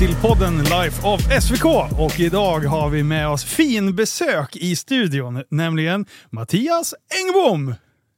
Till 0.00 0.14
podden 0.14 0.58
Life 0.58 1.06
of 1.06 1.20
SVK 1.42 1.64
och 1.98 2.20
idag 2.20 2.60
har 2.60 2.90
vi 2.90 3.02
med 3.02 3.28
oss 3.28 3.44
fin 3.44 3.96
besök 3.96 4.56
i 4.56 4.76
studion, 4.76 5.44
nämligen 5.48 6.06
Mattias 6.30 6.94
Engbom. 7.24 7.74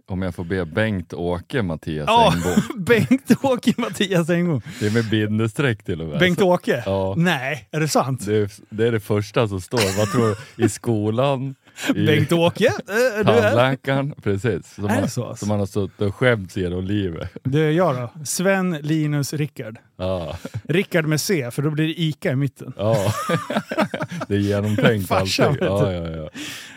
Om 0.09 0.23
jag 0.23 0.35
får 0.35 0.45
be 0.45 0.65
Bengt-Åke 0.65 1.63
Mattias 1.63 2.05
Ja, 2.09 2.33
Engbom. 2.35 2.85
Bengt-Åke 2.85 3.75
Mattias 3.77 4.31
Engbom. 4.31 4.63
Det 4.81 4.87
är 4.87 4.91
med 4.91 5.11
bindestreck 5.11 5.85
till 5.85 6.01
och 6.01 6.09
med. 6.09 6.19
Bengt-Åke? 6.19 6.83
Ja. 6.87 7.15
Nej, 7.17 7.69
är 7.71 7.81
det 7.81 7.89
sant? 7.89 8.27
Det 8.27 8.37
är, 8.37 8.51
det 8.71 8.87
är 8.87 8.93
det 8.93 9.01
första 9.01 9.49
som 9.49 9.61
står. 9.61 9.99
Vad 9.99 10.13
tror 10.13 10.37
du? 10.57 10.65
I 10.65 10.69
skolan, 10.69 11.55
Bengt-Åke? 11.95 12.67
Eh, 12.67 12.73
Du 13.19 13.25
tandläkaren. 13.25 14.15
Precis. 14.23 14.75
Som 14.75 14.85
Är 14.85 15.01
man, 15.01 15.09
så, 15.11 15.25
alltså? 15.25 15.37
som 15.45 15.49
man 15.49 15.59
har 15.59 15.67
suttit 15.67 16.01
och 16.01 16.15
skämts 16.15 16.57
genom 16.57 16.85
livet. 16.85 17.31
Det 17.45 17.61
är 17.61 17.71
jag 17.71 17.95
då. 17.97 18.25
Sven, 18.25 18.71
Linus, 18.81 19.33
Rickard. 19.35 19.79
Ja. 19.99 20.37
Rickard 20.69 21.05
med 21.07 21.21
C, 21.21 21.51
för 21.51 21.63
då 21.63 21.71
blir 21.71 21.87
det 21.87 22.01
Ica 22.01 22.31
i 22.33 22.37
mitten. 22.37 22.73
ja. 22.77 22.97
Det 24.29 24.35
är 24.35 24.39
genomtänkt 24.39 25.09
Farsan, 25.09 25.47
allting. 25.49 25.67
Ja, 25.69 25.93
ja, 25.93 26.11
ja. 26.11 26.31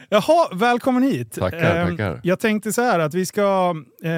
Jaha, 0.10 0.48
välkommen 0.54 1.04
hit. 1.04 1.34
Tackar, 1.34 1.76
Ehm, 1.76 1.90
tackar. 1.98 2.20
Jag 2.24 2.40
tänkte 2.40 2.74
så 2.74 2.82
här 2.82 3.00
att 3.00 3.14
vi 3.14 3.26
ska, 3.26 3.76
eh, 4.04 4.12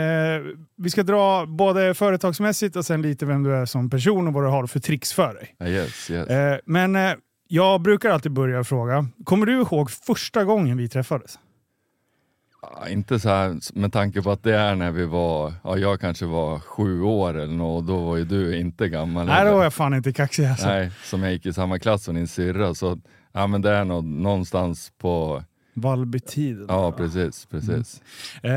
vi 0.78 0.90
ska 0.90 1.04
dra 1.04 1.46
både 1.46 1.94
företagsmässigt 1.94 2.76
och 2.76 2.86
sen 2.86 3.02
lite 3.02 3.26
vem 3.26 3.44
du 3.44 3.56
är 3.56 3.66
som 3.66 3.90
person 3.90 4.28
och 4.28 4.34
vad 4.34 4.44
du 4.44 4.48
har 4.48 4.68
för 4.68 4.80
tricks 4.80 5.14
för 5.14 5.34
dig. 5.34 5.74
yes, 5.74 6.10
yes. 6.12 6.28
Eh, 6.30 6.58
men 6.66 6.96
eh, 6.96 7.12
jag 7.48 7.82
brukar 7.82 8.10
alltid 8.10 8.32
börja 8.32 8.64
fråga, 8.64 9.06
kommer 9.24 9.46
du 9.46 9.54
ihåg 9.54 9.92
första 9.92 10.44
gången 10.44 10.78
vi 10.78 10.90
träffades? 10.90 11.40
Ja, 12.62 12.90
inte 12.90 13.20
så 13.20 13.30
här 13.30 13.80
med 13.80 13.94
tanke 13.94 14.22
på 14.22 14.32
att 14.32 14.44
det 14.44 14.56
är 14.56 14.76
när 14.76 14.92
vi 14.92 15.06
var, 15.06 15.54
ja 15.64 15.78
jag 15.78 16.00
kanske 16.00 16.26
var 16.26 16.60
sju 16.60 17.02
år 17.02 17.38
eller 17.38 17.54
något 17.54 17.82
och 17.82 17.84
då 17.84 18.06
var 18.06 18.18
ju 18.18 18.26
du 18.26 18.58
inte 18.58 18.90
gammal. 18.90 19.26
Nej, 19.26 19.46
då 19.46 19.56
var 19.56 19.64
jag 19.64 19.74
fan 19.74 19.94
inte 19.94 20.14
kaxig 20.14 20.46
alltså. 20.46 20.68
Nej, 20.68 20.92
som 21.04 21.24
jag 21.24 21.32
gick 21.32 21.46
i 21.46 21.54
samma 21.54 21.80
klass 21.80 22.04
som 22.04 22.16
din 22.16 22.28
syrra. 22.28 22.76
Så 22.76 23.00
ja, 23.32 23.48
men 23.48 23.62
det 23.62 23.72
är 23.72 23.86
nog 23.86 24.04
någonstans 24.04 24.92
på... 24.98 25.44
Valbytiden. 25.74 26.66
Ja, 26.70 26.92
precis. 26.92 27.46
precis. 27.46 28.02
Eh, 28.44 28.52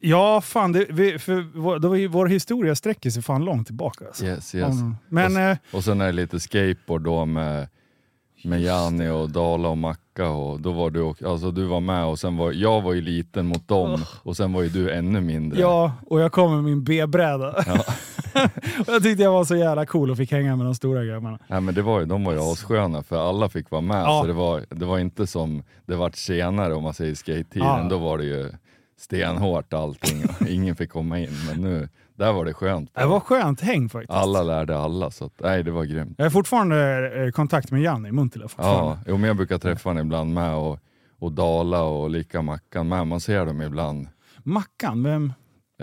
ja, 0.00 0.40
fan, 0.40 0.72
det, 0.72 0.86
vi, 0.90 1.18
för 1.18 1.58
vår, 1.58 1.78
då 1.78 2.18
vår 2.18 2.26
historia 2.26 2.74
sträcker 2.74 3.10
sig 3.10 3.22
fan 3.22 3.44
långt 3.44 3.66
tillbaka. 3.66 4.06
Alltså. 4.06 4.24
Yes, 4.24 4.54
yes. 4.54 4.80
Mm. 4.80 4.96
Men 5.08 5.50
eh, 5.50 5.56
Och 5.72 5.84
sen 5.84 6.00
är 6.00 6.06
det 6.06 6.12
lite 6.12 6.40
skateboard 6.40 7.02
då 7.02 7.24
med, 7.24 7.68
med 8.44 8.62
Janni 8.62 9.08
och 9.08 9.30
Dala 9.30 9.68
och 9.68 9.78
Macka. 9.78 10.28
Och 10.28 10.60
då 10.60 10.72
var 10.72 10.90
du, 10.90 11.00
också, 11.00 11.28
alltså 11.28 11.50
du 11.50 11.64
var 11.64 11.80
med 11.80 12.04
och 12.04 12.18
sen 12.18 12.36
var 12.36 12.52
jag 12.52 12.80
var 12.80 12.92
ju 12.92 13.00
liten 13.00 13.46
mot 13.46 13.68
dem 13.68 14.04
och 14.22 14.36
sen 14.36 14.52
var 14.52 14.62
ju 14.62 14.68
du 14.68 14.92
ännu 14.92 15.20
mindre. 15.20 15.60
ja, 15.60 15.92
och 16.06 16.20
jag 16.20 16.32
kom 16.32 16.54
med 16.54 16.64
min 16.64 16.84
B-bräda. 16.84 17.64
Ja. 17.66 17.84
och 18.80 18.92
jag 18.94 19.02
tyckte 19.02 19.22
jag 19.22 19.32
var 19.32 19.44
så 19.44 19.56
jävla 19.56 19.86
cool 19.86 20.10
och 20.10 20.16
fick 20.16 20.32
hänga 20.32 20.56
med 20.56 20.66
de 20.66 20.74
stora 20.74 21.04
grabbarna. 21.04 21.38
Nej, 21.46 21.60
men 21.60 21.74
det 21.74 21.82
var 21.82 22.00
ju, 22.00 22.06
de 22.06 22.24
var 22.24 22.32
ju 22.32 22.52
assköna 22.52 23.02
för 23.02 23.28
alla 23.28 23.48
fick 23.48 23.70
vara 23.70 23.82
med. 23.82 24.02
Ja. 24.02 24.20
Så 24.20 24.26
det 24.26 24.32
var, 24.32 24.64
det 24.68 24.84
var 24.84 24.98
inte 24.98 25.26
som 25.26 25.62
det 25.86 25.96
vart 25.96 26.16
senare 26.16 26.74
om 26.74 26.82
man 26.82 26.94
säger 26.94 27.14
skate-tiden. 27.14 27.68
Ja. 27.68 27.86
Då 27.90 27.98
var 27.98 28.18
det 28.18 28.24
ju 28.24 28.50
stenhårt 28.98 29.72
allting 29.72 30.24
och 30.24 30.46
ingen 30.48 30.76
fick 30.76 30.90
komma 30.90 31.18
in. 31.18 31.30
Men 31.46 31.60
nu, 31.60 31.88
där 32.22 32.32
var 32.32 32.44
det 32.44 32.54
skönt. 32.54 32.90
Det 32.94 33.06
var 33.06 33.20
skönt 33.20 33.60
häng 33.60 33.88
faktiskt. 33.88 34.10
Alla 34.10 34.42
lärde 34.42 34.78
alla, 34.78 35.10
så 35.10 35.24
att, 35.24 35.32
nej 35.40 35.62
det 35.62 35.70
var 35.70 35.84
grymt. 35.84 36.14
Jag 36.16 36.24
har 36.24 36.30
fortfarande 36.30 37.10
eh, 37.24 37.30
kontakt 37.30 37.70
med 37.70 37.82
Janni 37.82 38.12
Muntila. 38.12 38.48
Ja, 38.56 38.98
jo, 39.06 39.16
men 39.16 39.28
jag 39.28 39.36
brukar 39.36 39.58
träffa 39.58 39.88
honom 39.88 40.06
ibland 40.06 40.34
med 40.34 40.54
och, 40.54 40.78
och 41.18 41.32
Dala 41.32 41.82
och 41.82 42.10
lika 42.10 42.42
Mackan 42.42 42.88
med. 42.88 43.06
Man 43.06 43.20
ser 43.20 43.46
dem 43.46 43.62
ibland. 43.62 44.08
Mackan, 44.42 45.02
vem? 45.02 45.32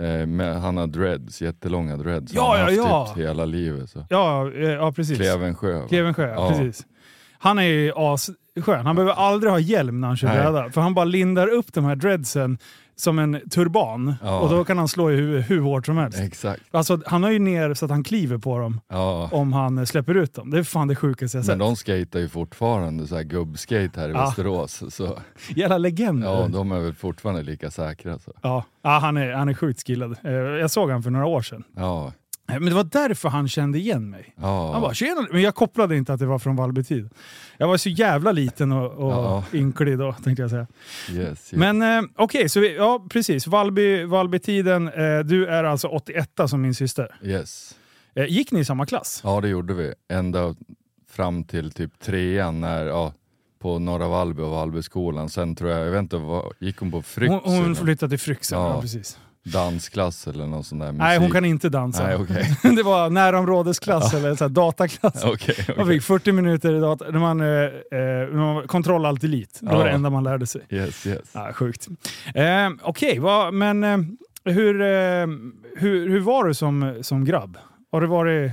Eh, 0.00 0.26
med, 0.26 0.60
han 0.60 0.76
har 0.76 0.86
dreads, 0.86 1.42
jättelånga 1.42 1.96
dreads. 1.96 2.32
Ja, 2.34 2.54
han 2.56 2.64
har 2.64 2.70
ja, 2.70 2.98
haft 2.98 3.10
ja. 3.10 3.14
Typ 3.14 3.24
hela 3.24 3.44
livet. 3.44 3.90
Så. 3.90 4.06
Ja, 4.10 4.52
eh, 4.52 4.68
ja 4.68 4.92
precis. 4.92 5.18
Klevensjö. 5.18 5.88
Klevensjö, 5.88 6.28
ja. 6.28 6.48
Precis. 6.48 6.86
Han 7.38 7.58
är 7.58 7.62
ju 7.62 7.92
asskön. 7.96 8.86
Han 8.86 8.96
behöver 8.96 9.12
aldrig 9.12 9.52
ha 9.52 9.58
hjälm 9.58 10.00
när 10.00 10.08
han 10.08 10.16
kör 10.16 10.28
bräda. 10.28 10.70
För 10.70 10.80
han 10.80 10.94
bara 10.94 11.04
lindar 11.04 11.48
upp 11.48 11.72
de 11.72 11.84
här 11.84 11.96
dreadsen 11.96 12.58
som 13.00 13.18
en 13.18 13.40
turban. 13.50 14.14
Ja. 14.22 14.40
Och 14.40 14.50
då 14.50 14.64
kan 14.64 14.78
han 14.78 14.88
slå 14.88 15.10
i 15.10 15.16
huvudet 15.16 15.50
hur 15.50 15.60
hårt 15.60 15.86
som 15.86 15.96
helst. 15.96 16.20
Exakt. 16.20 16.62
Alltså, 16.70 17.00
han 17.06 17.22
har 17.22 17.30
ju 17.30 17.38
ner 17.38 17.74
så 17.74 17.84
att 17.84 17.90
han 17.90 18.04
kliver 18.04 18.38
på 18.38 18.58
dem 18.58 18.80
Ja. 18.88 19.28
om 19.32 19.52
han 19.52 19.78
eh, 19.78 19.84
släpper 19.84 20.14
ut 20.14 20.34
dem. 20.34 20.50
Det 20.50 20.58
är 20.58 20.62
fan 20.62 20.88
det 20.88 20.96
sjukaste 20.96 21.36
jag 21.38 21.40
Men 21.42 21.46
sett. 21.46 21.58
de 21.58 21.76
skater 21.76 22.18
ju 22.20 22.28
fortfarande 22.28 23.06
så 23.06 23.16
här 23.16 23.22
gubbskate 23.22 24.00
här 24.00 24.08
i 24.08 24.12
Ja. 24.12 24.20
Västerås. 24.20 24.82
Så, 24.94 25.18
Jävla 25.56 25.78
legender. 25.78 26.28
ja, 26.28 26.48
de 26.48 26.72
är 26.72 26.80
väl 26.80 26.94
fortfarande 26.94 27.42
lika 27.42 27.70
säkra. 27.70 28.18
Så. 28.18 28.32
Ja, 28.42 28.64
ja 28.82 28.90
han, 28.98 29.16
är, 29.16 29.32
han 29.32 29.48
är 29.48 29.54
sjukt 29.54 29.86
skillad. 29.86 30.16
Eh, 30.24 30.30
Jag 30.32 30.70
såg 30.70 30.90
han 30.90 31.02
för 31.02 31.10
några 31.10 31.26
år 31.26 31.42
sedan. 31.42 31.64
Ja, 31.76 32.12
Men 32.52 32.64
det 32.64 32.74
var 32.74 32.84
därför 32.84 33.28
han 33.28 33.48
kände 33.48 33.78
igen 33.78 34.10
mig. 34.10 34.34
ja. 34.36 34.72
Han 34.72 34.82
bara 34.82 34.94
“tjena”, 34.94 35.26
men 35.32 35.42
jag 35.42 35.54
kopplade 35.54 35.96
inte 35.96 36.12
att 36.12 36.20
det 36.20 36.26
var 36.26 36.38
från 36.38 36.56
Valbytid. 36.56 37.10
Jag 37.56 37.68
var 37.68 37.76
så 37.76 37.88
jävla 37.88 38.32
liten 38.32 38.72
och, 38.72 38.92
och 38.92 39.12
Ja. 39.12 39.44
ynklig 39.52 39.98
då, 39.98 40.12
tänkte 40.12 40.42
jag 40.42 40.50
säga. 40.50 40.66
yes, 41.10 41.16
yes. 41.18 41.52
Men 41.52 41.82
eh, 41.82 42.02
okej, 42.16 42.48
så 42.48 42.60
vi, 42.60 42.76
ja 42.76 43.06
precis. 43.10 43.46
Valby, 43.46 44.04
Valbytiden, 44.04 44.88
eh, 44.88 45.18
du 45.24 45.46
är 45.46 45.64
alltså 45.64 45.88
81 45.88 46.30
som 46.46 46.62
min 46.62 46.74
syster. 46.74 47.14
yes. 47.22 47.76
Eh, 48.14 48.26
gick 48.28 48.52
ni 48.52 48.60
i 48.60 48.64
samma 48.64 48.86
klass? 48.86 49.20
Ja, 49.24 49.40
det 49.40 49.48
gjorde 49.48 49.74
vi. 49.74 49.94
Ända 50.12 50.54
fram 51.10 51.44
till 51.44 51.72
typ 51.72 51.98
trean 52.00 52.60
när, 52.60 52.86
ja, 52.86 53.12
på 53.58 53.78
Norra 53.78 54.08
Vallby 54.08 54.42
och 54.42 54.50
Vallbyskolan. 54.50 55.28
Sen 55.30 55.56
tror 55.56 55.70
jag, 55.70 55.86
jag 55.86 55.90
vet 55.90 55.98
inte, 56.00 56.16
vad, 56.16 56.52
gick 56.58 56.76
hon 56.78 56.90
på 56.90 57.02
Fryx? 57.02 57.30
Hon, 57.30 57.40
hon 57.54 57.76
flyttade 57.76 58.10
till 58.10 58.18
Fryxen, 58.18 58.58
ja. 58.58 58.74
Ja. 58.74 58.80
precis. 58.80 59.18
Dansklass 59.44 60.26
eller 60.28 60.46
någon 60.46 60.64
sån 60.64 60.78
där 60.78 60.86
musik? 60.86 60.98
Nej, 60.98 61.18
hon 61.18 61.30
kan 61.30 61.44
inte 61.44 61.68
dansa. 61.68 62.02
Nej, 62.06 62.16
okej. 62.16 62.56
det 62.76 62.82
var 62.82 63.10
närområdesklass 63.10 64.14
eller 64.14 64.34
så 64.34 64.48
dataklass. 64.48 65.24
Okej, 65.24 65.54
Man 65.68 65.76
okej. 65.80 65.94
fick 65.96 66.02
40 66.06 66.32
minuter 66.32 66.74
i 66.74 66.80
data, 66.80 67.04
när 67.10 67.18
man, 67.18 67.40
eh, 67.40 67.98
eh, 68.00 68.28
man 68.28 68.54
var 68.54 68.66
kontroll 68.66 69.06
allt 69.06 69.24
elit. 69.24 69.58
Det 69.62 69.66
var 69.66 69.78
Ja. 69.78 69.84
det 69.84 69.90
enda 69.90 70.10
man 70.10 70.24
lärde 70.24 70.46
sig. 70.46 70.62
Yes, 70.70 71.06
yes. 71.06 71.30
Ja, 71.32 71.52
sjukt. 71.52 71.88
Eh, 72.34 72.68
Okej, 72.82 73.18
vad- 73.18 73.54
men 73.54 73.84
eh, 73.84 73.98
hur, 74.44 74.80
eh, 74.80 75.26
hur, 75.76 76.08
hur 76.08 76.20
var 76.20 76.44
du 76.44 76.54
som, 76.54 76.98
som 77.02 77.24
grabb? 77.24 77.58
Har 77.92 78.00
du 78.00 78.06
varit 78.06 78.50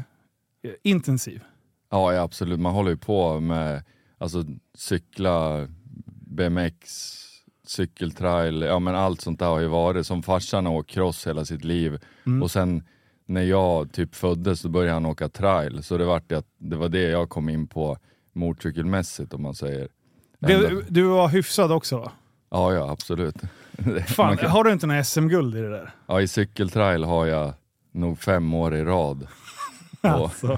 eh, 0.63 0.71
intensiv? 0.83 1.41
Ja, 1.91 2.13
ja, 2.13 2.21
absolut. 2.21 2.59
Man 2.59 2.73
håller 2.73 2.89
ju 2.89 2.97
på 2.97 3.39
med 3.39 3.83
alltså, 4.17 4.43
cykla, 4.77 5.67
BMX, 6.31 7.13
cykeltrail, 7.69 8.61
ja 8.61 8.79
men 8.79 8.95
allt 8.95 9.21
sånt 9.21 9.39
där 9.39 9.45
har 9.45 9.59
ju 9.59 9.67
varit. 9.67 10.07
Som 10.07 10.23
farsan 10.23 10.65
har 10.65 10.73
åkt 10.73 10.89
cross 10.89 11.27
hela 11.27 11.45
sitt 11.45 11.63
liv 11.63 11.99
Mm. 12.25 12.43
och 12.43 12.51
sen 12.51 12.83
när 13.25 13.41
jag 13.41 13.91
typ 13.91 14.15
föddes 14.15 14.59
så 14.59 14.69
började 14.69 14.93
han 14.93 15.05
åka 15.05 15.29
trail. 15.29 15.83
Så 15.83 15.97
det 15.97 16.05
var 16.05 16.21
det, 16.27 16.35
att, 16.35 16.47
det 16.57 16.75
var 16.75 16.89
det 16.89 17.01
jag 17.01 17.29
kom 17.29 17.49
in 17.49 17.67
på 17.67 17.97
motorcykelmässigt 18.33 19.33
om 19.33 19.41
man 19.41 19.55
säger. 19.55 19.87
Du, 20.39 20.85
du 20.89 21.03
var 21.03 21.27
hyfsad 21.27 21.71
också 21.71 21.97
va? 21.97 22.11
Ja, 22.49 22.73
ja 22.73 22.91
absolut. 22.91 23.35
Fan, 24.07 24.37
kan- 24.37 24.51
har 24.51 24.63
du 24.63 24.71
inte 24.71 24.87
några 24.87 25.03
SM-guld 25.03 25.55
i 25.55 25.61
det 25.61 25.69
där? 25.69 25.91
Ja, 26.07 26.21
i 26.21 26.27
cykeltrail 26.27 27.03
har 27.03 27.25
jag 27.25 27.53
nog 27.91 28.19
fem 28.19 28.53
år 28.53 28.75
i 28.75 28.83
rad. 28.83 29.27
Alltså. 30.01 30.57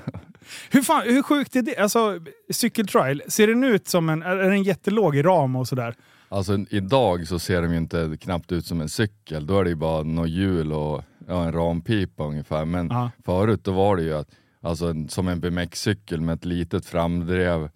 Hur, 0.72 0.81
fan, 0.81 1.02
hur 1.06 1.22
sjukt 1.24 1.56
är 1.56 1.62
det? 1.62 1.78
Alltså, 1.78 2.19
cykeltrial, 2.50 3.22
ser 3.28 3.48
den 3.48 3.64
ut 3.64 3.88
som 3.88 4.09
en, 4.09 4.24
är 4.24 4.36
den 4.36 4.64
jättelåg 4.64 5.16
i 5.16 5.22
ram 5.24 5.56
och 5.56 5.68
sådär? 5.68 5.96
Alltså 6.32 6.58
idag 6.70 7.28
så 7.28 7.40
ser 7.40 7.62
de 7.62 7.72
ju 7.72 7.78
inte 7.78 8.18
knappt 8.22 8.52
ut 8.52 8.66
som 8.66 8.82
en 8.82 8.90
cykel. 8.90 9.46
Då 9.46 9.60
är 9.60 9.64
det 9.64 9.70
ju 9.70 9.76
bara 9.76 10.04
något 10.04 10.30
hjul 10.30 10.74
och 10.74 11.04
ja, 11.28 11.44
en 11.44 11.52
rampipa 11.52 12.24
ungefär. 12.24 12.66
Men 12.66 12.88
Ja. 12.88 13.12
förut 13.26 13.64
då 13.64 13.72
var 13.72 13.96
det 13.96 14.04
ju 14.04 14.14
att, 14.14 14.30
alltså, 14.62 14.88
en, 14.90 15.10
som 15.10 15.28
en 15.28 15.40
BMX-cykel 15.40 16.22
med 16.22 16.34
ett 16.36 16.46
litet 16.46 16.86
framdrev, 16.86 17.70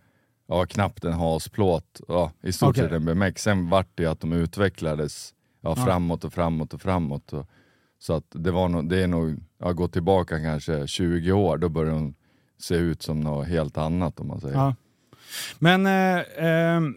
ja 0.48 0.66
knappt 0.66 1.06
en 1.06 1.14
hasplåt, 1.14 2.02
ja, 2.08 2.32
i 2.44 2.52
stort 2.52 2.70
Okej. 2.70 2.84
sett 2.84 2.92
en 2.92 3.06
BMX. 3.06 3.42
Sen 3.44 3.70
vart 3.70 3.88
det 3.96 4.04
ju 4.04 4.10
att 4.10 4.20
de 4.20 4.34
utvecklades 4.34 5.34
ja, 5.62 5.76
framåt 5.76 6.24
och 6.24 6.34
framåt 6.34 6.74
och 6.74 6.82
framåt. 6.82 7.34
Och, 7.34 7.48
så 8.00 8.14
att 8.14 8.26
det, 8.30 8.52
var 8.52 8.70
nog, 8.70 8.90
det 8.90 9.04
är 9.04 9.08
nog, 9.08 9.40
ja, 9.58 9.72
gå 9.72 9.88
tillbaka 9.88 10.40
kanske 10.40 10.88
20 10.88 11.32
år, 11.32 11.58
då 11.58 11.70
börjar 11.70 11.94
de 11.94 12.14
se 12.58 12.76
ut 12.76 13.02
som 13.02 13.20
något 13.20 13.48
helt 13.48 13.78
annat 13.78 14.20
om 14.20 14.28
man 14.28 14.42
säger. 14.42 14.56
Ja. 14.56 14.76
Men, 15.60 15.86
eh, 15.86 16.24
ehm, 16.38 16.96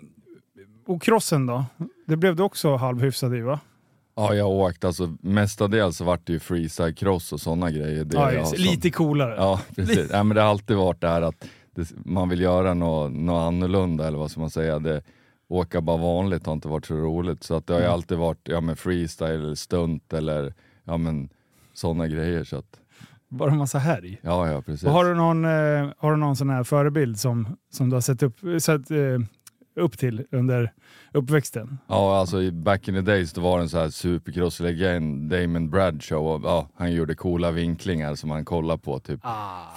och 0.86 1.02
crossen 1.02 1.46
då? 1.46 1.64
Det 2.06 2.16
blev 2.16 2.36
du 2.36 2.42
också 2.42 2.76
halvhyfsad 2.76 3.34
i 3.36 3.40
va? 3.40 3.60
Ja, 4.16 4.34
jag 4.34 4.44
har 4.44 4.52
åkt, 4.52 4.84
alltså 4.84 5.16
mestadels 5.20 5.96
så 5.96 6.04
vart 6.04 6.26
det 6.26 6.32
ju 6.32 6.38
freestyle 6.40 6.94
cross 6.94 7.32
och 7.32 7.40
sådana 7.40 7.70
grejer. 7.70 8.04
Det 8.04 8.16
Ja, 8.16 8.32
just, 8.32 8.58
lite 8.58 8.90
coolare. 8.90 9.34
Ja, 9.36 9.60
precis. 9.76 10.08
ja, 10.12 10.22
men 10.22 10.34
det 10.34 10.40
har 10.42 10.48
alltid 10.48 10.76
varit 10.76 11.00
det 11.00 11.08
här 11.08 11.22
att 11.22 11.44
det, 11.74 11.92
man 12.04 12.28
vill 12.28 12.40
göra 12.40 12.74
något, 12.74 13.12
något 13.12 13.46
annorlunda, 13.46 14.06
eller 14.06 14.18
vad 14.18 14.30
ska 14.30 14.40
man 14.40 14.50
säga. 14.50 14.78
Det, 14.78 15.02
åka 15.48 15.80
bara 15.80 15.96
vanligt 15.96 16.46
har 16.46 16.52
inte 16.52 16.68
varit 16.68 16.86
så 16.86 16.94
roligt. 16.94 17.42
Så 17.42 17.54
att 17.54 17.66
det 17.66 17.72
har 17.72 17.80
ju 17.80 17.84
Mm. 17.86 17.94
alltid 17.94 18.18
varit 18.18 18.40
ja, 18.48 18.60
med 18.60 18.78
freestyle, 18.78 19.30
eller 19.44 19.54
stunt 19.54 20.12
eller 20.12 20.54
ja, 20.84 20.96
men 20.96 21.28
sådana 21.74 22.06
grejer. 22.08 22.44
Så 22.44 22.56
att, 22.56 22.80
Bara 23.28 23.50
en 23.50 23.58
massa 23.58 23.78
härj. 23.78 24.18
ja, 24.22 24.48
ja, 24.50 24.62
precis. 24.62 24.84
Och 24.86 24.92
har, 24.92 25.04
du 25.04 25.14
någon, 25.14 25.44
eh, 25.44 25.90
har 25.98 26.10
du 26.10 26.16
någon 26.16 26.36
sån 26.36 26.50
här 26.50 26.64
förebild 26.64 27.18
som, 27.20 27.56
som 27.72 27.90
du 27.90 27.96
har 27.96 28.00
sett 28.00 28.22
upp, 28.22 28.38
sett, 28.60 28.90
eh, 28.90 28.98
upp 29.76 29.98
till 29.98 30.24
under 30.32 30.72
uppväxten. 31.12 31.78
Ja, 31.86 32.18
alltså 32.18 32.50
back 32.50 32.88
in 32.88 32.94
the 32.94 33.00
days 33.00 33.32
då 33.32 33.40
var 33.40 33.56
det 33.58 33.62
en 33.62 33.68
så 33.68 33.78
här 33.78 33.88
supercross-legend, 33.88 35.28
Damon 35.30 35.70
Bradshaw, 35.70 36.18
och, 36.34 36.40
ja, 36.44 36.68
han 36.76 36.92
gjorde 36.92 37.14
coola 37.14 37.50
vinklingar 37.50 38.14
som 38.14 38.28
man 38.28 38.44
kollar 38.44 38.76
på 38.76 38.98
typ 39.00 39.20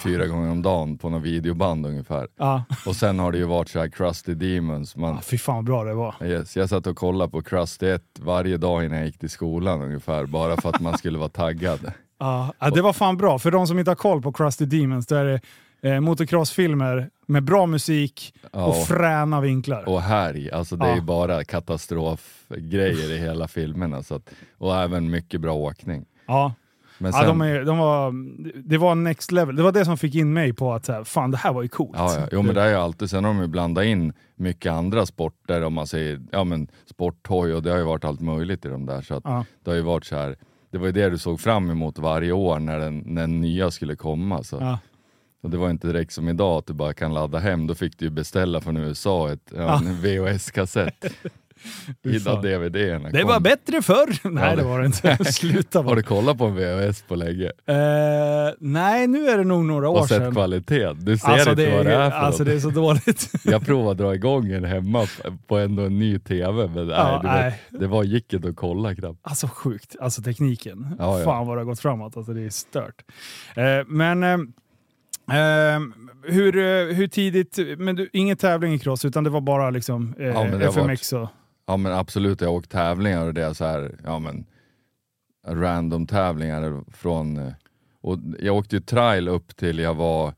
fyra 0.02 0.26
gånger 0.26 0.50
om 0.50 0.62
dagen 0.62 0.98
på 0.98 1.08
någon 1.10 1.22
videoband 1.22 1.86
ungefär. 1.86 2.28
Ja. 2.36 2.64
Och 2.86 2.96
sen 2.96 3.18
har 3.18 3.32
det 3.32 3.38
ju 3.38 3.44
varit 3.44 3.68
så 3.68 3.78
här 3.78 3.88
Crusty 3.88 4.34
Demons. 4.34 4.96
Man, 4.96 5.14
Ah, 5.16 5.20
fy 5.20 5.38
fan 5.38 5.54
vad 5.56 5.64
bra 5.64 5.84
det 5.84 5.94
var. 5.94 6.14
yes, 6.24 6.56
jag 6.56 6.68
satt 6.68 6.86
och 6.86 6.96
kollade 6.96 7.30
på 7.30 7.42
Crusty 7.42 7.86
1 7.86 8.02
varje 8.20 8.56
dag 8.56 8.84
innan 8.84 8.98
jag 8.98 9.06
gick 9.06 9.18
till 9.18 9.30
skolan 9.30 9.82
ungefär, 9.82 10.26
bara 10.26 10.56
för 10.56 10.68
att 10.68 10.80
man 10.80 10.98
skulle 10.98 11.18
vara 11.18 11.28
taggad. 11.28 11.92
Ja, 12.18 12.52
ja, 12.58 12.70
det 12.70 12.82
var 12.82 12.92
fan 12.92 13.16
bra. 13.16 13.38
För 13.38 13.50
de 13.50 13.66
som 13.66 13.78
inte 13.78 13.90
har 13.90 13.96
koll 13.96 14.22
på 14.22 14.32
Crusty 14.32 14.64
Demons, 14.66 15.06
då 15.06 15.14
är 15.14 15.24
det 15.24 15.40
eh, 15.82 16.00
motocrossfilmer 16.00 17.10
med 17.26 17.42
bra 17.44 17.66
musik 17.66 18.34
Ja, 18.52 18.64
och 18.64 18.76
fräna 18.86 19.40
vinklar. 19.40 19.88
och 19.88 20.02
härj, 20.02 20.50
alltså 20.50 20.76
det 20.76 20.84
är 20.84 20.88
Ja. 20.90 20.94
ju 20.96 21.00
bara 21.02 21.44
katastrofgrejer 21.44 23.12
i 23.12 23.18
hela 23.18 23.48
filmerna. 23.48 24.02
Så 24.02 24.14
att, 24.14 24.30
och 24.58 24.76
även 24.76 25.10
mycket 25.10 25.40
bra 25.40 25.54
åkning. 25.54 26.04
ja. 26.26 26.54
Men 27.02 27.12
Ja, 27.12 27.18
sen, 27.18 27.28
de 27.28 27.40
är, 27.40 27.64
de 27.64 27.78
var, 27.78 28.12
det 28.68 28.78
var 28.78 28.94
next 28.94 29.32
level. 29.32 29.56
Det 29.56 29.62
var 29.62 29.72
det 29.72 29.84
som 29.84 29.96
fick 29.98 30.14
in 30.14 30.32
mig 30.32 30.52
på 30.52 30.72
att 30.72 30.88
här, 30.88 31.04
fan 31.04 31.30
det 31.30 31.36
här 31.36 31.52
var 31.52 31.62
ju 31.62 31.68
coolt. 31.68 31.90
Ja, 31.98 32.14
ja. 32.20 32.26
Jo 32.32 32.42
men 32.42 32.54
det 32.54 32.60
är 32.62 32.68
ju 32.68 32.74
alltid, 32.74 33.10
sen 33.10 33.24
har 33.24 33.32
de 33.34 33.40
ju 33.40 33.46
blandat 33.46 33.84
in 33.84 34.12
mycket 34.36 34.72
andra 34.72 35.06
sporter 35.06 35.62
om 35.64 35.74
man 35.74 35.86
säger, 35.86 36.20
ja 36.32 36.44
men 36.44 36.68
sporthoj 36.86 37.54
och 37.54 37.62
det 37.62 37.70
har 37.70 37.78
ju 37.78 37.84
varit 37.84 38.04
allt 38.04 38.20
möjligt 38.20 38.64
i 38.64 38.68
de 38.68 38.86
där 38.86 39.02
så 39.02 39.14
att 39.14 39.22
Ja. 39.24 39.44
det 39.64 39.70
har 39.70 39.76
ju 39.76 39.82
varit 39.82 40.04
så 40.04 40.16
här. 40.16 40.36
Det 40.70 40.78
var 40.78 40.86
ju 40.86 40.92
det 40.92 41.10
du 41.10 41.18
såg 41.18 41.40
fram 41.40 41.70
emot 41.70 41.98
varje 41.98 42.32
år 42.32 42.58
när 42.58 42.78
den, 42.78 42.98
när 43.06 43.20
den 43.22 43.40
nya 43.40 43.70
skulle 43.70 43.96
komma. 43.96 44.42
Så. 44.42 44.56
Ja. 44.60 44.78
Och 45.42 45.50
det 45.50 45.56
var 45.56 45.70
inte 45.70 45.86
direkt 45.86 46.12
som 46.12 46.28
idag 46.28 46.58
att 46.58 46.66
du 46.66 46.72
bara 46.72 46.92
kan 46.92 47.14
ladda 47.14 47.38
hem, 47.38 47.66
då 47.66 47.74
fick 47.74 47.98
du 47.98 48.04
ju 48.04 48.10
beställa 48.10 48.60
från 48.60 48.76
USA 48.76 49.32
ett, 49.32 49.52
en 49.52 49.94
VHS-kassett. 50.02 51.04
Fy 52.04 52.10
Innan 52.10 52.20
fan. 52.20 52.42
DVDerna 52.42 53.08
Det 53.10 53.24
var 53.24 53.40
bättre 53.40 53.82
förr! 53.82 54.28
Nej 54.30 54.50
Ja, 54.50 54.56
det 54.56 54.62
var 54.62 54.80
det 54.80 54.86
inte. 54.86 55.24
Sluta 55.32 55.78
Har 55.78 55.84
bara. 55.84 55.94
du 55.94 56.02
kollat 56.02 56.38
på 56.38 56.44
en 56.44 56.54
VHS 56.54 57.02
på 57.02 57.14
länge? 57.14 57.44
Eh, 57.66 58.54
nej, 58.60 59.06
nu 59.06 59.28
är 59.28 59.38
det 59.38 59.44
nog 59.44 59.64
några 59.64 59.88
år 59.88 59.98
Och 60.00 60.08
sett 60.08 60.16
sedan. 60.18 60.32
kvalitet? 60.32 60.92
Du 60.94 61.18
ser 61.18 61.28
Alltså, 61.28 61.50
inte 61.50 61.66
det, 61.66 61.76
vad 61.76 61.86
det 61.86 61.94
är 61.94 62.10
för 62.10 62.16
alltså 62.16 62.42
något. 62.42 62.48
det 62.50 62.54
är 62.56 62.60
så 62.60 62.70
dåligt. 62.70 63.30
Jag 63.44 63.66
provade 63.66 63.90
att 63.90 63.98
dra 63.98 64.14
igång 64.14 64.52
en 64.52 64.64
hemma 64.64 65.06
på 65.46 65.58
ändå 65.58 65.82
en 65.82 65.98
ny 65.98 66.18
TV, 66.18 66.68
men 66.74 66.88
Ja, 66.88 67.20
nej, 67.24 67.32
nej. 67.32 67.60
vet, 67.70 67.80
det 67.80 67.86
var, 67.86 68.04
gick 68.04 68.32
inte 68.32 68.48
att 68.48 68.56
kolla 68.56 68.94
knappt. 68.94 69.18
Alltså 69.22 69.48
sjukt, 69.48 69.96
alltså 70.00 70.22
tekniken. 70.22 70.96
Ja. 70.98 71.22
Fan 71.24 71.46
vad 71.46 71.56
det 71.56 71.60
har 71.60 71.64
gått 71.66 71.80
framåt, 71.80 72.16
alltså 72.16 72.32
det 72.32 72.42
är 72.42 72.50
stört. 72.50 73.02
Eh, 73.56 73.64
men 73.86 74.22
eh, 74.24 74.38
eh, 75.30 75.80
hur, 76.22 76.56
eh, 76.58 76.94
hur 76.96 77.06
tidigt, 77.06 77.58
men 77.78 77.96
du, 77.96 78.10
ingen 78.12 78.36
tävling 78.36 78.74
i 78.74 78.78
cross 78.78 79.04
utan 79.04 79.24
det 79.24 79.30
var 79.30 79.40
bara 79.40 79.70
liksom 79.70 80.14
eh, 80.18 80.26
Ja, 80.26 80.44
det 80.44 80.66
FMX 80.66 81.12
och... 81.12 81.28
Ja 81.66 81.76
men 81.76 81.92
absolut, 81.92 82.40
jag 82.40 82.48
har 82.48 82.54
åkt 82.54 82.70
tävlingar 82.70 83.26
och 83.26 83.34
det 83.34 83.44
är 83.44 83.52
så 83.52 83.64
här, 83.64 83.94
ja 84.04 84.18
men 84.18 84.46
random 85.46 86.06
tävlingar 86.06 86.84
från, 86.92 87.36
eh, 87.36 87.52
och 88.00 88.18
jag 88.38 88.56
åkte 88.56 88.76
ju 88.76 88.82
trail 88.82 89.28
upp 89.28 89.56
till 89.56 89.78
jag 89.78 89.94
var 89.94 90.34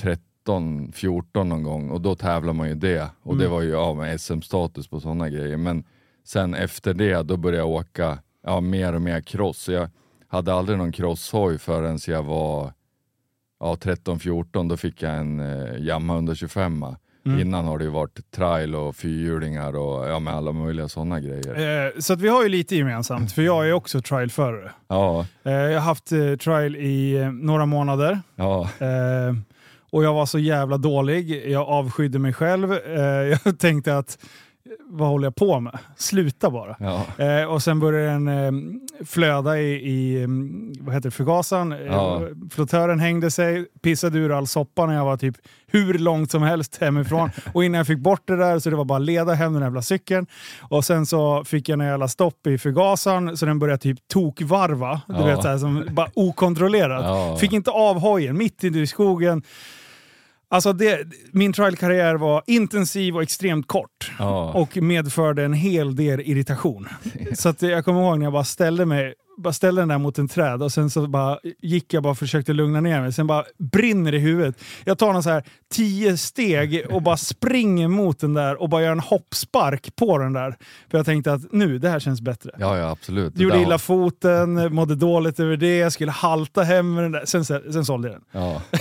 13, 0.00 0.92
14 0.92 1.48
någon 1.48 1.62
gång 1.62 1.90
och 1.90 2.00
då 2.00 2.14
tävlar 2.14 2.52
man 2.52 2.68
ju 2.68 2.74
det 2.74 3.08
och 3.22 3.36
det 3.36 3.44
Mm. 3.44 3.52
var 3.54 3.62
ju 3.62 3.70
ja, 3.70 3.94
med 3.94 4.20
SM-status 4.20 4.88
på 4.88 5.00
sådana 5.00 5.28
grejer. 5.28 5.56
Men 5.56 5.84
sen 6.24 6.54
efter 6.54 6.94
det 6.94 7.22
då 7.22 7.36
började 7.36 7.58
jag 7.62 7.68
åka 7.70 8.18
ja, 8.44 8.60
mer 8.60 8.92
och 8.94 9.02
mer 9.02 9.20
cross. 9.20 9.68
Jag 9.68 9.90
hade 10.28 10.54
aldrig 10.54 10.78
någon 10.78 10.92
crosshoj 10.92 11.58
förrän 11.58 11.98
jag 12.06 12.22
var 12.22 12.72
ja, 13.62 13.74
13-14, 13.80 14.68
då 14.68 14.76
fick 14.76 15.02
jag 15.02 15.14
en 15.16 15.40
eh, 15.40 15.76
Yamaha 15.78 16.16
125 16.18 16.84
Mm. 17.26 17.40
Innan 17.40 17.64
har 17.64 17.78
det 17.78 17.84
ju 17.84 17.90
varit 17.90 18.30
trail 18.30 18.74
och 18.74 18.96
fyrhjulingar 18.96 19.76
och 19.76 20.08
ja, 20.08 20.18
med 20.18 20.34
alla 20.34 20.52
möjliga 20.52 20.88
sådana 20.88 21.20
grejer. 21.20 21.86
Eh, 21.86 22.00
så 22.00 22.12
att 22.12 22.20
vi 22.20 22.28
har 22.28 22.42
ju 22.42 22.48
lite 22.48 22.76
gemensamt, 22.76 23.32
för 23.32 23.42
jag 23.42 23.68
är 23.68 23.72
också 23.72 24.00
trialförare. 24.00 24.70
Ja, 24.88 25.26
Eh, 25.44 25.52
jag 25.52 25.80
har 25.80 25.86
haft 25.86 26.12
eh, 26.12 26.34
trial 26.36 26.76
i 26.76 27.16
eh, 27.16 27.32
några 27.32 27.66
månader. 27.66 28.20
ja, 28.36 28.68
Eh, 28.78 29.34
och 29.90 30.04
jag 30.04 30.14
var 30.14 30.26
så 30.26 30.38
jävla 30.38 30.76
dålig. 30.76 31.50
Jag 31.50 31.68
avskydde 31.68 32.18
mig 32.18 32.32
själv. 32.32 32.72
Eh, 32.72 33.00
jag 33.44 33.58
tänkte 33.58 33.98
att, 33.98 34.18
vad 34.88 35.08
håller 35.08 35.26
jag 35.26 35.34
på 35.34 35.60
med? 35.60 35.78
Sluta 35.96 36.50
bara. 36.50 36.76
ja. 36.80 37.24
Eh, 37.24 37.44
och 37.44 37.62
sen 37.62 37.80
började 37.80 38.06
den 38.12 38.28
eh, 38.28 39.04
flöda 39.06 39.58
i, 39.58 39.72
i 39.90 40.22
mm, 40.24 40.72
vad 40.80 40.94
heter 40.94 41.08
det, 41.10 41.14
förgasaren. 41.14 41.74
Ja. 41.86 42.22
Eh, 42.22 42.28
flottören 42.50 43.00
hängde 43.00 43.30
sig, 43.30 43.66
pissade 43.82 44.18
ur 44.18 44.32
all 44.38 44.46
soppa 44.46 44.86
när 44.86 44.94
jag 44.94 45.04
var 45.04 45.16
typ 45.16 45.36
hur 45.66 45.94
långt 45.98 46.30
som 46.30 46.42
helst 46.42 46.78
hemifrån. 46.80 47.30
och 47.54 47.64
innan 47.64 47.78
jag 47.78 47.86
fick 47.86 47.98
bort 47.98 48.22
det 48.26 48.36
där 48.36 48.58
så 48.58 48.70
det 48.70 48.76
var 48.76 48.84
bara 48.84 48.98
leda 48.98 49.32
hem 49.34 49.52
den 49.52 49.62
jävla 49.62 49.82
cykeln. 49.82 50.26
Och 50.60 50.84
sen 50.84 51.06
så 51.06 51.44
fick 51.44 51.68
jag 51.68 51.80
en 51.80 51.86
jävla 51.86 52.08
stopp 52.08 52.46
i 52.46 52.58
förgasaren 52.58 53.36
så 53.36 53.46
den 53.46 53.58
började 53.58 53.78
typ 53.82 54.08
tokvarva. 54.08 55.00
Du 55.08 55.14
Ja. 55.14 55.24
vet, 55.24 55.42
så 55.42 55.48
här, 55.48 55.58
som 55.58 55.86
bara 55.90 56.08
okontrollerat. 56.14 57.04
Ja. 57.04 57.36
Fick 57.36 57.52
inte 57.52 57.70
av 57.70 58.00
hojen 58.00 58.38
mitt 58.38 58.64
i 58.64 58.86
skogen. 58.86 59.42
Alltså 60.52 60.72
det, 60.72 61.08
min 61.32 61.52
trialkarriär 61.52 62.14
var 62.14 62.42
intensiv 62.46 63.16
och 63.16 63.22
extremt 63.22 63.66
kort. 63.66 64.12
ja. 64.18 64.52
Och 64.52 64.76
medförde 64.76 65.44
en 65.44 65.52
hel 65.52 65.96
del 65.96 66.20
irritation. 66.20 66.88
Så 67.34 67.48
att 67.48 67.62
jag 67.62 67.84
kommer 67.84 68.00
ihåg 68.00 68.18
när 68.18 68.26
jag 68.26 68.32
bara 68.32 68.44
ställde 68.44 68.86
mig 68.86 69.14
bara 69.36 69.52
ställde 69.52 69.80
den 69.80 69.88
där 69.88 69.98
mot 69.98 70.18
en 70.18 70.28
träd 70.28 70.62
och 70.62 70.72
sen 70.72 70.90
så 70.90 71.06
bara 71.06 71.38
gick 71.62 71.94
jag 71.94 72.02
bara 72.02 72.14
försökte 72.14 72.52
lugna 72.52 72.80
ner 72.80 73.00
mig. 73.00 73.12
Sen 73.12 73.26
bara 73.26 73.44
brinner 73.58 74.14
i 74.14 74.18
huvudet. 74.18 74.56
Jag 74.84 74.98
tar 74.98 75.12
någon 75.12 75.22
så 75.22 75.30
här 75.30 75.44
tio 75.72 76.16
steg 76.16 76.86
och 76.90 77.02
bara 77.02 77.16
springer 77.16 77.88
mot 77.88 78.20
den 78.20 78.34
där 78.34 78.62
och 78.62 78.68
bara 78.68 78.82
gör 78.82 78.92
en 78.92 79.00
hoppspark 79.00 79.96
på 79.96 80.18
den 80.18 80.32
där. 80.32 80.56
För 80.90 80.98
jag 80.98 81.06
tänkte 81.06 81.32
att 81.32 81.52
nu, 81.52 81.78
det 81.78 81.88
här 81.88 82.00
känns 82.00 82.20
bättre. 82.20 82.50
ja, 82.58 82.78
ja 82.78 82.90
absolut. 82.90 83.34
Det 83.36 83.42
Gjorde 83.42 83.62
illa 83.62 83.78
foten, 83.78 84.74
mådde 84.74 84.94
dåligt 84.94 85.40
över 85.40 85.56
det, 85.56 85.76
jag 85.76 85.92
skulle 85.92 86.12
halta 86.12 86.62
hem 86.62 86.94
med 86.94 87.04
den 87.04 87.12
där. 87.12 87.24
Sen, 87.24 87.44
sen 87.44 87.84
sålde 87.84 88.08
jag 88.08 88.16
den. 88.16 88.42
Ja. 88.42 88.62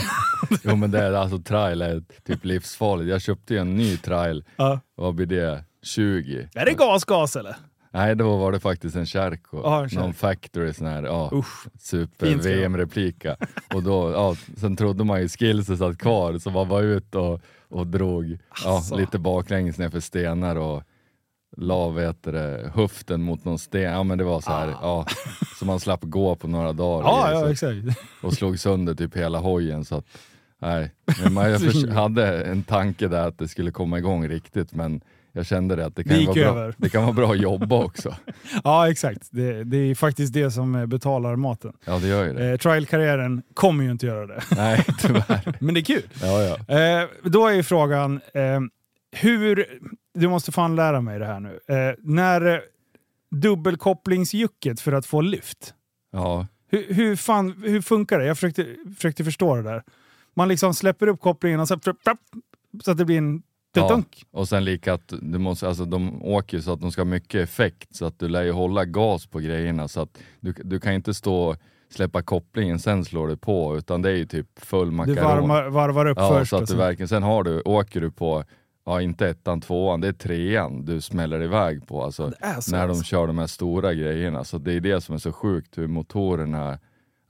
Jo 0.64 0.76
men 0.76 0.92
det 0.92 1.00
är 1.00 1.14
alltså 1.14 1.40
trail 1.40 1.82
är 1.82 2.04
typ 2.24 2.46
livsfarligt. 2.46 3.10
Jag 3.10 3.22
köpte 3.22 3.54
ju 3.54 3.60
en 3.60 3.76
ny 3.76 3.98
trail, 3.98 4.44
Ja. 4.56 4.80
vad 4.96 5.16
blir 5.16 5.26
det? 5.26 5.64
20? 5.84 6.50
Är 6.56 6.66
det 6.66 6.74
gas-gas 6.74 7.36
eller? 7.36 7.56
Nej 7.94 8.16
då 8.16 8.38
var 8.38 8.52
det 8.52 8.60
faktiskt 8.60 8.96
en. 8.96 9.00
Ja, 9.14 9.26
en 9.26 9.32
Kärko. 9.32 10.00
Någon 10.02 10.14
factory 10.14 10.74
sån 10.74 10.88
här, 10.88 11.04
ja, 11.04 11.30
Usch. 11.34 11.66
Det 11.74 11.80
super-VM-replika. 11.82 13.36
Och 13.74 13.84
då, 13.84 14.12
ja, 14.12 14.36
sen 14.58 14.76
trodde 14.76 15.04
man 15.04 15.22
ju 15.22 15.30
skillset 15.30 15.80
satt 15.80 15.98
kvar 15.98 16.38
så 16.38 16.50
man 16.50 16.68
var 16.68 16.82
ut 16.82 17.16
och, 17.16 17.42
och 17.70 17.88
drog 17.88 18.38
ja, 18.64 18.78
Asså. 18.78 18.96
lite 18.96 19.20
baklänges 19.20 19.78
ner 19.78 19.90
för 19.90 20.00
stenar 20.00 20.56
och 20.56 20.84
la 21.58 21.90
vet 21.90 22.24
det, 22.24 22.72
höften 22.76 23.22
mot 23.22 23.46
någon 23.46 23.60
sten. 23.60 23.82
Ja 23.82 24.04
men 24.04 24.18
det 24.18 24.24
var 24.24 24.42
så 24.42 24.52
här, 24.52 24.68
ja, 24.82 25.06
så 25.60 25.66
man 25.66 25.80
slapp 25.80 26.02
gå 26.04 26.36
på 26.36 26.48
några 26.48 26.74
dagar. 26.74 27.06
Ah. 27.08 27.32
Ja, 27.32 27.40
ja 27.40 27.52
exakt. 27.52 27.78
och 28.22 28.34
slog 28.34 28.60
sönder 28.60 28.94
typ 28.96 29.16
hela 29.18 29.40
hojen. 29.40 29.86
Så 29.86 29.96
att, 29.96 30.06
nej. 30.62 30.92
Men 31.24 31.34
man, 31.34 31.52
jag 31.52 31.60
hade 31.94 32.44
en 32.44 32.64
tanke 32.64 33.08
där 33.08 33.28
att 33.28 33.38
det 33.38 33.48
skulle 33.48 33.72
komma 33.72 33.98
igång 33.98 34.28
riktigt 34.28 34.74
men 34.74 35.02
jag 35.34 35.46
kände 35.46 35.76
det 35.76 35.86
att 35.86 35.96
det 35.96 36.04
kan, 36.04 36.18
Det 36.18 36.26
vara 36.26 36.34
bra, 36.34 36.44
över. 36.44 36.76
det 36.78 36.90
kan 36.90 37.04
vara 37.04 37.14
bra 37.14 37.32
att 37.32 37.40
jobba 37.42 37.76
också. 37.84 38.16
Ja, 38.64 38.90
exakt. 38.90 39.28
Det, 39.32 39.64
det 39.64 39.78
är 39.78 39.96
faktiskt 39.96 40.34
det 40.34 40.52
som 40.52 40.76
eh, 40.76 40.86
betalar 40.86 41.36
maten. 41.36 41.74
Ja 41.86 42.00
det 42.00 42.08
gör 42.08 42.26
ju 42.26 42.34
det. 42.34 42.50
Eh, 42.52 42.58
Trial-karriären 42.58 43.42
kommer 43.54 43.84
ju 43.84 43.92
inte 43.92 44.06
göra 44.06 44.28
det. 44.28 44.42
Nej 44.56 44.86
tyvärr. 45.00 45.58
Men 45.60 45.74
det 45.74 45.80
är 45.80 45.84
kul. 45.84 46.04
Ja, 46.22 46.42
ja. 46.68 46.76
Eh, 46.78 47.08
då 47.24 47.48
är 47.48 47.54
ju 47.54 47.64
frågan, 47.64 48.22
eh, 48.34 48.60
hur... 49.12 49.66
Du 50.14 50.28
måste 50.28 50.52
fan 50.52 50.76
lära 50.76 51.02
mig 51.02 51.20
det 51.20 51.26
här 51.26 51.40
nu. 51.40 51.60
Eh, 51.68 51.96
när 52.00 52.62
dubbelkopplingsjucket 53.32 54.82
för 54.82 54.92
att 54.92 55.06
få 55.06 55.22
lyft, 55.22 55.74
ja. 56.12 56.48
hur, 56.70 56.94
hur, 56.94 57.16
fan, 57.16 57.64
hur 57.66 57.82
funkar 57.82 58.20
det? 58.20 58.26
Jag 58.26 58.38
försökte, 58.38 58.66
försökte 58.96 59.24
förstå 59.24 59.56
det 59.56 59.62
där. 59.62 59.84
Man 60.36 60.48
liksom 60.48 60.74
släpper 60.74 61.08
upp 61.08 61.20
kopplingen 61.20 61.60
och 61.60 61.68
så, 61.68 61.80
så 62.84 62.92
att 62.92 62.98
det 62.98 63.06
blir 63.06 63.18
en 63.18 63.44
Ja. 63.74 64.04
Och 64.32 64.48
sen 64.48 64.66
lika 64.66 64.94
att 64.94 65.14
du 65.22 65.38
måste, 65.38 65.68
alltså 65.68 65.86
de 65.86 66.24
åker 66.24 66.58
ju 66.58 66.64
så 66.64 66.74
att 66.74 66.82
de 66.82 66.92
ska 66.92 67.02
ha 67.02 67.06
mycket 67.06 67.42
effekt 67.42 67.96
så 67.96 68.06
att 68.06 68.20
du 68.20 68.28
lär 68.28 68.44
ju 68.44 68.52
hålla 68.52 68.86
gas 68.86 69.26
på 69.26 69.40
grejerna 69.40 69.88
så 69.88 70.02
att 70.02 70.18
du, 70.40 70.54
du 70.64 70.80
kan 70.80 70.94
inte 70.94 71.14
stå 71.14 71.56
släppa 71.90 72.22
kopplingen 72.22 72.80
sen 72.80 73.06
slår 73.06 73.28
du 73.28 73.38
på 73.38 73.78
utan 73.78 74.02
det 74.02 74.10
är 74.10 74.16
ju 74.16 74.26
typ 74.26 74.48
full 74.60 74.86
Du 74.88 74.92
makaron. 74.92 75.50
varvar, 75.50 76.06
upp 76.06 76.18
ja, 76.18 76.30
först. 76.30 76.50
så 76.50 76.58
att 76.58 76.68
du 76.68 76.76
verkligen, 76.76 77.08
sen 77.08 77.24
har 77.24 77.44
du, 77.44 77.62
åker 77.62 78.02
du 78.02 78.12
på, 78.12 78.44
ja 78.86 79.02
inte 79.02 79.28
ettan, 79.28 79.62
tvåan, 79.62 80.02
det 80.02 80.08
är 80.08 80.14
trean 80.14 80.86
du 80.86 81.02
smäller 81.02 81.42
iväg 81.42 81.88
på. 81.88 82.04
Alltså, 82.04 82.24
när 82.24 82.70
de 82.72 82.78
alltså. 82.78 83.04
kör 83.04 83.28
de 83.28 83.38
här 83.38 83.48
stora 83.48 83.94
grejerna. 83.94 84.44
Så 84.44 84.58
det 84.58 84.74
är 84.74 84.80
det 84.80 85.02
som 85.02 85.16
är 85.16 85.20
så 85.20 85.32
sjukt 85.32 85.78
hur 85.78 85.88
motorerna 85.88 86.80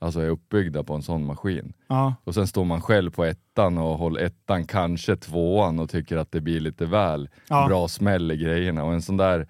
alltså, 0.02 0.20
är 0.22 0.30
uppbyggda 0.30 0.84
på 0.84 0.94
en 0.94 1.02
sån 1.02 1.26
maskin. 1.26 1.74
Ja. 1.88 2.16
Och 2.24 2.34
sen 2.34 2.48
står 2.48 2.66
man 2.66 2.82
själv 2.82 3.12
på 3.12 3.24
ettan 3.26 3.78
och 3.78 3.98
håller 3.98 4.22
ettan, 4.22 4.66
kanske 4.66 5.16
tvåan 5.16 5.80
och 5.80 5.90
tycker 5.90 6.18
att 6.18 6.32
det 6.32 6.42
blir 6.42 6.60
lite 6.60 6.86
väl 6.86 7.30
Ja. 7.50 7.68
bra 7.68 7.88
smäll 7.88 8.32
i 8.32 8.38
grejerna. 8.38 8.84
Och 8.84 8.94
en 8.94 9.02
sån 9.02 9.18
där 9.18 9.48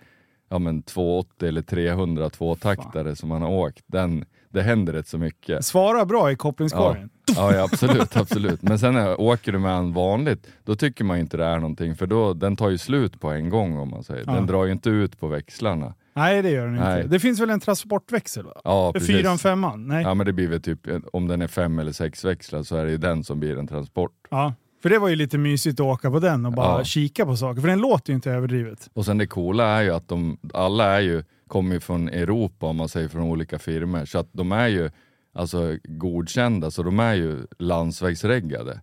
ja, 0.49 0.59
men 0.59 0.83
280 0.83 1.47
eller 1.47 1.61
300 1.61 2.29
tvåtaktare 2.29 3.15
som 3.15 3.29
man 3.29 3.41
har 3.41 3.49
åkt, 3.49 3.83
den, 3.87 4.25
det 4.49 4.61
händer 4.61 4.93
rätt 4.93 5.07
så 5.07 5.17
mycket. 5.17 5.65
Svara 5.65 6.05
bra 6.05 6.31
i 6.31 6.35
kopplingskorgen. 6.35 7.09
Ja, 7.35 7.53
ja 7.55 7.63
absolut, 7.63 8.17
absolut. 8.17 8.61
Men 8.61 8.79
sen 8.79 8.93
när, 8.93 9.21
åker 9.21 9.51
du 9.51 9.59
med 9.59 9.71
en 9.77 9.93
vanligt, 9.93 10.47
då 10.63 10.75
tycker 10.75 11.03
man 11.03 11.17
inte 11.17 11.37
det 11.37 11.45
är 11.45 11.55
någonting 11.59 11.95
för 11.95 12.07
då, 12.07 12.33
den 12.33 12.55
tar 12.55 12.69
ju 12.69 12.77
slut 12.77 13.19
på 13.21 13.29
en 13.31 13.49
gång 13.49 13.77
om 13.77 13.89
man 13.89 14.03
säger. 14.03 14.25
Den 14.25 14.35
Ja. 14.35 14.41
drar 14.41 14.65
ju 14.65 14.71
inte 14.71 14.89
ut 14.89 15.19
på 15.19 15.27
växlarna. 15.27 15.93
Nej, 16.13 16.41
det 16.41 16.49
gör 16.49 16.65
den 16.65 16.75
Nej. 16.75 16.97
inte. 17.01 17.07
Det 17.13 17.19
finns 17.19 17.39
väl 17.39 17.49
en 17.49 17.59
transportväxel? 17.59 18.43
Va? 18.45 18.61
Ja, 18.63 18.93
precis. 18.93 19.07
Fyran, 19.09 19.37
femman? 19.37 19.87
Nej. 19.87 20.03
Ja 20.03 20.13
men 20.13 20.25
det 20.25 20.33
blir 20.33 20.47
väl 20.47 20.61
typ, 20.61 20.79
om 21.13 21.27
den 21.27 21.41
är 21.41 21.47
fem 21.47 21.79
eller 21.79 21.91
sex 21.91 22.25
växlar 22.25 22.63
så 22.63 22.75
är 22.75 22.85
det 22.85 22.91
ju 22.91 22.97
den 22.97 23.23
som 23.23 23.39
blir 23.39 23.57
en 23.59 23.67
transport. 23.67 24.11
Ja. 24.29 24.53
För 24.81 24.89
det 24.89 24.99
var 24.99 25.07
ju 25.07 25.15
lite 25.15 25.37
mysigt 25.37 25.79
att 25.79 25.85
åka 25.85 26.11
på 26.11 26.19
den 26.19 26.45
och 26.45 26.51
bara 26.53 26.77
Ja. 26.77 26.83
kika 26.83 27.25
på 27.25 27.35
saker. 27.37 27.61
För 27.61 27.67
den 27.67 27.79
låter 27.79 28.09
ju 28.11 28.15
inte 28.15 28.31
överdrivet. 28.31 28.89
Och 28.93 29.05
sen 29.05 29.17
det 29.17 29.27
coola 29.27 29.65
är 29.65 29.81
ju 29.81 29.89
att 29.91 30.07
de, 30.07 30.37
alla 30.53 30.85
är 30.85 30.99
ju, 31.01 31.23
kommer 31.47 31.73
ju 31.73 31.79
från 31.79 32.09
Europa 32.09 32.65
om 32.65 32.75
man 32.75 32.89
säger 32.89 33.07
från 33.07 33.21
olika 33.21 33.59
firmor. 33.59 34.05
Så 34.05 34.19
att 34.19 34.29
de 34.31 34.51
är 34.51 34.67
ju 34.67 34.89
alltså 35.33 35.77
godkända, 35.83 36.71
så 36.71 36.83
de 36.83 36.99
är 36.99 37.13
ju 37.13 37.37
landsvägsreggade. 37.59 38.79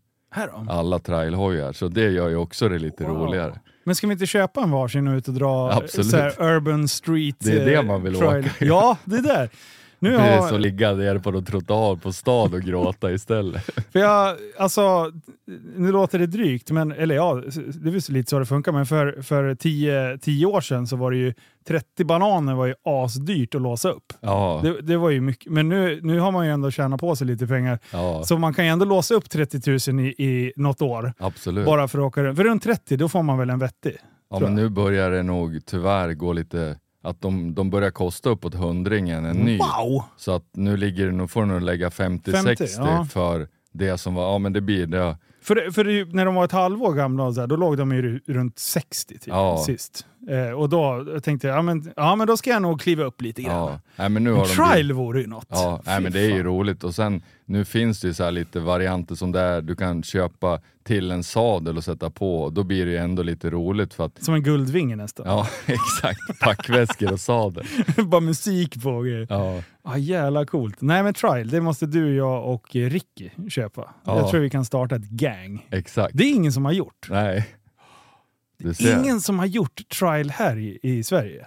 Alla 0.68 0.98
trailhojar, 0.98 1.72
så 1.72 1.88
det 1.88 2.10
gör 2.10 2.28
ju 2.28 2.36
också 2.36 2.68
det 2.68 2.78
lite 2.78 3.04
Wow. 3.04 3.16
roligare. 3.16 3.60
Men 3.88 3.94
ska 3.94 4.06
vi 4.06 4.12
inte 4.12 4.26
köpa 4.26 4.60
en 4.62 4.70
varsin 4.70 5.08
och 5.08 5.16
ut 5.16 5.28
och 5.28 5.34
dra 5.34 5.72
Absolut. 5.72 6.10
så 6.10 6.16
här, 6.16 6.42
urban 6.42 6.88
street 6.88 7.36
Det 7.38 7.52
är 7.52 7.64
det 7.64 7.74
eh, 7.74 7.82
man 7.82 8.02
vill 8.02 8.14
trial? 8.14 8.38
åka. 8.38 8.64
Ja, 8.64 8.96
det 9.04 9.16
är 9.16 9.22
där. 9.22 9.50
Nu 10.00 10.10
Det 10.10 10.16
är 10.18 10.38
har, 10.40 10.48
så 10.48 10.58
ligga 10.58 10.92
ner 10.92 11.18
på 11.18 11.30
någon 11.30 11.44
trottoar 11.44 11.96
på 11.96 12.12
stan 12.12 12.54
och 12.54 12.60
gråta 12.60 13.12
istället. 13.12 13.62
för 13.92 13.98
jag, 13.98 14.36
alltså, 14.58 15.12
nu 15.76 15.92
låter 15.92 16.18
det 16.18 16.26
drygt, 16.26 16.70
men, 16.70 16.92
eller 16.92 17.14
ja, 17.14 17.34
det 17.74 17.90
är 17.90 18.12
lite 18.12 18.30
så 18.30 18.38
det 18.38 18.46
funkar, 18.46 18.72
men 18.72 18.86
för, 18.86 19.22
för 19.22 19.54
tio, 19.54 20.18
tio 20.18 20.46
år 20.46 20.60
sedan 20.60 20.86
så 20.86 20.96
var 20.96 21.10
det 21.10 21.16
ju 21.16 21.34
30 21.68 22.04
bananer 22.04 22.54
var 22.54 22.66
ju 22.66 22.74
asdyrt 22.84 23.54
att 23.54 23.62
låsa 23.62 23.90
upp. 23.90 24.12
Ja, 24.20 24.60
Det, 24.64 24.80
det 24.80 24.96
var 24.96 25.10
ju 25.10 25.20
mycket, 25.20 25.52
men 25.52 25.68
nu, 25.68 26.00
nu 26.02 26.20
har 26.20 26.32
man 26.32 26.46
ju 26.46 26.52
ändå 26.52 26.70
tjänat 26.70 27.00
på 27.00 27.16
sig 27.16 27.26
lite 27.26 27.46
pengar. 27.46 27.78
ja 27.92 28.24
Så 28.24 28.38
man 28.38 28.54
kan 28.54 28.64
ju 28.64 28.70
ändå 28.70 28.84
låsa 28.84 29.14
upp 29.14 29.30
30 29.30 29.92
000 29.92 30.00
i, 30.00 30.08
i 30.08 30.52
något 30.56 30.82
år. 30.82 31.12
absolut. 31.18 31.66
Bara 31.66 31.88
för 31.88 31.98
att 31.98 32.04
åka 32.04 32.22
runt. 32.22 32.36
För 32.36 32.44
runt 32.44 32.62
30 32.62 32.96
då 32.96 33.08
får 33.08 33.22
man 33.22 33.38
väl 33.38 33.50
en 33.50 33.58
vettig. 33.58 33.96
Ja 34.30 34.38
men 34.38 34.54
nu 34.54 34.68
börjar 34.68 35.10
det 35.10 35.22
nog 35.22 35.60
tyvärr 35.66 36.12
gå 36.14 36.32
lite, 36.32 36.76
att 37.02 37.20
de, 37.20 37.54
de 37.54 37.70
börjar 37.70 37.90
kosta 37.90 38.30
uppåt 38.30 38.54
hundringen 38.54 39.24
en 39.24 39.36
ny. 39.36 39.58
Wow! 39.58 40.02
Så 40.16 40.32
att 40.32 40.44
nu 40.52 40.76
ligger 40.76 41.06
det, 41.06 41.12
nu 41.12 41.28
får 41.28 41.40
du 41.40 41.46
nog 41.46 41.62
lägga 41.62 41.88
50-60 41.88 42.32
50, 42.32 42.64
ja. 42.76 43.06
för 43.10 43.48
det 43.72 43.98
som 43.98 44.14
var, 44.14 44.32
ja 44.32 44.38
men 44.38 44.52
det 44.52 44.60
blir 44.60 44.86
det. 44.86 45.16
För, 45.42 45.70
för 45.70 46.14
när 46.14 46.24
de 46.24 46.34
var 46.34 46.44
ett 46.44 46.52
halvår 46.52 46.92
gamla, 46.94 47.32
så 47.32 47.40
här, 47.40 47.46
då 47.46 47.56
låg 47.56 47.76
de 47.76 47.92
ju 47.92 48.02
ru- 48.02 48.20
runt 48.32 48.58
60 48.58 49.14
typ, 49.14 49.26
Ja. 49.26 49.62
sist. 49.66 50.06
Eh, 50.30 50.50
och 50.52 50.68
då 50.68 51.04
tänkte 51.22 51.46
jag, 51.48 51.56
ja 51.56 51.62
men, 51.62 51.92
ja 51.96 52.16
men 52.16 52.26
då 52.26 52.36
ska 52.36 52.50
jag 52.50 52.62
nog 52.62 52.80
kliva 52.80 53.04
upp 53.04 53.22
lite 53.22 53.42
grann. 53.42 53.54
Ja. 53.56 53.80
Nej, 53.96 54.08
men 54.08 54.24
nu 54.24 54.30
har 54.30 54.36
de 54.38 54.42
blivit- 54.54 54.72
trial 54.72 54.92
vore 54.92 55.20
ju 55.20 55.26
något. 55.26 55.46
Ja, 55.48 55.80
nej, 55.86 56.00
men 56.00 56.12
det 56.12 56.20
är 56.20 56.30
ju 56.30 56.42
roligt 56.42 56.84
och 56.84 56.94
sen 56.94 57.22
nu 57.44 57.64
finns 57.64 58.00
det 58.00 58.06
ju 58.08 58.14
så 58.14 58.30
lite 58.30 58.60
varianter 58.60 59.14
som 59.14 59.32
det 59.32 59.40
är, 59.40 59.62
du 59.62 59.76
kan 59.76 60.02
köpa 60.02 60.60
till 60.84 61.10
en 61.10 61.24
sadel 61.24 61.76
och 61.76 61.84
sätta 61.84 62.10
på 62.10 62.42
och 62.42 62.52
då 62.52 62.62
blir 62.62 62.86
det 62.86 62.92
ju 62.92 62.96
ändå 62.98 63.22
lite 63.22 63.50
roligt 63.50 63.94
för 63.94 64.04
att 64.06 64.22
Som 64.22 64.34
en 64.34 64.42
guldvinge 64.42 64.96
nästan. 64.96 65.26
Ja 65.26 65.46
exakt, 65.66 66.40
packväskor 66.40 67.12
och 67.12 67.20
sadel. 67.20 67.64
Bara 68.06 68.20
musik 68.20 68.82
på 68.82 68.90
och 68.90 69.04
grejer. 69.04 69.26
Ja, 69.30 69.62
Ah, 69.82 69.96
jävla 69.96 70.46
coolt. 70.46 70.76
Nej 70.80 71.02
men 71.02 71.14
trial, 71.14 71.48
det 71.48 71.60
måste 71.60 71.86
du, 71.86 72.14
jag 72.16 72.46
och 72.54 72.66
Ricky 72.72 73.30
köpa. 73.50 73.94
Ja. 74.04 74.16
Jag 74.18 74.30
tror 74.30 74.40
vi 74.40 74.50
kan 74.50 74.64
starta 74.64 74.96
ett 74.96 75.08
gang. 75.10 75.66
exakt. 75.70 76.10
Det 76.14 76.24
är 76.24 76.30
ingen 76.34 76.52
som 76.52 76.64
har 76.64 76.72
gjort. 76.72 77.06
Nej. 77.10 77.46
Du 78.58 78.74
ser. 78.74 78.98
Ingen 78.98 79.20
som 79.20 79.38
har 79.38 79.46
gjort 79.46 79.88
trial 79.98 80.30
här 80.30 80.56
i, 80.58 80.78
i 80.82 81.04
Sverige. 81.04 81.46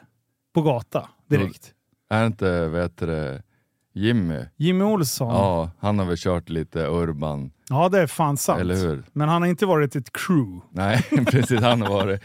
På 0.53 0.61
gata, 0.61 1.09
direkt. 1.29 1.73
Är 2.09 2.25
inte, 2.25 2.67
vet 2.67 2.97
du 2.97 3.05
det, 3.05 3.43
Jimmy? 3.93 4.39
Jimmy 4.57 4.83
Olsson. 4.83 5.27
Ja. 5.27 5.35
Ja, 5.35 5.71
han 5.79 5.99
har 5.99 6.05
väl 6.05 6.17
kört 6.17 6.49
lite 6.49 6.79
urban, 6.87 7.51
det 7.91 7.99
är 7.99 8.07
fan 8.07 8.37
sant. 8.37 8.61
eller 8.61 8.75
hur? 8.75 9.03
Men 9.13 9.29
han 9.29 9.41
har 9.41 9.49
inte 9.49 9.65
varit 9.65 9.95
ett 9.95 10.11
crew. 10.13 10.61
Nej, 10.71 11.01
precis. 11.25 11.59
Han 11.61 11.81
har 11.81 11.89
varit 11.89 12.21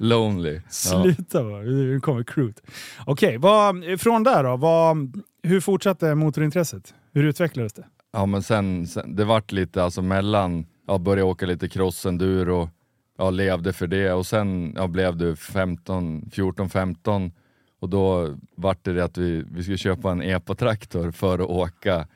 lonely. 0.00 0.54
Ja. 0.54 0.60
Sluta 0.70 1.42
bara, 1.44 1.62
nu 1.62 2.00
kommer 2.00 2.22
crewet. 2.24 2.60
Okej, 3.06 3.38
vad- 3.38 4.00
från 4.00 4.22
där 4.22 4.44
då. 4.44 4.56
Vad, 4.56 5.22
hur 5.42 5.60
fortsatte 5.60 6.14
motorintresset? 6.14 6.94
Hur 7.12 7.24
utvecklades 7.24 7.72
det? 7.72 7.86
ja, 8.12 8.26
men 8.26 8.42
sen, 8.42 8.86
sen 8.86 9.16
det 9.16 9.24
vart 9.24 9.52
lite 9.52 9.82
alltså 9.84 10.02
mellan, 10.02 10.66
ja, 10.86 10.98
började 10.98 11.22
åka 11.30 11.46
lite 11.46 11.68
crossenduro, 11.68 12.70
ja, 13.18 13.30
levde 13.30 13.72
för 13.72 13.86
det 13.86 14.12
och 14.12 14.26
sen 14.26 14.72
ja, 14.76 14.86
blev 14.86 15.16
du 15.16 15.36
15, 15.36 16.30
14, 16.32 16.70
15 16.70 17.32
och 17.80 17.88
då 17.88 18.36
vart 18.54 18.84
det 18.84 18.92
det 18.92 19.04
att 19.04 19.18
vi, 19.18 19.44
vi 19.50 19.62
skulle 19.62 19.78
köpa 19.78 20.10
en 20.10 20.22
epatraktor 20.22 21.10
för 21.10 21.38
att 21.38 21.48
åka, 21.50 22.06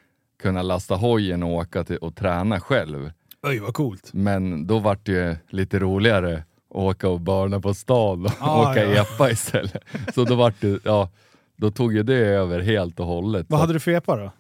kunna 0.43 0.63
lasta 0.63 0.95
hojen 0.95 1.43
och 1.43 1.51
åka 1.51 1.85
till, 1.85 1.97
och 1.97 2.17
träna 2.17 2.61
själv. 2.61 3.11
Oj, 3.43 3.59
vad 3.59 3.75
coolt. 3.75 4.11
Men 4.13 4.67
då 4.67 4.79
vart 4.79 5.07
det 5.07 5.13
ju 5.13 5.37
lite 5.49 5.79
roligare 5.79 6.35
att 6.35 6.45
åka 6.77 7.09
och 7.09 7.21
börna 7.21 7.61
på 7.61 7.75
stan 7.75 8.25
och 8.25 8.33
Ah, 8.41 8.71
åka 8.71 8.85
ja. 8.85 9.03
epa 9.03 9.31
istället. 9.31 9.85
Så 10.15 10.25
då 10.25 10.35
vart 10.35 10.61
det, 10.61 10.81
ja, 10.85 11.11
då 11.57 11.71
tog 11.71 11.95
ju 11.95 12.03
det 12.03 12.19
över 12.27 12.61
helt 12.61 13.01
och 13.01 13.07
hållet. 13.07 13.47
Vad 13.49 13.59
Så 13.59 13.63
hade 13.63 13.73
du 13.73 13.81
för 13.81 13.91
epa 13.91 14.17
då? 14.17 14.33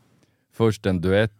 Först 0.54 0.86
en 0.86 1.00
duett 1.00 1.32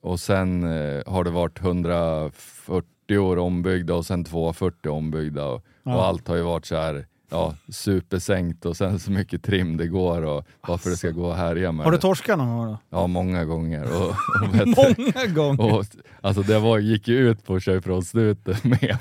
och 0.00 0.20
sen 0.20 0.62
eh, 0.62 1.02
har 1.06 1.24
det 1.24 1.30
varit 1.30 1.60
140 1.60 2.97
år 3.16 3.38
ombyggda 3.38 3.94
och 3.94 4.06
sen 4.06 4.24
240 4.24 4.90
ombyggda 4.90 5.46
och, 5.46 5.64
Ja. 5.82 5.96
och 5.96 6.04
allt 6.06 6.28
har 6.28 6.36
ju 6.36 6.42
varit 6.42 6.66
så 6.66 6.76
här 6.76 7.06
ja, 7.30 7.54
supersänkt 7.68 8.66
och 8.66 8.76
sen 8.76 8.98
så 8.98 9.10
mycket 9.10 9.42
trim 9.42 9.76
det 9.76 9.86
går 9.86 10.22
och 10.22 10.44
varför 10.68 10.90
det 10.90 10.96
ska 10.96 11.10
gå 11.10 11.32
här 11.32 11.56
Alltså. 11.56 11.84
Har 11.84 11.92
du 11.92 11.98
torskat 11.98 12.38
någon 12.38 12.56
gång 12.56 12.66
då? 12.66 12.78
Ja, 12.90 13.06
många 13.06 13.44
gånger. 13.44 13.84
Och, 13.84 14.08
och 14.08 14.14
du, 14.52 14.64
Många 14.66 15.26
gånger. 15.34 15.74
och, 15.74 15.84
alltså 16.20 16.42
det 16.42 16.58
var, 16.58 16.78
gick 16.78 17.08
ju 17.08 17.30
ut 17.30 17.44
på 17.44 17.60
köra 17.60 17.76
ifrån 17.76 18.02
snuten 18.02 18.56
med. 18.62 18.96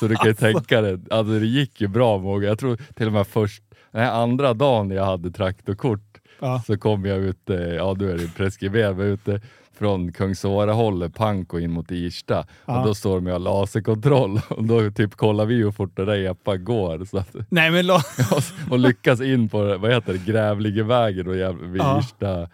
Så 0.00 0.06
du 0.08 0.14
kan 0.16 0.26
ju 0.26 0.34
tänka 0.34 0.80
dig, 0.80 0.98
alltså 1.10 1.38
det 1.38 1.46
gick 1.46 1.80
ju 1.80 1.88
bra 1.88 2.18
många. 2.18 2.46
Jag 2.46 2.58
tror 2.58 2.76
till 2.94 3.06
och 3.06 3.12
med 3.12 3.26
först, 3.26 3.62
den 3.92 4.08
andra 4.08 4.54
dagen 4.54 4.90
jag 4.90 5.04
hade 5.04 5.30
traktorkort 5.30 6.00
Ja. 6.40 6.62
så 6.66 6.78
kom 6.78 7.04
jag 7.04 7.18
ut, 7.18 7.50
eh, 7.50 7.56
ja 7.56 7.94
nu 7.98 8.10
är 8.10 8.18
det 8.18 8.34
preskriberat, 8.36 8.96
men 8.96 9.06
ute 9.06 9.40
från 9.74 10.12
Kungsåra-hållet, 10.12 11.14
Panko 11.14 11.58
in 11.58 11.70
mot 11.70 11.90
Irsta. 11.90 12.46
Ja. 12.66 12.80
Och 12.80 12.86
då 12.86 12.94
står 12.94 13.20
de 13.20 13.26
och 13.26 13.32
har 13.32 13.38
laserkontroll 13.38 14.40
och 14.48 14.64
då 14.64 14.90
typ 14.90 15.14
kollar 15.14 15.46
vi 15.46 15.54
hur 15.54 15.70
fort 15.70 15.96
den 15.96 16.06
där 16.06 16.30
epan 16.30 16.64
går. 16.64 17.04
Så 17.04 17.18
att, 17.18 17.36
Nej 17.48 17.70
men 17.70 17.90
och 18.70 18.78
lyckas 18.78 19.20
in 19.20 19.48
på, 19.48 19.78
vad 19.78 19.92
heter 19.92 20.12
det, 20.12 20.32
Grävlingevägen 20.32 21.28
och 21.28 21.34
vid 21.74 21.82
Ja. 21.82 22.00
Irsta 22.00 22.48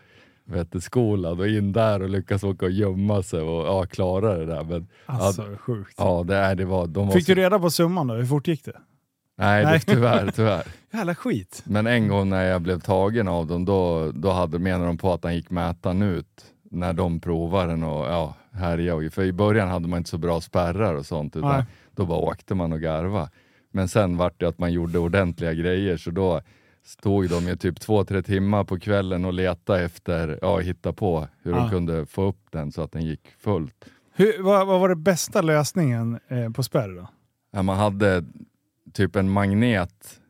vet 0.44 0.82
skolan 0.82 1.40
och 1.40 1.48
in 1.48 1.72
där 1.72 2.02
och 2.02 2.08
lyckas 2.10 2.44
åka 2.44 2.66
och 2.66 2.72
gömma 2.72 3.22
sig 3.22 3.40
och 3.40 3.66
ja, 3.66 3.86
klara 3.86 4.36
det 4.38 4.46
där. 4.46 4.64
Men, 4.64 4.86
Alltså 5.06 5.42
ja, 5.42 5.56
sjukt. 5.58 5.94
ja, 5.96 6.24
det, 6.26 6.36
är, 6.36 6.54
det 6.54 6.64
var, 6.64 6.86
de 6.86 7.06
var 7.06 7.14
Fick 7.14 7.26
så, 7.26 7.34
du 7.34 7.40
reda 7.40 7.58
på 7.58 7.70
summan 7.70 8.06
då? 8.06 8.14
Hur 8.14 8.26
fort 8.26 8.48
gick 8.48 8.64
det? 8.64 8.80
Nej, 9.38 9.64
Nej. 9.64 9.82
Det, 9.86 9.92
tyvärr, 9.92 10.30
tyvärr. 10.36 10.62
Jävla 10.92 11.14
skit. 11.14 11.62
Men 11.64 11.86
en 11.86 12.08
gång 12.08 12.28
när 12.28 12.44
jag 12.44 12.62
blev 12.62 12.80
tagen 12.80 13.28
av 13.28 13.46
dem, 13.46 13.64
då, 13.64 14.10
då 14.14 14.30
hade, 14.30 14.58
menade 14.58 14.86
de 14.86 14.98
på 14.98 15.12
att 15.12 15.24
han 15.24 15.34
gick 15.34 15.50
mätaren 15.50 16.02
ut 16.02 16.44
när 16.70 16.92
de 16.92 17.20
provade 17.20 17.72
den 17.72 17.82
och 17.82 18.04
ja, 18.06 18.34
härjade. 18.52 19.10
För 19.10 19.22
i 19.24 19.32
början 19.32 19.68
hade 19.68 19.88
man 19.88 19.96
inte 19.98 20.10
så 20.10 20.18
bra 20.18 20.40
spärrar 20.40 20.94
och 20.94 21.06
sånt, 21.06 21.36
utan 21.36 21.50
Nej. 21.56 21.64
då 21.94 22.06
bara 22.06 22.18
åkte 22.18 22.54
man 22.54 22.72
och 22.72 22.80
garva. 22.80 23.30
Men 23.70 23.88
sen 23.88 24.16
vart 24.16 24.40
det 24.40 24.48
att 24.48 24.58
man 24.58 24.72
gjorde 24.72 24.98
ordentliga 24.98 25.54
grejer, 25.54 25.96
så 25.96 26.10
då 26.10 26.40
stod 26.84 27.28
de 27.30 27.44
ju 27.48 27.56
typ 27.56 27.80
två, 27.80 28.04
tre 28.04 28.22
timmar 28.22 28.64
på 28.64 28.78
kvällen 28.78 29.24
och 29.24 29.32
letade 29.32 29.82
efter, 29.84 30.38
ja, 30.42 30.58
hitta 30.58 30.92
på 30.92 31.28
hur 31.42 31.52
Ja. 31.52 31.58
de 31.58 31.70
kunde 31.70 32.06
få 32.06 32.22
upp 32.22 32.46
den 32.50 32.72
så 32.72 32.82
att 32.82 32.92
den 32.92 33.02
gick 33.04 33.28
fullt. 33.38 33.84
Hur, 34.12 34.42
vad, 34.42 34.66
vad 34.66 34.80
var 34.80 34.88
det 34.88 34.96
bästa 34.96 35.42
lösningen 35.42 36.18
eh, 36.28 36.50
på 36.50 36.62
spärr 36.62 36.96
då? 36.96 37.08
Ja, 37.52 37.62
man 37.62 37.76
hade 37.76 38.24
typ 38.92 39.16
en 39.16 39.30
magnet 39.30 40.20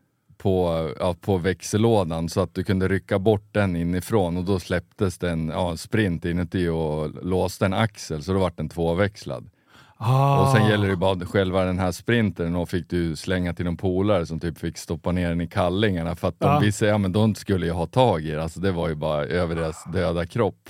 på, 0.42 0.90
ja, 1.00 1.14
på 1.20 1.38
växellådan 1.38 2.28
så 2.28 2.40
att 2.40 2.54
du 2.54 2.64
kunde 2.64 2.88
rycka 2.88 3.18
bort 3.18 3.48
den 3.52 3.76
inifrån 3.76 4.36
och 4.36 4.44
då 4.44 4.58
släpptes 4.58 5.18
den 5.18 5.48
ja, 5.48 5.76
sprint 5.76 6.24
inuti 6.24 6.68
och 6.68 7.24
låste 7.24 7.64
en 7.66 7.72
axel 7.74 8.22
så 8.22 8.32
då 8.32 8.38
vart 8.38 8.56
den 8.56 8.68
tvåväxlad. 8.68 9.50
Ah. 9.96 10.42
Och 10.42 10.48
sen 10.56 10.68
gäller 10.68 10.88
det 10.88 10.96
bara 10.96 11.26
själva 11.26 11.64
den 11.64 11.78
här 11.78 11.92
sprintern 11.92 12.56
och 12.56 12.68
fick 12.68 12.90
du 12.90 13.16
slänga 13.16 13.54
till 13.54 13.64
någon 13.64 13.76
polare 13.76 14.26
som 14.26 14.40
typ 14.40 14.58
fick 14.58 14.78
stoppa 14.78 15.12
ner 15.12 15.28
den 15.28 15.40
i 15.40 15.48
kallingarna 15.48 16.16
för 16.16 16.28
att 16.28 16.40
de 16.40 16.46
Ja. 16.52 16.58
visste, 16.58 16.86
ja 16.86 16.98
men 16.98 17.12
de 17.12 17.34
skulle 17.34 17.66
ju 17.66 17.72
ha 17.72 17.86
tag 17.86 18.22
i 18.24 18.30
det, 18.30 18.42
alltså 18.42 18.60
det 18.60 18.72
var 18.72 18.88
ju 18.88 18.94
bara 18.94 19.24
över 19.24 19.54
deras 19.54 19.84
döda 19.92 20.26
kropp. 20.26 20.68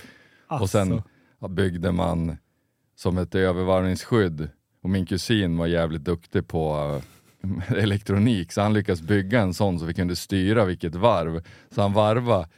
Och 0.60 0.70
sen 0.70 0.92
Alltså. 0.92 1.48
byggde 1.48 1.92
man 1.92 2.36
som 2.96 3.18
ett 3.18 3.34
övervarvningsskydd 3.34 4.48
och 4.82 4.90
min 4.90 5.06
kusin 5.06 5.56
var 5.56 5.66
jävligt 5.66 6.04
duktig 6.04 6.48
på 6.48 7.00
elektronik 7.76 8.52
så 8.52 8.61
han 8.61 8.73
lyckades 8.73 9.02
bygga 9.02 9.40
en 9.40 9.54
sån 9.54 9.78
så 9.78 9.85
vi 9.85 9.94
kunde 9.94 10.16
styra 10.16 10.64
vilket 10.64 10.94
varv. 10.94 11.42
Så 11.70 11.82
han 11.82 11.92
varvade 11.92 12.49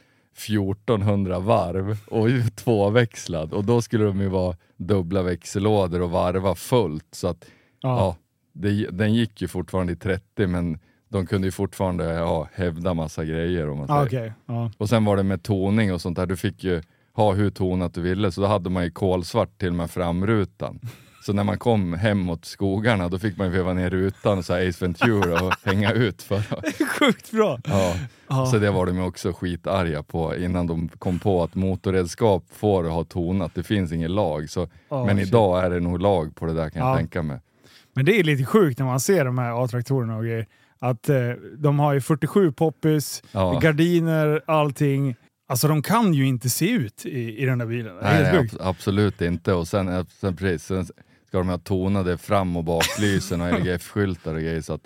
1400 0.47 1.39
varv 1.39 1.97
och 2.07 2.27
tvåväxlad 2.55 3.53
och 3.53 3.63
då 3.63 3.81
skulle 3.81 4.03
de 4.03 4.21
ju 4.21 4.27
vara 4.27 4.57
dubbla 4.77 5.21
växellådor 5.21 6.01
och 6.01 6.11
varva 6.11 6.55
fullt. 6.55 7.07
Så 7.11 7.27
att 7.27 7.45
Ja. 7.81 7.97
ja, 7.97 8.15
det, 8.53 8.87
den 8.91 9.13
gick 9.13 9.41
ju 9.41 9.47
fortfarande 9.47 9.93
i 9.93 9.95
30 9.95 10.47
men 10.47 10.79
de 11.09 11.25
kunde 11.25 11.47
ju 11.47 11.51
fortfarande 11.51 12.05
ja, 12.13 12.47
hävda 12.53 12.93
massa 12.93 13.25
grejer 13.25 13.69
om 13.69 13.77
man 13.77 13.87
säger. 13.87 14.05
Okej. 14.05 14.33
Ja. 14.45 14.71
Och 14.77 14.89
sen 14.89 15.05
var 15.05 15.17
det 15.17 15.23
med 15.23 15.43
toning 15.43 15.93
och 15.93 16.01
sånt 16.01 16.15
där, 16.17 16.25
du 16.25 16.37
fick 16.37 16.63
ju 16.63 16.81
ha 17.13 17.33
hur 17.33 17.49
tonat 17.49 17.93
du 17.93 18.01
ville, 18.01 18.31
så 18.31 18.41
då 18.41 18.47
hade 18.47 18.69
man 18.69 18.83
ju 18.83 18.91
kolsvart 18.91 19.59
till 19.59 19.67
och 19.67 19.75
med 19.75 19.91
framrutan. 19.91 20.79
Så 21.25 21.33
när 21.33 21.43
man 21.43 21.57
kom 21.59 21.93
hem 21.93 22.19
mot 22.19 22.45
skogarna 22.45 23.09
då 23.09 23.19
fick 23.19 23.37
man 23.37 23.51
veva 23.51 23.73
ner 23.73 23.89
rutan 23.89 24.43
så 24.43 24.53
här 24.53 24.69
Ace 24.69 24.85
Ventura 24.85 25.41
och 25.45 25.53
hänga 25.63 25.91
ut 25.91 26.21
för 26.21 26.41
Sjukt 26.99 27.31
bra! 27.31 27.59
ja. 27.65 27.95
Ja. 28.27 28.45
Så 28.45 28.57
det 28.57 28.71
var 28.71 28.85
de 28.85 28.99
också 28.99 29.33
skitarga 29.33 30.03
på 30.03 30.35
innan 30.35 30.67
de 30.67 30.87
kom 30.89 31.19
på 31.19 31.43
att 31.43 31.55
motorredskap 31.55 32.43
får 32.51 32.83
ha 32.83 33.03
tonat, 33.03 33.55
det 33.55 33.63
finns 33.63 33.91
ingen 33.91 34.15
lag. 34.15 34.49
Så, 34.49 34.67
Ja, 34.89 35.05
men 35.05 35.17
shit. 35.17 35.27
idag 35.27 35.65
är 35.65 35.69
det 35.69 35.79
nog 35.79 36.01
lag 36.01 36.35
på 36.35 36.45
det 36.45 36.53
där 36.53 36.69
kan 36.69 36.81
Ja. 36.81 36.89
jag 36.89 36.97
tänka 36.97 37.21
mig. 37.23 37.39
Men 37.95 38.05
det 38.05 38.19
är 38.19 38.23
lite 38.23 38.45
sjukt 38.45 38.79
när 38.79 38.85
man 38.85 38.99
ser 38.99 39.25
de 39.25 39.37
här 39.37 39.63
A-traktorerna 39.63 40.17
och 40.17 40.23
grejer. 40.23 40.47
Att 40.79 41.09
eh, 41.09 41.15
de 41.57 41.79
har 41.79 41.93
ju 41.93 42.01
47 42.01 42.51
poppis, 42.51 43.23
gardiner, 43.61 44.41
allting. 44.47 45.15
Alltså 45.47 45.67
de 45.67 45.81
kan 45.81 46.13
ju 46.13 46.27
inte 46.27 46.49
se 46.49 46.69
ut 46.71 47.05
i, 47.05 47.37
i 47.37 47.45
den 47.45 47.57
där 47.59 47.65
bilen. 47.65 47.95
Nej, 48.01 48.23
nej 48.23 48.33
abs- 48.41 48.57
absolut 48.61 49.21
inte. 49.21 49.53
Och 49.53 49.67
sen, 49.67 49.87
eh, 49.87 50.05
sen, 50.21 50.35
precis, 50.35 50.63
sen 50.67 50.85
ska 51.33 51.37
de 51.39 51.49
ha 51.49 51.57
tonade 51.57 52.17
fram 52.17 52.57
och 52.57 52.63
baklysen 52.63 53.41
och 53.41 53.47
LGF-skyltar 53.59 54.33
och 54.33 54.41
grejer. 54.41 54.61
Så 54.61 54.73
att 54.73 54.81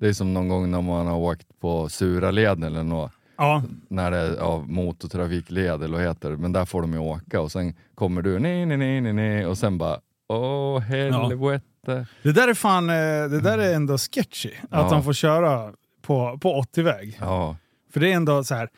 det 0.00 0.08
är 0.08 0.12
som 0.12 0.34
någon 0.34 0.48
gång 0.48 0.70
när 0.70 0.82
man 0.82 1.06
har 1.06 1.16
åkt 1.18 1.60
på 1.60 1.88
Suraleden 1.88 2.62
eller 2.62 2.82
något, 2.82 3.12
Ja, 3.38 3.62
när 3.88 4.10
det 4.10 4.16
är 4.16 4.36
ja, 4.36 4.64
motortrafikled 4.68 5.82
eller 5.82 5.96
vad 5.98 6.06
heter 6.06 6.30
det. 6.30 6.36
Men 6.36 6.52
där 6.52 6.64
får 6.64 6.80
de 6.82 6.92
ju 6.92 6.98
åka 6.98 7.40
och 7.40 7.52
sen 7.52 7.74
kommer 7.94 8.22
du 8.22 8.38
nej, 8.38 8.66
nej, 8.66 8.76
nej, 8.76 9.00
nej, 9.00 9.12
nej 9.12 9.46
och 9.46 9.58
sen 9.58 9.78
bara 9.78 9.98
åh 10.28 10.78
helvete. 10.80 12.06
det 12.22 12.32
där 12.32 12.48
är 12.48 12.54
fan, 12.54 12.90
eh, 12.90 12.94
det 13.30 13.40
där 13.40 13.58
är 13.58 13.74
ändå 13.74 13.98
sketchy. 13.98 14.50
Att 14.62 14.68
Ja. 14.70 14.88
de 14.90 15.02
får 15.04 15.12
köra 15.12 15.72
på, 16.02 16.38
på 16.42 16.62
80-väg. 16.62 17.18
Ja, 17.20 17.56
För 17.92 18.00
det 18.00 18.12
är 18.12 18.16
ändå 18.16 18.44
så 18.44 18.54
här 18.54 18.68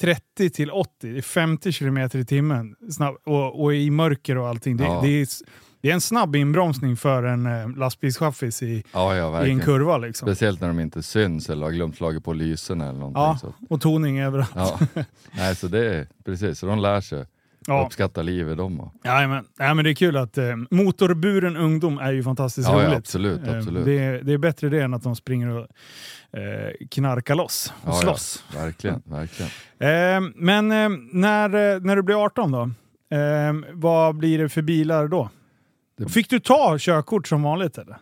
30 0.00 0.50
till 0.50 0.70
80, 0.70 0.90
det 1.00 1.18
är 1.18 1.22
50 1.22 1.72
kilometer 1.72 2.18
i 2.18 2.24
timmen. 2.24 2.76
Snabb, 2.90 3.16
och, 3.26 3.62
och 3.62 3.74
i 3.74 3.90
mörker 3.90 4.38
och 4.38 4.48
allting. 4.48 4.76
Det, 4.76 4.84
Ja. 4.84 5.00
det, 5.02 5.08
är, 5.22 5.26
det 5.80 5.90
är 5.90 5.94
en 5.94 6.00
snabb 6.00 6.36
inbromsning 6.36 6.96
för 6.96 7.22
en 7.22 7.46
eh, 7.46 7.76
lastbilschaffis 7.76 8.62
i, 8.62 8.84
ja, 8.92 9.16
ja 9.16 9.46
i 9.46 9.50
en 9.50 9.60
kurva. 9.60 9.98
Liksom. 9.98 10.26
Speciellt 10.28 10.60
när 10.60 10.68
de 10.68 10.80
inte 10.80 11.02
syns 11.02 11.50
eller 11.50 11.64
har 11.66 11.72
glömt 11.72 11.96
slagit 11.96 12.24
på 12.24 12.32
lysen 12.32 12.80
eller 12.80 12.98
någonting. 12.98 13.22
Ja, 13.22 13.38
Så. 13.40 13.54
och 13.74 13.80
toning 13.80 14.20
överallt. 14.20 14.50
Ja. 14.54 14.78
Nej, 15.32 15.56
så 15.56 15.66
det 15.68 15.94
är 15.94 16.06
precis, 16.24 16.58
så 16.58 16.66
de 16.66 16.78
lär 16.78 17.00
sig 17.00 17.26
Ja. 17.66 17.84
uppskatta 17.86 18.22
livet 18.22 18.56
de. 18.58 18.90
Ja, 19.02 19.26
men, 19.28 19.44
ja, 19.58 19.74
men 19.74 19.84
det 19.84 19.90
är 19.90 19.94
kul 19.94 20.16
att 20.16 20.38
eh, 20.38 20.44
motorburen 20.70 21.56
ungdom 21.56 21.98
är 21.98 22.12
ju 22.12 22.22
fantastiskt 22.22 22.68
Ja, 22.68 22.82
ja, 22.82 22.86
roligt. 22.88 22.98
absolut, 22.98 23.46
Eh, 23.46 23.56
absolut. 23.58 23.84
Det, 23.84 23.98
är, 23.98 24.22
det 24.22 24.32
är 24.32 24.38
bättre 24.38 24.68
det 24.68 24.80
än 24.82 24.94
att 24.94 25.02
de 25.02 25.16
springer 25.16 25.48
och 25.48 25.66
eh, 26.38 26.70
knarkar 26.90 27.34
loss 27.34 27.72
och 27.82 27.88
Ja, 27.88 27.92
ja, 27.94 28.00
slåss. 28.00 28.44
verkligen, 28.54 29.02
verkligen. 29.06 29.50
Eh, 29.78 30.30
men 30.34 30.72
eh, 30.72 30.88
när, 31.12 31.74
eh, 31.74 31.80
när 31.80 31.96
du 31.96 32.02
blir 32.02 32.24
18 32.24 32.50
då, 32.52 32.70
vad 33.72 34.16
blir 34.16 34.38
det 34.38 34.48
för 34.48 34.62
bilar 34.62 35.08
då? 35.08 35.30
Fick 36.08 36.30
du 36.30 36.40
ta 36.40 36.76
körkort 36.78 37.28
som 37.28 37.42
vanligt 37.42 37.78
eller? 37.78 37.96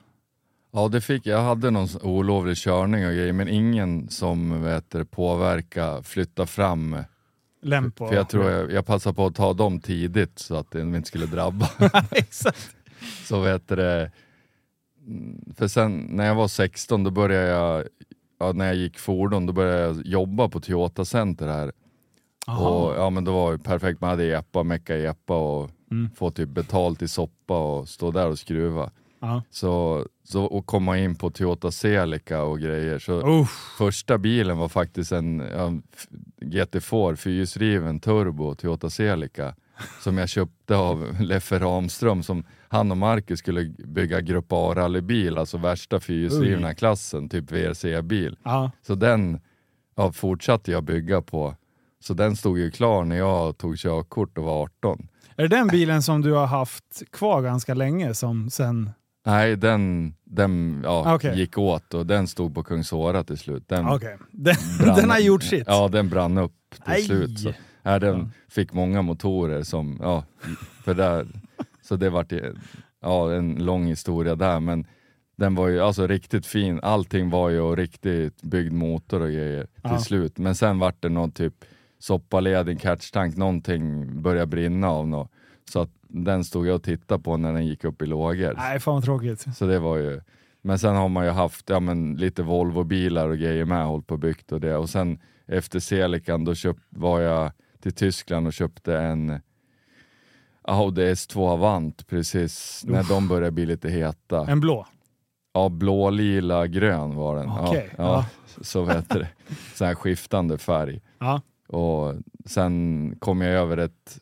Ja, 0.73 0.89
det 0.89 1.01
fick 1.01 1.27
jag. 1.27 1.39
Jag 1.39 1.45
hade 1.45 1.71
någon 1.71 1.89
olovlig 2.03 2.57
körning 2.57 3.07
och 3.07 3.13
grejer, 3.13 3.33
men 3.33 3.49
ingen 3.49 4.09
som 4.09 4.63
vet 4.63 5.11
påverka, 5.11 6.03
flytta 6.03 6.47
fram. 6.47 6.97
Lämp 7.63 8.01
och... 8.01 8.09
För 8.09 8.17
jag 8.17 8.29
tror 8.29 8.51
jag, 8.51 8.73
jag 8.73 8.87
passade 8.87 9.15
på 9.15 9.27
att 9.27 9.35
ta 9.35 9.53
dem 9.53 9.81
tidigt 9.81 10.39
så 10.39 10.55
att 10.55 10.71
de 10.71 10.95
inte 10.95 11.09
skulle 11.09 11.27
drabba. 11.27 11.69
Exakt. 12.11 12.71
så 13.25 13.41
vet 13.41 13.69
det. 13.69 14.11
mm, 15.07 15.55
För 15.57 15.69
sen 15.69 15.99
när 15.99 16.27
jag 16.27 16.35
var 16.35 16.49
16 16.49 17.05
då 17.05 17.11
började 17.11 17.49
jag, 17.49 17.85
ja, 18.41 18.53
när 18.53 18.67
jag 18.67 18.77
gick 18.77 18.99
fordon, 18.99 19.47
då 19.47 19.53
började 19.53 19.83
jag 19.83 20.07
jobba 20.07 20.49
på 20.49 20.61
Toyota 20.61 21.05
Center 21.05 21.47
här. 21.47 21.73
Och, 22.47 22.95
ja 22.97 23.11
men 23.11 23.25
det 23.25 23.31
var 23.31 23.53
ju 23.53 23.59
perfekt, 23.59 24.01
man 24.01 24.11
hade 24.11 24.25
epa, 24.39 24.63
mecka 24.63 24.97
epa 24.97 25.37
och 25.37 25.71
Mm. 25.91 26.11
få 26.17 26.31
typ 26.31 26.49
betalt 26.49 27.03
i 27.03 27.09
soppa 27.09 27.59
och 27.59 27.89
stå 27.89 28.11
där 28.11 28.29
och 28.29 28.39
skruva. 28.39 28.91
Ja. 29.21 29.43
Så, 29.51 30.05
så 30.25 30.45
och 30.45 30.67
komma 30.67 30.99
in 30.99 31.15
på 31.15 31.31
Toyota 31.31 31.71
Celica 31.71 32.43
och 32.43 32.61
grejer. 32.61 32.99
Så 32.99 33.41
Uff. 33.41 33.75
första 33.79 34.19
bilen 34.19 34.59
var 34.59 34.69
faktiskt 34.69 35.13
en 35.13 35.41
f- 35.97 36.07
GT4 36.41 37.17
fyrhjulsdriven 37.17 38.01
turbo 38.01 38.55
Toyota 38.55 38.91
Celica 38.91 39.55
som 40.01 40.19
jag 40.19 40.29
köpte 40.29 40.77
av 40.77 41.17
Leffe 41.21 41.59
Ramström 41.59 42.23
som 42.23 42.45
han 42.69 42.91
och 42.91 42.97
Marcus 42.97 43.39
skulle 43.39 43.65
bygga 43.79 44.21
Grupp 44.21 44.47
A 44.53 44.73
rallybil, 44.77 45.39
alltså 45.39 45.59
värsta 45.59 46.01
fyrhjulsdrivna 46.01 46.75
klassen, 46.75 47.29
typ 47.29 47.53
VRC-bil. 47.53 48.37
Ja. 48.43 48.71
Så 48.83 48.95
den 48.95 49.41
ja, 49.97 50.13
fortsatte 50.13 50.73
jag 50.73 50.85
bygga 50.85 51.23
på. 51.23 51.55
Så 52.01 52.15
den 52.15 52.37
stod 52.37 52.59
ju 52.59 52.71
klar 52.71 53.05
när 53.05 53.17
jag 53.17 53.59
tog 53.59 53.79
körkort 53.79 54.39
och 54.39 54.45
var 54.45 54.63
18. 54.63 55.09
Är 55.39 55.43
det 55.43 55.57
den 55.57 55.67
bilen 55.69 56.03
som 56.03 56.21
du 56.23 56.33
har 56.33 56.47
haft 56.47 57.03
kvar 57.11 57.43
ganska 57.43 57.75
länge 57.75 58.15
som 58.15 58.51
sen... 58.51 58.91
Nej, 59.27 59.57
den, 59.57 60.15
den 60.25 60.81
ja, 60.85 61.15
Okej. 61.15 61.39
gick 61.39 61.59
åt 61.59 61.95
och 61.95 62.07
den 62.07 62.27
stod 62.29 62.55
på 62.55 62.63
Kungsåra 62.63 63.25
till 63.25 63.39
slut. 63.39 63.69
Den, 63.69 63.89
Okej, 63.89 64.19
den, 64.31 64.55
den 64.97 65.11
har 65.11 65.19
gjort 65.19 65.43
sitt. 65.43 65.65
Ja, 65.67 65.89
den 65.89 66.09
brann 66.09 66.39
upp 66.39 66.53
till 66.71 66.83
Aj. 66.93 67.03
slut. 67.03 67.39
Så, 67.39 67.53
ja, 67.83 67.99
den 67.99 68.19
Ja. 68.19 68.29
fick 68.49 68.73
många 68.73 69.03
motorer 69.03 69.63
som, 69.63 69.99
ja, 70.03 70.25
för 70.85 70.95
där, 70.95 71.27
så 71.83 71.97
det 71.97 72.11
vart 72.11 72.33
ja, 73.03 73.33
en 73.33 73.55
lång 73.65 73.87
historia 73.87 74.35
där, 74.35 74.61
men 74.61 74.87
den 75.37 75.55
var 75.55 75.69
ju 75.69 75.81
alltså 75.81 76.07
riktigt 76.07 76.47
fin. 76.47 76.81
Allting 76.83 77.31
var 77.31 77.49
ju 77.51 77.77
riktigt 77.77 78.43
byggd 78.43 78.73
motor 78.73 79.21
och 79.23 79.29
grejer 79.33 79.67
till 79.89 79.99
slut. 80.05 80.39
Men 80.39 80.55
sen 80.55 80.79
vart 80.79 81.03
det 81.03 81.09
någon 81.09 81.31
typ 81.33 81.55
soppaled, 81.99 82.69
en 82.69 82.77
catchtank, 82.77 83.37
någonting 83.37 84.23
började 84.23 84.47
brinna 84.47 84.89
av 84.89 85.09
något. 85.09 85.31
Så 85.71 85.81
att 85.81 85.91
den 86.09 86.45
stod 86.45 86.67
jag 86.67 86.75
och 86.75 86.83
tittade 86.83 87.23
på 87.23 87.37
när 87.37 87.53
den 87.53 87.67
gick 87.67 87.85
upp 87.85 88.03
i 88.03 88.07
lågor. 88.07 88.55
Nej, 88.57 88.81
fan 88.81 88.95
vad 88.95 89.05
tråkigt. 89.05 89.57
Så 89.57 89.67
det 89.67 89.79
var 89.79 89.97
ju... 89.97 90.21
Men 90.63 90.79
sen 90.79 90.95
har 90.95 91.09
man 91.09 91.25
ju 91.25 91.31
haft 91.31 91.71
ja, 91.71 91.81
men, 91.81 92.17
lite 92.17 92.43
Volvo-bilar 92.43 93.29
och 93.29 93.39
grejer 93.39 93.65
med, 93.65 93.87
hållit 93.87 94.07
på 94.07 94.15
och 94.15 94.21
byggt 94.21 94.53
och 94.53 94.61
det. 94.61 94.77
Och 94.77 94.91
sen 94.91 95.19
efter 95.47 95.81
Celican 95.81 96.45
då 96.45 96.55
köpt, 96.55 96.83
var 96.89 97.21
jag 97.21 97.53
till 97.83 97.93
Tyskland 97.93 98.47
och 98.47 98.53
köpte 98.53 98.99
en 98.99 99.41
Audi 100.63 101.13
S2 101.13 101.53
Avant 101.53 102.07
precis 102.07 102.83
när 102.87 103.03
de 103.03 103.29
började 103.29 103.51
bli 103.51 103.67
lite 103.67 103.89
heta. 103.89 104.47
En 104.47 104.61
blå. 104.61 104.87
Ja, 105.53 105.69
blå, 105.69 106.11
lila, 106.11 106.67
grön 106.67 107.15
var 107.15 107.37
den. 107.37 107.51
Okej, 107.51 107.91
Ja, 107.97 108.05
ja, 108.05 108.25
Så 108.61 108.83
vet 108.83 109.09
det. 109.09 109.29
Så 109.75 109.85
här 109.85 109.95
skiftande 109.95 110.59
färg. 110.59 111.01
Ja. 111.19 111.41
Och 111.69 112.15
sen 112.47 113.15
kom 113.19 113.41
jag 113.41 113.53
över 113.53 113.77
ett 113.77 114.19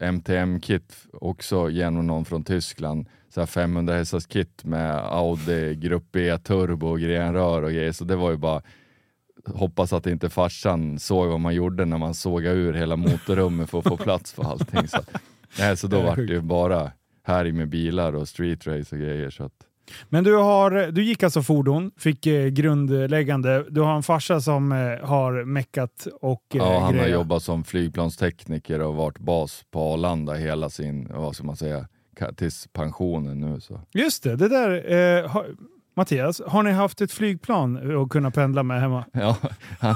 MTM-kit 0.00 1.06
också 1.12 1.70
genom 1.70 2.06
någon 2.06 2.24
från 2.24 2.44
Tyskland. 2.44 3.08
Så 3.28 3.40
här 3.40 3.46
500 3.46 3.94
hästars 3.94 4.26
kit 4.26 4.64
med 4.64 4.96
Audi 4.96 5.74
Grupp 5.74 6.16
E 6.16 6.38
turbo 6.38 6.86
och 6.86 7.00
grenrör 7.00 7.62
och 7.62 7.70
grejer. 7.70 7.92
Så 7.92 8.04
det 8.04 8.16
var 8.16 8.30
ju 8.30 8.36
bara 8.36 8.62
hoppas 9.46 9.92
att 9.92 10.06
inte 10.06 10.30
farsan 10.30 10.98
såg 10.98 11.28
vad 11.28 11.40
man 11.40 11.54
gjorde 11.54 11.84
när 11.84 11.98
man 11.98 12.14
sågade 12.14 12.56
ur 12.56 12.72
hela 12.72 12.96
motorrummet 12.96 13.70
för 13.70 13.78
att 13.78 13.84
få 13.84 13.96
plats 14.04 14.32
för 14.32 14.44
allting. 14.44 14.88
Så, 14.88 14.98
nej, 15.58 15.76
så 15.76 15.86
då 15.86 16.02
var 16.02 16.16
det 16.16 16.22
ju 16.22 16.40
bara 16.40 16.92
här 17.22 17.52
med 17.52 17.68
bilar 17.68 18.12
och 18.12 18.28
street 18.28 18.66
race 18.66 18.94
och 18.94 19.00
grejer. 19.00 19.30
Så 19.30 19.44
att, 19.44 19.66
Men 20.08 20.24
du, 20.24 20.34
har, 20.36 20.70
du 20.92 21.04
gick 21.04 21.22
alltså 21.22 21.42
fordon, 21.42 21.90
fick 21.98 22.26
eh, 22.26 22.46
grundläggande. 22.48 23.64
Du 23.70 23.80
har 23.80 23.96
en 23.96 24.02
farsa 24.02 24.40
som 24.40 24.72
eh, 24.72 24.78
har 25.08 25.44
meckat 25.44 26.06
och 26.20 26.42
eh, 26.54 26.58
Ja, 26.58 26.72
han 26.74 26.82
har 26.82 26.92
grejat. 26.92 27.10
jobbat 27.10 27.42
som 27.42 27.64
flygplanstekniker 27.64 28.80
och 28.80 28.94
varit 28.94 29.18
bas 29.18 29.64
på 29.70 29.80
Arlanda 29.92 30.34
hela 30.34 30.70
sin, 30.70 31.08
vad 31.14 31.34
ska 31.34 31.44
man 31.44 31.56
säga, 31.56 31.86
ka- 32.20 32.34
tills 32.34 32.68
pensionen 32.72 33.40
nu. 33.40 33.60
Så. 33.60 33.80
Just 33.94 34.22
det, 34.22 34.36
det 34.36 34.48
där. 34.48 34.92
Eh, 35.24 35.30
har, 35.30 35.46
Mattias, 35.96 36.42
har 36.46 36.62
ni 36.62 36.70
haft 36.72 37.00
ett 37.00 37.12
flygplan 37.12 37.96
att 38.02 38.08
kunna 38.08 38.30
pendla 38.30 38.62
med 38.62 38.80
hemma? 38.80 39.04
Ja, 39.12 39.36
han, 39.80 39.94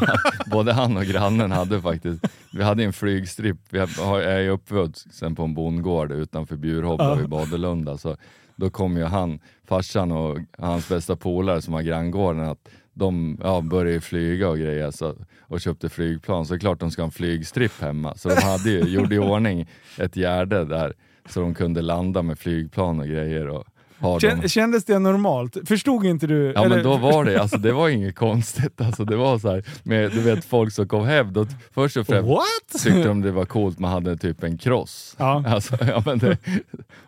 både 0.50 0.72
han 0.72 0.96
och 0.96 1.04
grannen 1.04 1.50
hade 1.52 1.80
faktiskt, 1.80 2.24
vi 2.52 2.62
hade 2.62 2.84
en 2.84 2.92
flygstripp, 2.92 3.56
vi 3.70 3.78
har- 3.78 4.20
är 4.20 4.40
ju 4.40 4.48
uppvuxen 4.48 5.34
på 5.34 5.42
en 5.42 5.54
bondgård 5.54 6.12
utanför 6.12 6.56
Bjurhobba 6.56 7.08
Ja. 7.08 7.14
vid 7.14 7.28
Badelunda. 7.28 7.98
Så 7.98 8.16
då 8.62 8.70
kom 8.70 8.96
ju 8.96 9.04
han, 9.04 9.38
farsan 9.64 10.12
och 10.12 10.38
hans 10.58 10.88
bästa 10.88 11.16
polare 11.16 11.62
som 11.62 11.74
har 11.74 11.82
granngården, 11.82 12.40
att 12.40 12.68
de 12.94 13.38
ja, 13.42 13.60
började 13.60 14.00
flyga 14.00 14.48
och 14.48 14.58
grejer 14.58 14.90
så, 14.90 15.14
och 15.40 15.60
köpte 15.60 15.88
flygplan. 15.88 16.46
Så 16.46 16.52
det 16.52 16.56
är 16.56 16.60
klart 16.60 16.80
de 16.80 16.90
ska 16.90 17.02
ha 17.02 17.06
en 17.06 17.12
flygstripp 17.12 17.80
hemma. 17.80 18.16
Så 18.16 18.28
de 18.28 18.42
hade 18.42 18.70
ju, 18.70 18.80
gjorde 18.80 19.14
i 19.14 19.18
ordning 19.18 19.68
ett 19.98 20.16
gärde 20.16 20.64
där 20.64 20.94
så 21.28 21.40
de 21.40 21.54
kunde 21.54 21.82
landa 21.82 22.22
med 22.22 22.38
flygplan 22.38 23.00
och 23.00 23.06
grejer. 23.06 23.48
Och 23.48 23.64
ha 24.02 24.10
dem. 24.18 24.20
Kän, 24.20 24.48
kändes 24.48 24.84
det 24.84 24.98
normalt? 24.98 25.56
Förstod 25.68 26.04
inte 26.04 26.26
du? 26.26 26.52
Ja 26.54 26.64
eller- 26.64 26.76
men 26.76 26.84
då 26.84 26.96
var 26.96 27.24
det, 27.24 27.40
alltså 27.40 27.56
det 27.58 27.72
var 27.72 27.88
inget 27.88 28.14
konstigt. 28.16 28.80
Alltså 28.80 29.04
det 29.04 29.16
var 29.16 29.38
så 29.38 29.50
här, 29.50 29.64
med, 29.82 30.10
du 30.10 30.20
vet 30.20 30.44
folk 30.44 30.72
som 30.72 30.88
kom 30.88 31.04
hem, 31.06 31.32
då, 31.32 31.46
först 31.74 31.96
och 31.96 32.06
främst 32.06 32.28
What? 32.28 32.82
tyckte 32.84 33.04
de 33.04 33.20
det 33.22 33.30
var 33.32 33.44
coolt 33.44 33.78
man 33.78 33.90
hade 33.92 34.16
typ 34.16 34.42
en 34.42 34.58
cross. 34.58 35.16
Ja. 35.18 35.44
Alltså, 35.46 35.76
ja, 35.80 36.02
men 36.06 36.18
det, 36.18 36.36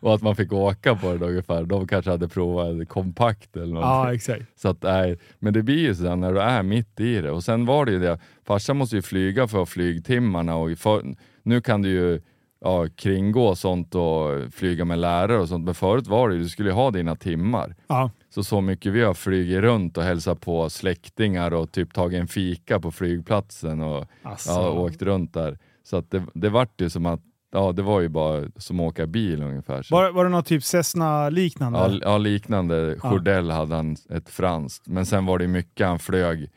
och 0.00 0.14
att 0.14 0.22
man 0.22 0.36
fick 0.36 0.52
åka 0.52 0.94
på 0.94 1.14
det 1.14 1.26
ungefär. 1.26 1.62
De 1.64 1.86
kanske 1.88 2.10
hade 2.10 2.28
provat 2.28 2.66
en 2.68 2.86
kompakt 2.86 3.56
eller 3.56 3.66
någonting. 3.74 3.90
Ja, 3.90 4.14
exakt. 4.14 4.42
Så 4.56 4.68
att, 4.68 4.82
nej, 4.82 5.18
men 5.38 5.52
det 5.52 5.62
blir 5.62 5.78
ju 5.78 5.94
så 5.94 6.16
när 6.16 6.32
du 6.32 6.40
är 6.40 6.62
mitt 6.62 7.00
i 7.00 7.20
det. 7.20 7.30
Och 7.30 7.44
sen 7.44 7.66
var 7.66 7.84
det 7.86 7.92
ju 7.92 7.98
det, 7.98 8.18
farsan 8.46 8.76
måste 8.76 8.96
ju 8.96 9.02
flyga 9.02 9.48
för 9.48 9.64
flygtimmarna 9.64 10.56
och 10.56 10.78
för, 10.78 11.02
nu 11.42 11.60
kan 11.60 11.82
du 11.82 11.88
ju 11.88 12.20
ja, 12.64 12.86
kringgå 12.96 13.54
sånt 13.54 13.94
och 13.94 14.52
flyga 14.52 14.84
med 14.84 14.98
lärare 14.98 15.40
och 15.40 15.48
sånt. 15.48 15.64
Men 15.64 15.74
förut 15.74 16.06
var 16.06 16.28
det 16.28 16.34
ju, 16.34 16.42
du 16.42 16.48
skulle 16.48 16.68
ju 16.68 16.74
ha 16.74 16.90
dina 16.90 17.16
timmar. 17.16 17.74
Ja. 17.86 18.10
Så 18.34 18.44
så 18.44 18.60
mycket 18.60 18.92
vi 18.92 19.02
har 19.02 19.14
flugit 19.14 19.60
runt 19.60 19.96
och 19.98 20.02
hälsat 20.04 20.40
på 20.40 20.70
släktingar 20.70 21.54
och 21.54 21.72
typ 21.72 21.94
tagit 21.94 22.20
en 22.20 22.26
fika 22.26 22.80
på 22.80 22.90
flygplatsen 22.90 23.80
och 23.80 24.06
Alltså. 24.22 24.50
ja, 24.50 24.70
åkt 24.70 25.02
runt 25.02 25.34
där. 25.34 25.58
Så 25.82 25.96
att 25.96 26.10
det, 26.10 26.22
det 26.34 26.48
vart 26.48 26.80
ju 26.80 26.90
som 26.90 27.06
att, 27.06 27.20
ja 27.52 27.72
det 27.72 27.82
var 27.82 28.00
ju 28.00 28.08
bara 28.08 28.42
som 28.56 28.80
att 28.80 28.86
åka 28.86 29.06
bil 29.06 29.42
ungefär. 29.42 29.82
Så. 29.82 29.94
Var, 29.94 30.10
var 30.10 30.24
det 30.24 30.30
något 30.30 30.46
typ 30.46 30.62
Cessna-liknande? 30.64 31.78
Ja, 31.78 31.98
ja, 32.02 32.18
liknande. 32.18 32.96
Jourdell 33.02 33.50
hade 33.50 33.74
han 33.74 33.96
ett 34.10 34.28
franskt. 34.30 34.86
Men 34.86 35.06
sen 35.06 35.26
var 35.26 35.38
det 35.38 35.46
mycket 35.48 35.86
han 35.86 35.98
flög, 35.98 36.50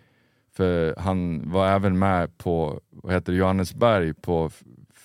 för 0.58 0.96
han 0.98 1.52
var 1.52 1.67
även 1.67 2.00
med 2.00 2.38
på, 2.38 2.82
vad 2.91 3.13
heter 3.13 3.32
det, 3.32 3.38
Johannesberg 3.38 4.13
på 4.13 4.52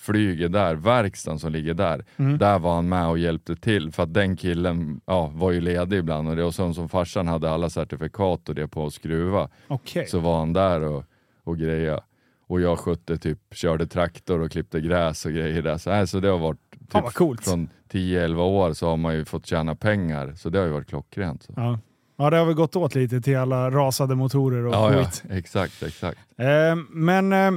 f- 0.03 0.05
flyget 0.05 0.51
där, 0.53 0.75
verkstaden 0.75 1.39
som 1.39 1.51
ligger 1.51 1.73
där. 1.73 2.05
Mm. 2.17 2.37
Där 2.37 2.59
var 2.59 2.75
han 2.75 2.89
med 2.89 3.07
och 3.07 3.17
hjälpte 3.19 3.55
till 3.55 3.91
för 3.91 4.03
att 4.03 4.13
den 4.13 4.35
killen 4.35 5.01
ja, 5.05 5.31
var 5.35 5.51
ju 5.51 5.61
ledig 5.61 5.97
ibland 5.97 6.29
och 6.29 6.35
det 6.35 6.43
och 6.43 6.55
så 6.55 6.73
som 6.73 6.89
farsan 6.89 7.27
hade 7.27 7.51
alla 7.51 7.69
certifikat 7.69 8.49
och 8.49 8.55
det 8.55 8.67
på 8.67 8.85
att 8.85 8.93
skruva 8.93 9.49
Okej. 9.67 10.05
så 10.07 10.19
var 10.19 10.39
han 10.39 10.53
där 10.53 10.81
och, 10.81 11.03
och 11.43 11.57
greja. 11.57 11.99
Och 12.47 12.61
jag 12.61 12.79
skötte 12.79 13.17
typ, 13.17 13.39
körde 13.51 13.87
traktor 13.87 14.39
och 14.41 14.51
klippte 14.51 14.81
gräs 14.81 15.25
och 15.25 15.31
grejer 15.31 15.61
där. 15.61 15.77
Så, 15.77 15.89
nej, 15.89 16.07
så 16.07 16.19
det 16.19 16.27
har 16.27 16.37
varit 16.39 16.59
typ, 16.93 17.13
coolt. 17.13 17.43
från 17.43 17.69
10-11 17.91 18.37
år 18.41 18.73
så 18.73 18.89
har 18.89 18.97
man 18.97 19.15
ju 19.15 19.25
fått 19.25 19.45
tjäna 19.45 19.75
pengar. 19.75 20.33
Så 20.37 20.49
det 20.49 20.59
har 20.59 20.65
ju 20.65 20.71
varit 20.71 20.87
klockrent. 20.89 21.43
Så. 21.43 21.53
Ja. 21.55 21.79
ja, 22.17 22.29
det 22.29 22.37
har 22.37 22.45
väl 22.45 22.55
gått 22.55 22.75
åt 22.75 22.95
lite 22.95 23.21
till 23.21 23.37
alla 23.37 23.71
rasade 23.71 24.15
motorer 24.15 24.65
och 24.65 24.73
Ja, 24.73 24.93
ja, 24.93 25.03
skit. 25.03 25.23
exakt, 25.29 25.83
exakt. 25.83 26.19
Eh, 26.37 26.75
men 26.89 27.33
eh, 27.33 27.51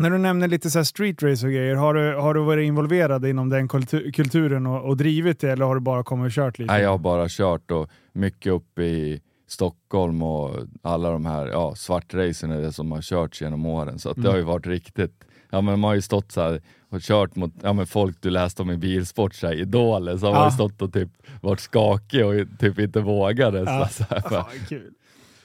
när 0.00 0.10
du 0.10 0.18
nämner 0.18 0.48
lite 0.48 0.70
så 0.70 0.84
street 0.84 1.22
race 1.22 1.46
och 1.46 1.52
grejer, 1.52 1.74
har 1.76 1.94
du, 1.94 2.14
har 2.14 2.34
du 2.34 2.40
varit 2.40 2.66
involverad 2.66 3.26
inom 3.26 3.48
den 3.48 3.68
kultu- 3.68 4.12
kulturen 4.12 4.66
och, 4.66 4.84
och 4.88 4.96
drivit 4.96 5.40
det 5.40 5.50
eller 5.50 5.64
har 5.64 5.74
du 5.74 5.80
bara 5.80 6.02
kommit 6.04 6.26
och 6.26 6.32
kört 6.32 6.58
lite? 6.58 6.72
Nej, 6.72 6.82
jag 6.82 6.90
har 6.90 6.98
bara 6.98 7.26
kört 7.28 7.70
och 7.70 7.90
mycket 8.12 8.52
uppe 8.52 8.82
i 8.82 9.20
Stockholm 9.48 10.22
och 10.22 10.56
alla 10.82 11.10
de 11.10 11.26
här 11.26 11.46
ja, 11.46 11.74
svartracen 11.74 12.50
är 12.50 12.60
det 12.60 12.72
som 12.72 12.92
har 12.92 13.02
körts 13.02 13.42
genom 13.42 13.66
åren. 13.66 13.98
Så 13.98 14.08
att 14.10 14.16
det 14.16 14.20
Mm. 14.20 14.30
har 14.30 14.38
ju 14.38 14.44
varit 14.44 14.66
riktigt, 14.66 15.24
ja 15.50 15.60
men 15.60 15.80
man 15.80 15.88
har 15.88 15.94
ju 15.94 16.02
stått 16.02 16.32
så 16.32 16.40
här 16.40 16.60
och 16.90 17.00
kört 17.00 17.36
mot 17.36 17.52
ja, 17.62 17.72
men 17.72 17.86
folk 17.86 18.16
du 18.20 18.30
läste 18.30 18.62
om 18.62 18.70
i 18.70 18.76
bilsport, 18.76 19.34
så 19.34 19.46
här, 19.46 19.54
idoler, 19.54 20.16
så 20.16 20.26
har 20.26 20.32
man 20.32 20.42
Ja. 20.42 20.48
ju 20.48 20.54
stått 20.54 20.82
och 20.82 20.92
typ 20.92 21.08
varit 21.40 21.60
skakig 21.60 22.26
och 22.26 22.34
typ 22.58 22.78
inte 22.78 23.00
vågade. 23.00 23.58
Ja. 23.58 23.88
Så, 23.88 23.94
så 23.94 24.04
här. 24.10 24.44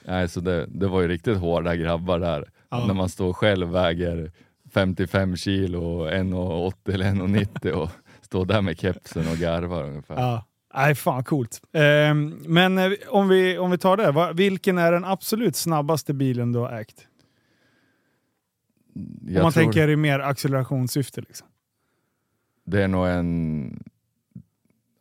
Nej, 0.06 0.30
så 0.30 0.40
det, 0.40 0.66
det 0.70 0.88
var 0.88 1.02
ju 1.02 1.08
riktigt 1.08 1.38
hårda 1.38 1.76
grabbar 1.76 2.20
där. 2.20 2.50
Ja. 2.70 2.86
När 2.88 2.94
man 2.94 3.10
står 3.10 3.34
själv 3.34 3.68
väger 3.68 4.32
55 4.76 5.36
kilo 5.36 5.84
och 5.84 6.10
1,80 6.10 6.94
eller 6.94 7.06
1,90 7.06 7.72
och 7.72 7.90
står 8.22 8.46
där 8.46 8.62
med 8.62 8.80
kepsen 8.80 9.28
och 9.28 9.38
garvar 9.38 9.84
ungefär. 9.84 10.16
Ja. 10.16 10.46
Nej, 10.74 10.96
fan 10.96 11.24
coolt. 11.24 11.62
Eh, 11.74 12.14
men 12.46 12.78
eh, 12.78 12.92
om 13.08 13.28
vi, 13.28 13.58
om 13.58 13.72
vi 13.72 13.78
tar 13.78 13.98
det, 13.98 14.34
vilken 14.34 14.78
är 14.78 14.92
den 14.92 15.06
absolut 15.06 15.56
snabbaste 15.56 16.14
bilen 16.14 16.52
du 16.52 16.60
har 16.60 16.72
ägt? 16.72 17.08
Jag 19.22 19.38
om 19.38 19.44
man 19.44 19.52
tänker 19.52 19.88
i 19.88 19.96
mer 19.96 20.20
accelerationssyfte. 20.20 21.22
Liksom. 21.22 21.48
Det 22.66 22.84
är 22.84 22.88
nog 22.88 23.08
en... 23.08 23.84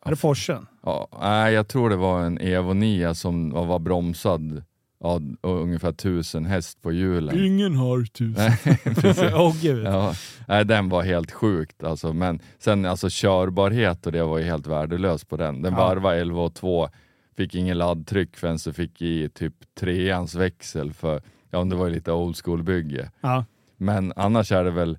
Är 0.04 0.10
det 0.10 0.16
Porschen? 0.16 0.66
Ja, 0.82 1.08
nej, 1.20 1.54
jag 1.54 1.68
tror 1.68 1.90
det 1.90 1.96
var 1.96 2.20
en 2.20 2.38
Evo 2.38 2.72
9 2.72 3.14
som 3.14 3.50
var 3.50 3.78
bromsad 3.78 4.62
ja, 5.04 5.20
och 5.40 5.62
ungefär 5.62 5.88
1000 5.88 6.44
häst 6.46 6.82
på 6.82 6.92
hjulen. 6.92 7.44
Ingen 7.44 7.76
har 7.76 8.04
tusen. 8.04 9.32
Åh 9.34 9.54
gud. 9.62 9.86
Ja, 9.86 10.14
nej, 10.48 10.64
den 10.64 10.88
var 10.88 11.02
helt 11.02 11.30
sjukt 11.32 11.82
alltså. 11.82 12.12
Men 12.12 12.40
sen 12.58 12.84
alltså 12.86 13.06
körbarhet 13.10 14.06
och 14.06 14.12
det 14.12 14.24
var 14.24 14.38
ju 14.38 14.44
helt 14.44 14.66
värdelöst 14.66 15.28
på 15.28 15.36
den. 15.36 15.62
Den 15.62 15.72
Ja. 15.72 15.78
varvade 15.78 16.16
11 16.20 16.40
och 16.42 16.54
2, 16.54 16.88
fick 17.36 17.54
ingen 17.54 17.78
laddtryck 17.78 18.36
förrän 18.36 18.58
så 18.58 18.72
fick 18.72 19.02
i 19.02 19.28
typ 19.28 19.54
treans 19.80 20.34
växel 20.34 20.92
för, 20.92 21.22
ja 21.50 21.64
det 21.64 21.76
var 21.76 21.86
ju 21.86 21.92
lite 21.94 22.12
old 22.12 22.36
school 22.44 22.62
bygge. 22.62 23.10
Ja. 23.20 23.44
Men 23.76 24.12
annars 24.16 24.52
är 24.52 24.64
det 24.64 24.70
väl 24.70 24.98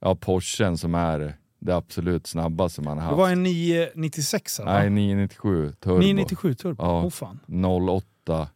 ja, 0.00 0.14
Porschen 0.14 0.78
som 0.78 0.94
är 0.94 1.36
det 1.60 1.76
absolut 1.76 2.26
snabbaste 2.26 2.80
man 2.82 2.98
har 2.98 3.04
Det 3.04 3.08
haft. 3.10 3.18
var 3.18 3.30
en 3.30 3.42
996 3.42 4.58
va? 4.58 4.64
Nej, 4.64 4.90
997 4.90 5.72
turbo. 5.80 5.98
997 5.98 6.54
turbo? 6.54 6.82
Ja. 6.84 7.02
Åh 7.04 7.10
fan. 7.10 7.40
08 8.26 8.48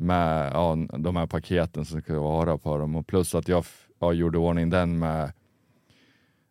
med 0.00 0.50
ja, 0.54 0.76
de 0.98 1.16
här 1.16 1.26
paketen 1.26 1.84
som 1.84 2.00
ska 2.00 2.20
vara 2.20 2.58
på 2.58 2.78
dem 2.78 2.96
och 2.96 3.06
plus 3.06 3.34
att 3.34 3.48
jag 3.48 3.64
ja, 4.00 4.12
gjorde 4.12 4.38
ordning 4.38 4.70
den 4.70 4.98
med 4.98 5.32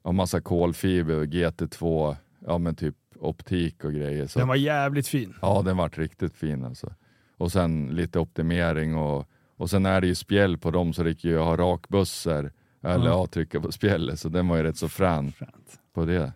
ja, 0.03 0.11
massa 0.11 0.41
kolfiber, 0.41 1.25
GT2, 1.25 2.15
ja 2.45 2.57
men 2.57 2.75
typ 2.75 2.95
optik 3.19 3.83
och 3.83 3.93
grejer. 3.93 4.27
Så, 4.27 4.39
Den 4.39 4.47
var 4.47 4.55
jävligt 4.55 5.07
fin. 5.07 5.33
Ja, 5.41 5.61
den 5.65 5.77
vart 5.77 5.97
riktigt 5.97 6.35
fin 6.35 6.65
alltså. 6.65 6.93
Och 7.37 7.51
sen 7.51 7.87
lite 7.87 8.19
optimering 8.19 8.95
och, 8.95 9.25
och 9.57 9.69
sen 9.69 9.85
är 9.85 10.01
det 10.01 10.07
ju 10.07 10.15
spjäll 10.15 10.57
på 10.57 10.71
dem 10.71 10.93
så 10.93 11.03
det 11.03 11.09
gick 11.09 11.23
ju 11.23 11.39
att 11.39 11.45
ha 11.45 11.57
rakbussar 11.57 12.51
eller 12.83 13.05
Ja. 13.05 13.11
ja. 13.11 13.27
trycka 13.27 13.61
på 13.61 13.71
spjället 13.71 14.19
så 14.19 14.29
den 14.29 14.47
var 14.47 14.57
ju 14.57 14.63
rätt 14.63 14.77
så 14.77 14.89
frän 14.89 15.31
Fränt. 15.31 15.79
på 15.93 16.05
det. 16.05 16.33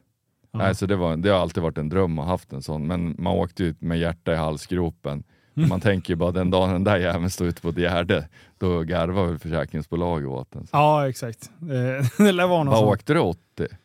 Ja. 0.52 0.58
Nej, 0.60 0.76
så 0.76 0.86
det, 0.86 0.96
var, 0.96 1.18
det 1.18 1.30
har 1.30 1.40
alltid 1.40 1.64
varit 1.64 1.78
en 1.78 1.90
dröm 1.90 2.20
att 2.20 2.26
ha 2.26 2.32
haft 2.34 2.54
en 2.54 2.62
sån, 2.62 2.88
men 2.88 3.16
man 3.20 3.34
åkte 3.38 3.64
ut 3.64 3.82
med 3.82 4.00
hjärta 4.00 4.34
i 4.34 4.36
halsgropen. 4.36 5.24
Mm. 5.62 5.70
Man 5.70 5.82
tänker 5.82 6.14
ju 6.14 6.16
bara 6.18 6.32
den 6.32 6.50
dagen 6.52 6.70
den 6.74 6.84
där 6.84 6.98
jäveln 6.98 7.30
står 7.30 7.48
ute 7.48 7.62
på 7.62 7.70
ett 7.70 7.78
gärde, 7.78 8.28
då 8.60 8.82
garvar 8.82 9.26
väl 9.26 9.40
försäkringsbolaget 9.40 10.28
åt 10.28 10.52
den. 10.52 10.68
Ja, 10.72 11.10
exakt. 11.10 11.50
Eh, 11.62 12.06
det 12.26 12.32
lär 12.32 12.48
vara 12.48 12.64
något 12.64 12.74
Vad 12.74 12.84
åkte 12.94 13.14
du 13.14 13.20
80? 13.20 13.40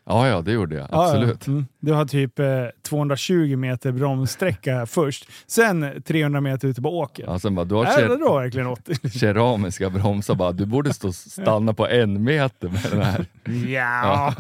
Ja, 0.07 0.29
ja 0.29 0.41
det 0.41 0.53
gjorde 0.53 0.77
jag. 0.77 0.89
Ja, 0.91 1.05
Absolut. 1.05 1.47
Ja. 1.47 1.53
Mm. 1.53 1.67
Du 1.81 1.93
har 1.93 2.05
typ 2.05 2.39
eh, 2.39 2.47
220 2.89 3.57
meter 3.57 3.93
bromssträcka 3.93 4.87
först, 4.87 5.29
sen 5.47 6.03
300 6.07 6.41
meter 6.41 6.69
ute 6.69 6.83
på 6.83 6.99
åker. 6.99 7.25
Ja, 7.27 7.39
sen 7.39 7.55
bara, 7.55 7.65
du 7.65 7.75
har 7.75 7.85
Är 7.85 8.09
det 8.09 8.17
då 8.19 8.39
verkligen 8.39 8.67
80? 8.67 9.09
keramiska 9.19 9.91
bromsar, 9.91 10.35
bara, 10.35 10.53
du 10.53 10.67
borde 10.67 10.95
stå 10.95 11.13
stanna 11.13 11.75
på 11.75 11.87
en 11.89 12.25
meter 12.25 12.69
med 12.69 12.83
den 12.91 13.03
här. 13.03 13.27
ja. 13.69 14.35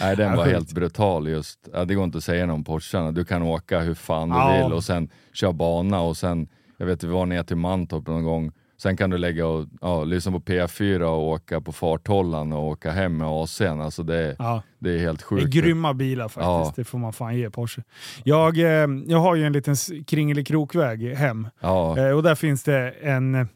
Nej, 0.00 0.16
den 0.16 0.30
Ja, 0.30 0.36
var 0.36 0.46
helt 0.46 0.72
brutal 0.72 1.28
just. 1.28 1.68
Ja, 1.72 1.84
det 1.84 1.94
går 1.94 2.04
inte 2.04 2.18
att 2.18 2.24
säga 2.24 2.46
någon 2.46 2.64
Porscharna. 2.64 3.12
Du 3.12 3.24
kan 3.24 3.42
åka 3.42 3.80
hur 3.80 3.94
fan 3.94 4.28
du 4.28 4.34
Ja. 4.36 4.62
vill 4.64 4.72
och 4.72 4.84
sen 4.84 5.08
köra 5.32 5.52
bana 5.52 6.00
och 6.00 6.16
sen, 6.16 6.48
jag 6.80 6.86
vet 6.86 7.04
vi 7.04 7.08
var 7.08 7.26
ner 7.26 7.42
till 7.42 7.56
Mantorp 7.56 8.06
någon 8.06 8.24
gång, 8.24 8.52
sen 8.82 8.96
kan 8.96 9.10
du 9.10 9.18
lägga 9.18 9.46
och 9.46 9.66
ja, 9.80 10.04
lyssna 10.04 10.32
på 10.32 10.40
P4 10.40 11.00
och 11.02 11.28
åka 11.28 11.60
på 11.60 11.72
farthållaren 11.72 12.52
och 12.52 12.64
åka 12.68 12.90
hem 12.90 13.16
med 13.16 13.26
AC'n. 13.28 13.84
Alltså 13.84 14.02
det, 14.02 14.36
ja. 14.38 14.62
det 14.78 14.94
är 14.94 14.98
helt 14.98 15.18
Det 15.18 15.24
är 15.34 15.40
sjukt. 15.40 15.54
grymma 15.54 15.94
bilar 15.94 16.28
faktiskt, 16.28 16.44
Ja. 16.46 16.72
det 16.76 16.84
får 16.84 16.98
man 16.98 17.12
fan 17.12 17.36
ge 17.36 17.50
Porsche. 17.50 17.82
Jag, 18.24 18.58
eh, 18.58 18.88
jag 19.06 19.18
har 19.18 19.34
ju 19.34 19.44
en 19.44 19.52
liten 19.52 19.76
kringelikrokväg 20.06 21.14
hem 21.16 21.48
Ja, 21.60 21.98
eh, 21.98 22.10
och 22.10 22.22
där 22.22 22.34
finns 22.34 22.62
det 22.62 22.90
en, 22.90 23.48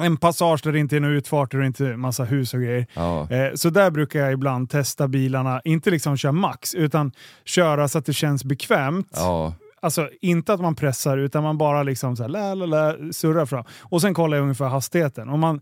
en 0.00 0.16
passage 0.16 0.60
där 0.64 0.72
det 0.72 0.78
inte 0.78 0.96
är 0.96 1.00
några 1.00 1.14
utfarter 1.14 1.58
och 1.58 1.64
inte 1.66 1.96
massa 1.96 2.24
hus 2.24 2.54
och 2.54 2.60
grejer. 2.60 2.86
ja, 2.94 3.30
Eh, 3.30 3.54
Så 3.54 3.70
där 3.70 3.90
brukar 3.90 4.20
jag 4.20 4.32
ibland 4.32 4.70
testa 4.70 5.08
bilarna, 5.08 5.60
inte 5.64 5.90
liksom 5.90 6.16
köra 6.16 6.32
max, 6.32 6.74
utan 6.74 7.12
köra 7.44 7.88
så 7.88 7.98
att 7.98 8.06
det 8.06 8.12
känns 8.12 8.44
bekvämt. 8.44 9.08
ja, 9.14 9.54
Alltså 9.82 10.10
inte 10.20 10.52
att 10.52 10.60
man 10.60 10.74
pressar, 10.74 11.18
utan 11.18 11.42
man 11.42 11.58
bara 11.58 11.82
liksom 11.82 12.16
så 12.16 12.22
här, 12.22 12.30
la, 12.30 12.54
la, 12.54 12.66
la, 12.66 13.12
surrar 13.12 13.46
fram. 13.46 13.64
Och 13.80 14.00
sen 14.00 14.14
kollar 14.14 14.36
jag 14.36 14.42
ungefär 14.42 14.68
hastigheten. 14.68 15.28
Om 15.28 15.40
man, 15.40 15.60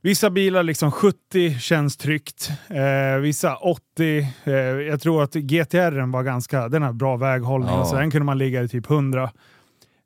vissa 0.00 0.30
bilar 0.30 0.62
liksom 0.62 0.90
70 0.92 1.58
känns 1.58 1.96
tryggt, 1.96 2.50
eh, 2.68 3.20
vissa 3.20 3.56
80. 3.56 4.26
Eh, 4.44 4.52
jag 4.54 5.00
tror 5.00 5.22
att 5.22 5.34
GTR 5.34 6.12
var 6.12 6.22
ganska, 6.22 6.68
den 6.68 6.82
har 6.82 6.92
bra 6.92 7.16
väghållning, 7.16 7.74
Ja. 7.74 7.84
så 7.84 7.96
den 7.96 8.10
kunde 8.10 8.24
man 8.24 8.38
ligga 8.38 8.62
i 8.62 8.68
typ 8.68 8.90
100. 8.90 9.30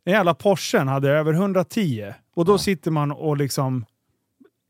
Den 0.04 0.14
jävla 0.14 0.34
Porschen 0.34 0.88
hade 0.88 1.10
över 1.10 1.32
110 1.32 2.14
och 2.36 2.44
då 2.44 2.52
Ja. 2.52 2.58
sitter 2.58 2.90
man 2.90 3.12
och 3.12 3.36
liksom 3.36 3.84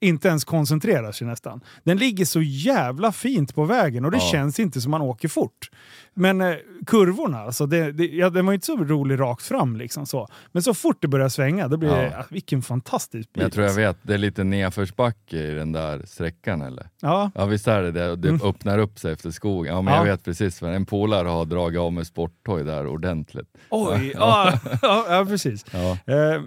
inte 0.00 0.28
ens 0.28 0.44
koncentrerar 0.44 1.12
sig 1.12 1.26
nästan. 1.26 1.60
Den 1.84 1.96
ligger 1.96 2.24
så 2.24 2.42
jävla 2.42 3.12
fint 3.12 3.54
på 3.54 3.64
vägen 3.64 4.04
och 4.04 4.10
det 4.10 4.16
Ja. 4.16 4.28
känns 4.32 4.60
inte 4.60 4.80
som 4.80 4.90
man 4.90 5.02
åker 5.02 5.28
fort. 5.28 5.70
Men 6.14 6.40
eh, 6.40 6.54
kurvorna, 6.86 7.38
alltså 7.38 7.66
det, 7.66 7.92
det, 7.92 8.04
ja, 8.06 8.30
den 8.30 8.46
var 8.46 8.52
inte 8.52 8.66
så 8.66 8.76
rolig 8.76 9.20
rakt 9.20 9.42
fram. 9.42 9.76
Liksom 9.76 10.06
så. 10.06 10.28
Men 10.52 10.62
så 10.62 10.74
fort 10.74 10.96
det 11.00 11.08
börjar 11.08 11.28
svänga, 11.28 11.68
då 11.68 11.76
blir 11.76 11.88
det, 11.90 12.02
Ja. 12.04 12.10
ja, 12.12 12.24
vilken 12.30 12.62
fantastisk 12.62 13.12
bil. 13.12 13.30
men 13.34 13.42
jag 13.42 13.52
tror 13.52 13.62
jag 13.64 13.68
alltså. 13.70 13.80
vet, 13.80 13.96
det 14.02 14.14
är 14.14 14.18
lite 14.18 14.44
nedförsbacke 14.44 15.36
i 15.36 15.54
den 15.54 15.72
där 15.72 16.02
sträckan 16.06 16.62
eller? 16.62 16.88
Ja, 17.02 17.30
Ja 17.34 17.46
visst 17.46 17.68
är 17.68 17.82
det 17.82 17.92
det, 17.92 18.16
det 18.16 18.28
Mm. 18.28 18.40
öppnar 18.44 18.78
upp 18.78 18.98
sig 18.98 19.12
efter 19.12 19.30
skogen. 19.30 19.74
Ja 19.74 19.82
men 19.82 19.94
Ja. 19.94 19.98
jag 20.00 20.04
vet 20.12 20.24
precis, 20.24 20.58
för 20.58 20.68
en 20.72 20.86
polare 20.86 21.28
har 21.28 21.44
dragit 21.44 21.80
av 21.80 21.92
med 21.92 22.06
sporthoj 22.06 22.64
där 22.64 22.86
ordentligt. 22.86 23.48
oj, 23.70 24.12
ja, 24.14 24.58
ja, 24.82 25.24
precis. 25.28 25.64
Ja, 25.72 25.90
Eh, 26.06 26.40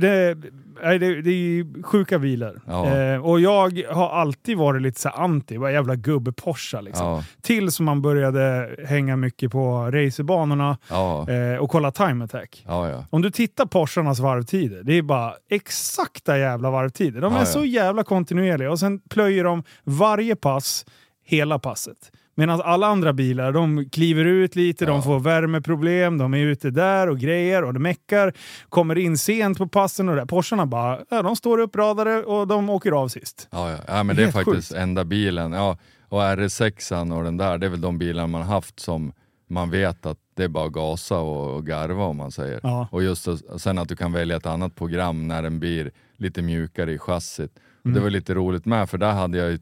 det, 0.00 0.36
nej, 0.82 0.98
det, 0.98 1.22
det 1.22 1.30
är 1.30 1.34
ju 1.34 1.82
sjuka 1.82 2.18
bilar. 2.18 2.60
Ja. 2.66 2.96
Eh, 2.96 3.26
och 3.26 3.40
jag 3.40 3.82
har 3.90 4.08
alltid 4.08 4.58
varit 4.58 4.82
lite 4.82 5.00
så 5.00 5.08
anti, 5.08 5.56
vad 5.56 5.72
jävla 5.72 5.94
gubbe 5.96 6.32
Porsche 6.32 6.82
liksom. 6.82 7.06
ja, 7.06 7.24
Tills 7.42 7.80
man 7.80 8.02
började 8.02 8.70
hänga 8.86 9.16
mycket 9.16 9.52
på 9.52 9.90
racerbanorna 9.90 10.78
ja, 10.90 11.30
eh, 11.30 11.58
och 11.58 11.70
kolla 11.70 11.90
time 11.90 12.24
attack. 12.24 12.64
Om 13.10 13.22
du 13.22 13.30
tittar 13.30 13.66
Porscharnas 13.66 14.20
varvtider, 14.20 14.82
det 14.82 14.98
är 14.98 15.02
bara 15.02 15.34
exakta 15.50 16.38
jävla 16.38 16.70
varvtider. 16.70 17.20
De 17.20 17.34
är 17.34 17.44
så 17.44 17.64
jävla 17.64 18.04
kontinuerliga 18.04 18.70
och 18.70 18.78
sen 18.78 19.00
plöjer 19.00 19.44
de 19.44 19.62
varje 19.84 20.36
pass 20.36 20.86
hela 21.24 21.58
passet. 21.58 22.12
Medan 22.34 22.60
alla 22.60 22.86
andra 22.86 23.12
bilar, 23.12 23.52
de 23.52 23.90
kliver 23.90 24.24
ut 24.24 24.56
lite, 24.56 24.84
Ja. 24.84 24.90
de 24.90 25.02
får 25.02 25.20
värmeproblem, 25.20 26.18
de 26.18 26.34
är 26.34 26.38
ute 26.38 26.70
där 26.70 27.08
och 27.08 27.18
grejer 27.18 27.64
och 27.64 27.74
det 27.74 27.80
meckar. 27.80 28.32
Kommer 28.68 28.98
in 28.98 29.18
sent 29.18 29.58
på 29.58 29.66
passen 29.68 30.08
och 30.08 30.16
det. 30.16 30.26
Porscharna 30.26 30.66
bara, 30.66 31.00
ja, 31.10 31.22
de 31.22 31.36
står 31.36 31.58
uppradade 31.58 32.22
och 32.24 32.46
de 32.46 32.70
åker 32.70 32.92
av 32.92 33.08
sist. 33.08 33.48
Ja, 33.50 33.70
ja. 33.70 33.78
ja 33.86 34.02
men 34.02 34.16
det 34.16 34.22
är 34.22 34.24
Helt 34.24 34.34
faktiskt 34.46 34.68
sjukt. 34.68 34.80
enda 34.80 35.04
bilen. 35.04 35.52
Ja, 35.52 35.78
och 36.08 36.20
RS6 36.20 37.12
och 37.18 37.24
den 37.24 37.36
där, 37.36 37.58
det 37.58 37.66
är 37.66 37.70
väl 37.70 37.80
de 37.80 37.98
bilar 37.98 38.26
man 38.26 38.42
haft 38.42 38.80
som 38.80 39.12
man 39.48 39.70
vet 39.70 40.06
att 40.06 40.18
det 40.36 40.44
är 40.44 40.48
bara 40.48 40.68
gasa 40.68 41.18
och, 41.18 41.54
och 41.56 41.66
garva 41.66 42.04
om 42.04 42.16
man 42.16 42.30
säger. 42.30 42.60
Ja. 42.62 42.88
Och 42.90 43.02
just 43.02 43.28
sen 43.56 43.78
att 43.78 43.88
du 43.88 43.96
kan 43.96 44.12
välja 44.12 44.36
ett 44.36 44.46
annat 44.46 44.74
program 44.74 45.28
när 45.28 45.42
den 45.42 45.60
blir 45.60 45.90
lite 46.16 46.42
mjukare 46.42 46.92
i 46.92 46.98
chassit. 46.98 47.52
Mm. 47.84 47.94
Det 47.94 48.00
var 48.00 48.10
lite 48.10 48.34
roligt 48.34 48.64
med 48.66 48.90
för 48.90 48.98
där 48.98 49.12
hade 49.12 49.38
jag 49.38 49.50
ju 49.50 49.58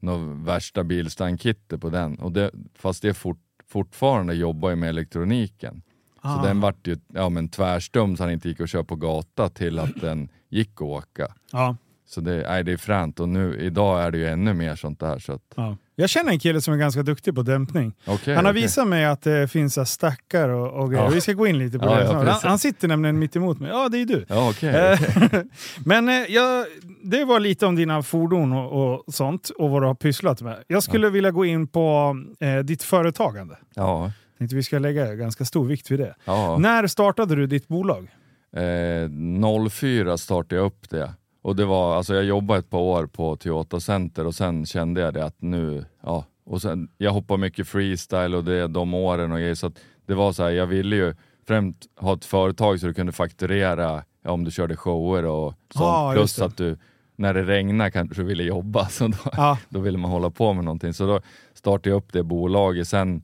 något 0.00 0.46
värsta 0.46 0.84
bilstangkittet 0.84 1.80
på 1.80 1.90
den. 1.90 2.18
Och 2.18 2.32
det, 2.32 2.50
fast 2.74 3.02
det 3.02 3.14
fort, 3.14 3.40
fortfarande 3.66 4.34
jobbar 4.34 4.70
ju 4.70 4.76
med 4.76 4.88
elektroniken. 4.88 5.82
Ah. 6.20 6.36
Så 6.36 6.46
den 6.46 6.60
vart 6.60 6.86
ju 6.86 6.96
ja, 7.06 7.28
men 7.28 7.48
tvärstum 7.48 8.16
så 8.16 8.22
han 8.22 8.32
inte 8.32 8.48
gick 8.48 8.60
att 8.60 8.70
köra 8.70 8.84
på 8.84 8.96
gata 8.96 9.48
till 9.48 9.78
att 9.78 10.00
den 10.00 10.28
gick 10.48 10.72
att 10.74 10.80
åka. 10.80 11.34
Ja, 11.52 11.76
Så 12.06 12.20
det, 12.20 12.42
nej, 12.48 12.64
det 12.64 12.72
är 12.72 12.76
fränt 12.76 13.20
och 13.20 13.28
nu, 13.28 13.58
idag 13.60 14.02
är 14.02 14.10
det 14.10 14.18
ju 14.18 14.26
ännu 14.26 14.54
mer 14.54 14.76
sånt 14.76 15.00
där. 15.00 15.18
Så 15.18 15.32
att, 15.32 15.54
ja. 15.56 15.76
Jag 15.98 16.10
känner 16.10 16.32
en 16.32 16.38
kille 16.38 16.60
som 16.60 16.74
är 16.74 16.78
ganska 16.78 17.02
duktig 17.02 17.34
på 17.34 17.42
dämpning. 17.42 17.92
okej, 18.06 18.34
Han 18.34 18.44
har 18.44 18.52
okej. 18.52 18.62
visat 18.62 18.88
mig 18.88 19.04
att 19.04 19.22
det 19.22 19.48
finns 19.48 19.74
så 19.74 19.84
stackar 19.84 20.48
och, 20.48 20.82
och 20.82 20.90
grejer. 20.90 21.04
Ja. 21.04 21.10
Vi 21.10 21.20
ska 21.20 21.32
gå 21.32 21.46
in 21.46 21.58
lite 21.58 21.78
på 21.78 21.84
Ja, 21.86 21.94
det. 21.94 22.04
ja, 22.04 22.12
han, 22.12 22.38
han 22.42 22.58
sitter 22.58 22.88
nämligen 22.88 23.18
mitt 23.18 23.36
emot 23.36 23.60
mig. 23.60 23.70
Ja, 23.70 23.88
det 23.88 23.98
är 24.00 24.06
du. 24.06 24.24
Ja, 24.28 24.50
okej. 24.50 24.70
okej. 24.94 25.18
Eh, 25.32 25.40
Men 25.84 26.08
eh, 26.08 26.14
jag, 26.14 26.66
det 27.02 27.24
var 27.24 27.40
lite 27.40 27.66
om 27.66 27.76
dina 27.76 28.02
fordon 28.02 28.52
och, 28.52 29.06
och 29.06 29.14
sånt 29.14 29.50
och 29.58 29.70
vad 29.70 29.82
du 29.82 29.86
har 29.86 29.94
pysslat 29.94 30.42
med. 30.42 30.56
Jag 30.66 30.82
skulle 30.82 31.10
vilja 31.10 31.30
gå 31.30 31.44
in 31.44 31.66
på 31.68 32.16
eh, 32.40 32.58
ditt 32.58 32.82
företagande. 32.82 33.56
Ja, 33.74 34.12
Tänkte 34.38 34.56
vi 34.56 34.62
ska 34.62 34.78
lägga 34.78 35.14
ganska 35.14 35.44
stor 35.44 35.64
vikt 35.66 35.90
vid 35.90 35.98
det. 35.98 36.14
När 36.58 36.86
startade 36.86 37.34
du 37.36 37.46
ditt 37.46 37.68
bolag? 37.68 38.08
Eh, 38.56 39.68
04 39.70 40.18
startade 40.18 40.54
jag 40.56 40.66
upp 40.66 40.90
det. 40.90 41.12
Och 41.46 41.56
det 41.56 41.64
var, 41.64 41.96
alltså 41.96 42.14
jag 42.14 42.24
jobbade 42.24 42.58
ett 42.58 42.70
par 42.70 42.78
år 42.78 43.06
på 43.06 43.36
Toyota 43.36 43.80
Center 43.80 44.26
och 44.26 44.34
sen 44.34 44.66
kände 44.66 45.00
jag 45.00 45.14
det 45.14 45.24
att 45.24 45.42
nu, 45.42 45.84
ja. 46.02 46.24
Och 46.44 46.62
sen, 46.62 46.88
jag 46.98 47.12
hoppade 47.12 47.40
mycket 47.40 47.68
freestyle 47.68 48.34
och 48.34 48.44
det 48.44 48.66
de 48.66 48.94
åren 48.94 49.32
och 49.32 49.38
grejer. 49.38 49.54
Så 49.54 49.66
att 49.66 49.78
det 50.06 50.14
var 50.14 50.32
så 50.32 50.42
här, 50.42 50.50
jag 50.50 50.66
ville 50.66 50.96
ju 50.96 51.14
främst 51.46 51.78
ha 51.96 52.14
ett 52.14 52.24
företag 52.24 52.80
så 52.80 52.86
du 52.86 52.94
kunde 52.94 53.12
fakturera 53.12 54.04
ja, 54.22 54.30
om 54.30 54.44
du 54.44 54.50
körde 54.50 54.76
shower 54.76 55.24
och 55.24 55.54
sånt. 55.74 56.16
Just 56.16 56.36
Plus 56.36 56.48
att 56.48 56.56
du, 56.56 56.78
när 57.16 57.34
det 57.34 57.42
regnar 57.42 57.90
kanske 57.90 58.22
ville 58.22 58.42
jobba. 58.42 58.88
Så 58.88 59.08
då, 59.08 59.18
Ja, 59.32 59.58
då 59.68 59.80
ville 59.80 59.98
man 59.98 60.10
hålla 60.10 60.30
på 60.30 60.52
med 60.52 60.64
någonting. 60.64 60.94
Så 60.94 61.06
då 61.06 61.20
startade 61.54 61.90
jag 61.90 61.96
upp 61.96 62.12
det 62.12 62.22
bolaget. 62.22 62.88
Sen 62.88 63.22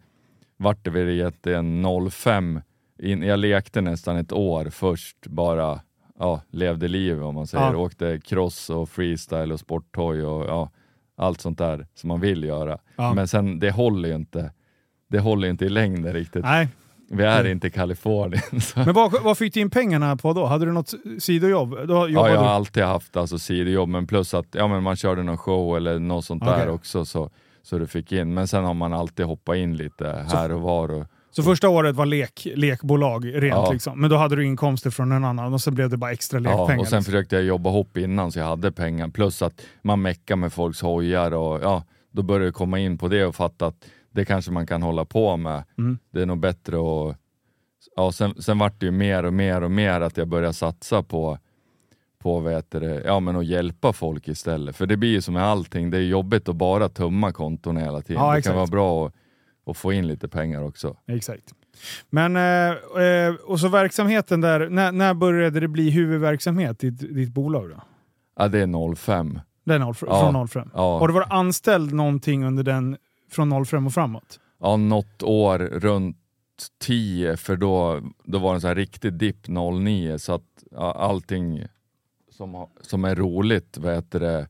vart 0.57 0.85
det 0.85 0.91
väl 0.91 1.09
egentligen 1.09 1.87
05. 2.11 2.61
In, 2.99 3.23
jag 3.23 3.39
lekte 3.39 3.81
nästan 3.81 4.17
ett 4.17 4.33
år 4.33 4.71
först, 4.71 5.27
bara 5.27 5.81
ja, 6.23 6.41
levde 6.51 6.89
livet 6.89 7.25
om 7.25 7.35
man 7.35 7.47
säger. 7.47 7.73
Ja. 7.73 7.77
Åkte 7.77 8.21
cross 8.25 8.71
och 8.71 8.89
freestyle 8.89 9.53
och 9.53 9.61
sporthoj 9.61 10.25
och 10.25 10.45
ja, 10.47 10.71
allt 11.17 11.41
sånt 11.41 11.59
där 11.59 11.87
som 11.95 12.09
man 12.09 12.21
vill 12.21 12.45
göra. 12.45 12.79
Ja. 12.97 13.15
Men 13.15 13.29
sen, 13.29 13.59
det 13.59 13.71
håller 13.71 14.09
ju 14.09 14.15
inte. 14.15 14.53
Det 15.09 15.19
håller 15.19 15.49
inte 15.49 15.65
i 15.65 15.69
längden 15.69 16.13
riktigt. 16.13 16.45
nej. 16.45 16.69
Vi 17.15 17.25
är 17.25 17.47
inte 17.47 17.67
i 17.67 17.71
Kalifornien. 17.71 18.43
Så. 18.61 18.79
Men 18.79 18.95
vad, 18.95 19.23
vad 19.23 19.39
fick 19.39 19.55
du 19.55 19.61
in 19.61 19.71
pengarna 19.71 20.17
på 20.17 20.33
då? 20.33 20.47
Hade 20.47 20.65
du 20.65 20.73
något 20.73 20.95
sidojobb? 21.19 21.75
Ja, 21.89 22.09
jag 22.09 22.21
har 22.21 22.29
du... 22.29 22.37
alltid 22.37 22.83
haft 22.83 23.17
alltså, 23.17 23.39
sidojobb, 23.39 23.89
men 23.89 24.07
plus 24.07 24.35
att 24.35 24.47
ja, 24.51 24.69
men 24.69 24.83
man 24.83 24.97
körde 24.97 25.23
någon 25.23 25.39
show 25.39 25.77
eller 25.77 25.99
något 25.99 26.25
sånt 26.25 26.43
Okej. 26.43 26.59
där 26.59 26.69
också 26.69 27.05
så, 27.05 27.31
så 27.63 27.79
du 27.79 27.87
fick 27.87 28.13
in. 28.13 28.35
Men 28.35 28.49
sen 28.49 28.65
har 28.65 28.75
man 28.75 28.93
alltid 28.93 29.27
hoppat 29.27 29.57
in 29.57 29.77
lite 29.77 30.27
här 30.33 30.53
och 30.53 30.61
var. 30.61 30.91
Och, 30.91 31.07
Så 31.33 31.43
första 31.43 31.69
året 31.69 31.97
var 31.97 32.07
lek, 32.07 32.47
lekbolag 32.55 33.27
rent 33.27 33.45
Ja. 33.45 33.73
liksom. 33.73 34.01
Men 34.01 34.11
då 34.11 34.17
hade 34.17 34.37
du 34.37 34.47
inkomster 34.47 34.91
från 34.91 35.13
en 35.13 35.25
annan 35.25 35.55
och 35.55 35.61
så 35.61 35.71
blev 35.71 35.91
det 35.91 35.97
bara 35.97 36.13
extra 36.13 36.41
ja, 36.41 36.43
lekpengar. 36.43 36.63
och 36.63 36.69
sen 36.69 36.99
liksom. 36.99 37.05
försökte 37.05 37.37
jag 37.37 37.45
jobba 37.45 37.71
ihop 37.71 37.97
innan 37.97 38.33
så 38.33 38.39
jag 38.39 38.47
hade 38.47 38.73
pengar. 38.73 39.09
Plus 39.09 39.43
att 39.43 39.63
man 39.83 40.03
meckar 40.03 40.37
med 40.37 40.53
folks 40.53 40.81
hojar 40.81 41.35
och 41.35 41.63
ja, 41.63 41.85
då 42.11 42.23
började 42.23 42.45
jag 42.45 42.55
komma 42.55 42.79
in 42.79 42.99
på 42.99 43.09
det 43.09 43.25
och 43.25 43.35
fatta 43.35 43.67
att 43.67 43.85
det 44.11 44.25
kanske 44.25 44.51
man 44.53 44.67
kan 44.67 44.83
hålla 44.83 45.05
på 45.05 45.37
med. 45.37 45.65
Mm. 45.79 45.99
Det 46.13 46.23
är 46.23 46.27
nog 46.27 46.39
bättre 46.39 46.77
att... 46.77 47.17
Ja, 47.97 48.13
sen, 48.13 48.43
sen 48.43 48.59
vart 48.59 48.81
det 48.81 48.87
ju 48.87 48.93
mer 48.93 49.25
och 49.25 49.33
mer 49.33 49.63
och 49.63 49.71
mer 49.71 50.01
att 50.01 50.17
jag 50.17 50.29
började 50.29 50.55
satsa 50.55 51.03
på 51.03 51.39
på 52.23 52.49
heter 52.49 52.81
det, 52.81 53.03
ja, 53.05 53.21
men 53.21 53.37
att 53.37 53.47
hjälpa 53.47 53.93
folk 53.93 54.29
istället. 54.29 54.77
För 54.77 54.87
det 54.87 54.97
blir 54.97 55.11
ju 55.11 55.21
som 55.21 55.35
med 55.35 55.43
allting, 55.45 55.91
det 55.91 55.97
är 55.99 56.03
jobbigt 56.03 56.49
att 56.49 56.57
bara 56.57 56.89
tumma 56.89 57.33
konton 57.33 57.77
hela 57.77 58.01
tiden. 58.01 58.23
Ja, 58.23 58.35
det 58.35 58.43
kan 58.43 58.57
vara 58.57 58.67
bra 58.67 59.07
att, 59.07 59.13
att 59.67 59.77
få 59.77 59.93
in 59.93 60.07
lite 60.07 60.29
pengar 60.29 60.63
också. 60.63 60.97
Exakt. 61.07 61.55
Men, 62.11 62.37
eh, 62.37 63.03
eh, 63.05 63.35
och 63.35 63.61
så 63.61 63.69
verksamheten 63.69 64.41
där, 64.41 64.69
när, 64.69 64.93
när 64.93 65.15
började 65.15 65.61
det 65.61 65.69
bli 65.69 65.91
huvudverksamhet 65.91 66.85
i 66.85 66.91
ditt, 66.91 67.15
ditt 67.15 67.33
bolag 67.33 67.71
då? 67.71 67.83
Ja, 68.37 68.49
det 68.49 68.59
är 68.61 68.95
05. 68.95 69.41
Det 69.65 69.75
är 69.75 69.79
noll, 69.79 69.95
Ja. 70.01 70.33
från 70.33 70.49
05? 70.49 70.71
Ja. 70.75 70.99
Har 70.99 71.09
du 71.09 71.15
varit 71.15 71.33
anställd 71.33 71.93
någonting 71.93 72.45
under 72.45 72.63
den 72.63 72.97
från 73.31 73.65
05 73.65 73.87
och 73.87 73.93
framåt? 73.95 74.41
Ja, 74.61 74.77
något 74.77 75.23
år 75.23 75.59
runt 75.59 76.17
10 76.81 77.37
för 77.37 77.57
då, 77.57 78.01
då 78.25 78.39
var 78.39 78.51
det 78.51 78.57
en 78.57 78.61
sån 78.61 78.69
här 78.69 78.75
riktig 78.75 79.13
dipp 79.13 79.49
09 79.49 80.19
så 80.19 80.35
att 80.35 80.65
ja, 80.71 80.93
allting 80.93 81.65
som, 82.31 82.67
som 82.81 83.05
är 83.05 83.15
roligt 83.15 83.79
vad 83.79 83.95
heter 83.95 84.21
det, 84.21 84.49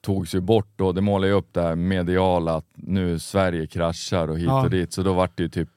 togs 0.00 0.34
ju 0.34 0.40
bort 0.40 0.80
och 0.80 0.94
det 0.94 1.00
målade 1.00 1.32
ju 1.32 1.38
upp 1.38 1.48
det 1.52 1.62
här 1.62 1.74
mediala 1.76 2.54
att 2.54 2.66
nu 2.74 3.18
Sverige 3.18 3.66
kraschar 3.66 4.28
och 4.28 4.38
hit 4.38 4.46
Ja. 4.46 4.62
och 4.64 4.70
dit 4.70 4.92
så 4.92 5.02
då 5.02 5.12
vart 5.12 5.36
det 5.36 5.42
ju 5.42 5.48
typ 5.48 5.68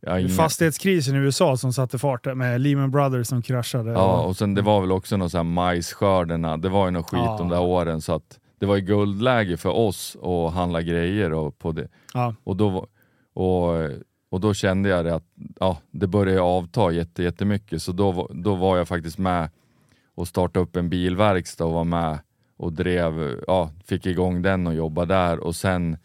ja, 0.00 0.18
ingen, 0.18 0.30
Fastighetskrisen 0.30 1.14
i 1.14 1.18
USA 1.18 1.56
som 1.56 1.72
satte 1.72 1.98
fart 1.98 2.24
där 2.24 2.34
med 2.34 2.60
Lehman 2.60 2.90
Brothers 2.90 3.26
som 3.26 3.42
kraschade. 3.42 3.90
Ja, 3.90 4.22
och 4.22 4.36
sen 4.36 4.54
det 4.54 4.62
var 4.62 4.80
väl 4.80 4.92
också 4.92 5.16
någon 5.16 5.30
sån 5.30 5.38
här 5.38 5.44
majsskörderna, 5.44 6.56
det 6.56 6.68
var 6.68 6.84
ju 6.86 6.90
något 6.90 7.10
skit 7.10 7.20
Ja. 7.24 7.36
de 7.38 7.48
där 7.48 7.60
åren 7.60 8.00
så 8.00 8.14
att 8.14 8.38
det 8.58 8.66
var 8.66 8.76
ju 8.76 8.82
guldläge 8.82 9.56
för 9.56 9.68
oss 9.70 10.16
att 10.22 10.52
handla 10.54 10.82
grejer 10.82 11.32
och 11.32 11.58
på 11.58 11.72
det. 11.72 11.88
Ja. 12.14 12.34
Och 12.44 12.56
då, 12.56 12.86
och, 13.34 13.68
och 14.30 14.40
då 14.40 14.54
kände 14.54 14.88
jag 14.88 15.04
det 15.04 15.14
att 15.14 15.24
ja, 15.60 15.78
det 15.90 16.06
började 16.06 16.40
avta 16.40 16.90
jätte, 16.92 17.22
jättemycket 17.22 17.82
så 17.82 17.92
då, 17.92 18.30
då 18.34 18.54
var 18.54 18.76
jag 18.76 18.88
faktiskt 18.88 19.18
med 19.18 19.50
och 20.14 20.28
startade 20.28 20.62
upp 20.64 20.76
en 20.76 20.88
bilverkstad 20.88 21.64
och 21.64 21.72
var 21.72 21.84
med 21.84 22.18
och 22.56 22.72
drev, 22.72 23.40
ja, 23.46 23.70
fick 23.84 24.06
igång 24.06 24.42
den 24.42 24.66
och 24.66 24.74
jobbade 24.74 25.14
där 25.14 25.38
och 25.38 25.56
sen 25.56 25.96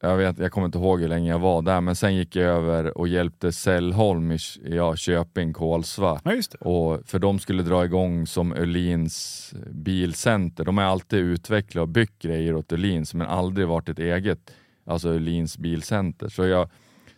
jag, 0.00 0.16
vet, 0.16 0.38
jag 0.38 0.52
kommer 0.52 0.66
inte 0.66 0.78
ihåg 0.78 1.00
hur 1.00 1.08
länge 1.08 1.30
jag 1.30 1.38
var 1.38 1.62
där 1.62 1.80
men 1.80 1.96
sen 1.96 2.16
gick 2.16 2.36
jag 2.36 2.44
över 2.44 2.98
och 2.98 3.08
hjälpte 3.08 3.52
Sällholm 3.52 4.32
i 4.32 4.38
ja, 4.64 4.96
Köping, 4.96 5.52
Kolsva 5.52 6.20
ja, 6.24 6.40
och 6.60 7.00
för 7.06 7.18
de 7.18 7.38
skulle 7.38 7.62
dra 7.62 7.84
igång 7.84 8.26
som 8.26 8.52
Öhlins 8.52 9.54
bilcenter. 9.70 10.64
De 10.64 10.78
har 10.78 10.84
alltid 10.84 11.18
utvecklat 11.18 11.82
och 11.82 11.88
byggt 11.88 12.22
grejer 12.22 12.54
åt 12.54 12.72
Öhlins 12.72 13.14
men 13.14 13.26
aldrig 13.26 13.68
varit 13.68 13.88
ett 13.88 13.98
eget, 13.98 14.50
alltså 14.84 15.08
Öhlins 15.08 15.58
bilcenter. 15.58 16.28
Så 16.28 16.46
jag, 16.46 16.70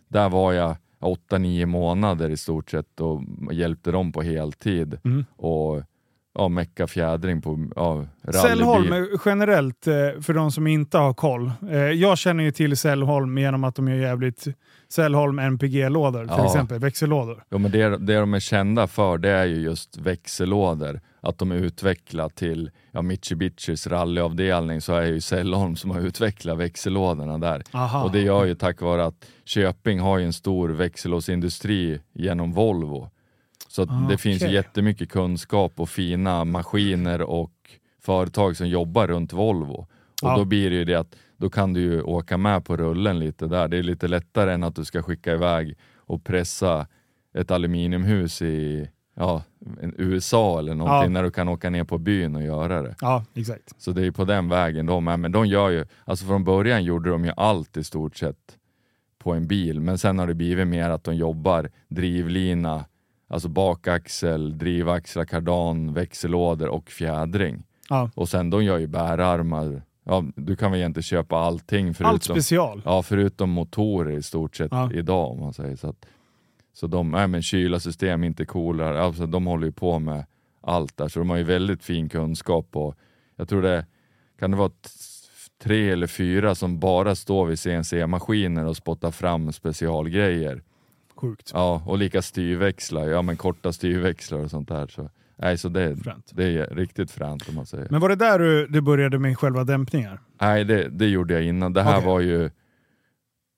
där 0.08 0.28
var 0.28 0.52
jag 0.52 0.76
8-9 1.00 1.66
månader 1.66 2.30
i 2.30 2.36
stort 2.36 2.70
sett 2.70 3.00
och 3.00 3.22
hjälpte 3.52 3.90
dem 3.90 4.12
på 4.12 4.22
heltid. 4.22 4.98
Mm. 5.04 5.24
Och 5.36 5.82
ja, 6.38 6.48
mecka 6.48 6.86
fjädring 6.86 7.42
på 7.42 7.68
ja, 7.76 8.06
Sällholm 8.32 8.94
generellt, 9.24 9.86
eh, 9.86 9.94
för 10.22 10.32
de 10.34 10.50
som 10.52 10.66
inte 10.66 10.98
har 10.98 11.14
koll. 11.14 11.52
Eh, 11.70 11.76
Jag 11.78 12.18
känner 12.18 12.44
ju 12.44 12.50
till 12.50 12.76
Sällholm 12.76 13.38
genom 13.38 13.64
att 13.64 13.74
de 13.76 13.88
gör 13.88 13.96
jävligt 13.96 14.46
Sällholm 14.88 15.38
NPG-lådor 15.38 16.20
till 16.24 16.34
Ja. 16.38 16.46
exempel, 16.46 16.78
växellådor. 16.78 17.42
Ja, 17.48 17.58
men 17.58 17.70
det, 17.70 17.88
det 17.98 18.14
de 18.16 18.34
är 18.34 18.40
kända 18.40 18.86
för 18.86 19.18
det 19.18 19.30
är 19.30 19.44
ju 19.44 19.56
just 19.60 19.98
växellådor. 19.98 21.00
Att 21.20 21.38
de 21.38 21.52
är 21.52 21.56
utvecklat 21.56 22.34
till 22.34 22.70
ja, 22.92 23.02
Mitsubishis 23.02 23.86
rallyavdelning 23.86 24.80
så 24.80 24.94
är 24.94 25.00
det 25.00 25.08
ju 25.08 25.20
Sällholm 25.20 25.76
som 25.76 25.90
har 25.90 26.00
utvecklat 26.00 26.58
växellådorna 26.58 27.38
där. 27.38 27.62
Aha. 27.72 28.04
Och 28.04 28.12
det 28.12 28.20
gör 28.20 28.44
ju 28.44 28.54
tack 28.54 28.80
vare 28.80 29.04
att 29.06 29.26
Köping 29.44 30.00
har 30.00 30.18
ju 30.18 30.24
en 30.24 30.32
stor 30.32 30.68
växellåsindustri 30.68 32.00
genom 32.12 32.52
Volvo. 32.52 33.10
Så 33.76 33.82
Ah, 33.82 34.06
det 34.10 34.18
finns 34.18 34.42
jättemycket 34.42 35.10
kunskap 35.10 35.80
och 35.80 35.88
fina 35.88 36.44
maskiner 36.44 37.22
och 37.22 37.52
företag 38.02 38.56
som 38.56 38.68
jobbar 38.68 39.06
runt 39.06 39.32
Volvo. 39.32 39.74
Och 39.74 39.88
Ja. 40.22 40.36
då 40.36 40.44
blir 40.44 40.70
det 40.70 40.76
ju 40.76 40.84
det 40.84 40.94
att 40.94 41.16
då 41.36 41.50
kan 41.50 41.72
du 41.72 41.80
ju 41.80 42.02
åka 42.02 42.36
med 42.36 42.64
på 42.64 42.76
rullen 42.76 43.18
lite 43.18 43.46
där. 43.46 43.68
Det 43.68 43.76
är 43.76 43.82
lite 43.82 44.08
lättare 44.08 44.52
än 44.52 44.64
att 44.64 44.74
du 44.76 44.84
ska 44.84 45.02
skicka 45.02 45.32
iväg 45.32 45.74
och 45.96 46.24
pressa 46.24 46.86
ett 47.34 47.50
aluminiumhus 47.50 48.42
i 48.42 48.88
ja, 49.14 49.42
USA 49.96 50.58
eller 50.58 50.74
någonting 50.74 51.02
Ja. 51.02 51.08
när 51.08 51.22
du 51.22 51.30
kan 51.30 51.48
åka 51.48 51.70
ner 51.70 51.84
på 51.84 51.98
byn 51.98 52.36
och 52.36 52.42
göra 52.42 52.82
det. 52.82 52.94
Ja, 53.00 53.24
exakt. 53.34 53.74
Så 53.82 53.92
det 53.92 54.06
är 54.06 54.10
på 54.10 54.24
den 54.24 54.48
vägen 54.48 54.86
de 54.86 55.08
är. 55.08 55.16
Men 55.16 55.32
de 55.32 55.46
gör 55.46 55.70
ju, 55.70 55.84
alltså 56.04 56.26
från 56.26 56.44
början 56.44 56.84
gjorde 56.84 57.10
de 57.10 57.24
ju 57.24 57.32
allt 57.36 57.76
i 57.76 57.84
stort 57.84 58.16
sett 58.16 58.56
på 59.18 59.32
en 59.34 59.46
bil. 59.46 59.80
Men 59.80 59.98
sen 59.98 60.18
har 60.18 60.26
det 60.26 60.34
blivit 60.34 60.66
mer 60.66 60.90
att 60.90 61.04
de 61.04 61.14
jobbar 61.16 61.70
drivlina, 61.88 62.84
alltså 63.28 63.48
bakaxel, 63.48 64.58
drivaxlar, 64.58 65.24
kardan, 65.24 65.92
växellådor 65.94 66.68
och 66.68 66.90
fjädring. 66.90 67.62
Ja. 67.88 68.10
Och 68.14 68.28
sen 68.28 68.50
de 68.50 68.64
gör 68.64 68.78
ju 68.78 68.86
bärarmar, 68.86 69.82
ja, 70.04 70.24
du 70.36 70.56
kan 70.56 70.70
väl 70.70 70.80
egentligen 70.80 71.02
köpa 71.02 71.36
allting 71.38 71.94
förutom, 71.94 72.12
Allt 72.12 72.24
special. 72.24 72.82
ja, 72.84 73.02
förutom 73.02 73.50
motorer 73.50 74.16
i 74.18 74.22
stort 74.22 74.56
sett 74.56 74.72
Ja. 74.72 74.90
idag 74.92 75.30
om 75.30 75.40
man 75.40 75.52
säger 75.52 75.76
så. 75.76 75.88
Att, 75.88 76.06
så 76.74 76.86
de, 76.86 77.10
nej, 77.10 77.26
men 77.28 77.42
kylarsystem, 77.42 78.24
inte 78.24 78.44
coolare, 78.44 79.02
alltså, 79.02 79.26
de 79.26 79.46
håller 79.46 79.66
ju 79.66 79.72
på 79.72 79.98
med 79.98 80.24
allt 80.60 80.96
där 80.96 81.08
så 81.08 81.18
de 81.18 81.30
har 81.30 81.36
ju 81.36 81.44
väldigt 81.44 81.84
fin 81.84 82.08
kunskap 82.08 82.76
och 82.76 82.94
jag 83.36 83.48
tror 83.48 83.62
det 83.62 83.86
kan 84.38 84.50
det 84.50 84.56
vara 84.56 84.70
tre 85.62 85.90
eller 85.90 86.06
fyra 86.06 86.54
som 86.54 86.78
bara 86.78 87.14
står 87.14 87.46
vid 87.46 87.58
CNC-maskiner 87.58 88.64
och 88.66 88.76
spottar 88.76 89.10
fram 89.10 89.52
specialgrejer. 89.52 90.62
Sjukt. 91.16 91.50
Ja, 91.54 91.82
och 91.86 91.98
lika 91.98 92.22
styrväxlar, 92.22 93.08
ja 93.08 93.22
men 93.22 93.36
korta 93.36 93.72
styrväxlar 93.72 94.38
och 94.38 94.50
sånt 94.50 94.68
där. 94.68 94.86
Så, 94.86 95.10
nej, 95.36 95.58
så 95.58 95.68
det, 95.68 95.96
Fränt. 95.96 96.30
det 96.34 96.44
är 96.44 96.74
riktigt 96.74 97.10
fränt 97.10 97.48
om 97.48 97.54
man 97.54 97.66
säger. 97.66 97.86
Men 97.90 98.00
var 98.00 98.08
det 98.08 98.16
där 98.16 98.38
du, 98.38 98.66
du 98.66 98.80
började 98.80 99.18
med 99.18 99.38
själva 99.38 99.64
dämpningar? 99.64 100.20
Nej, 100.40 100.64
det, 100.64 100.88
det 100.88 101.06
gjorde 101.06 101.34
jag 101.34 101.42
innan. 101.44 101.72
Det 101.72 101.82
här 101.82 101.96
Okej. 101.96 102.06
var 102.06 102.20
ju 102.20 102.50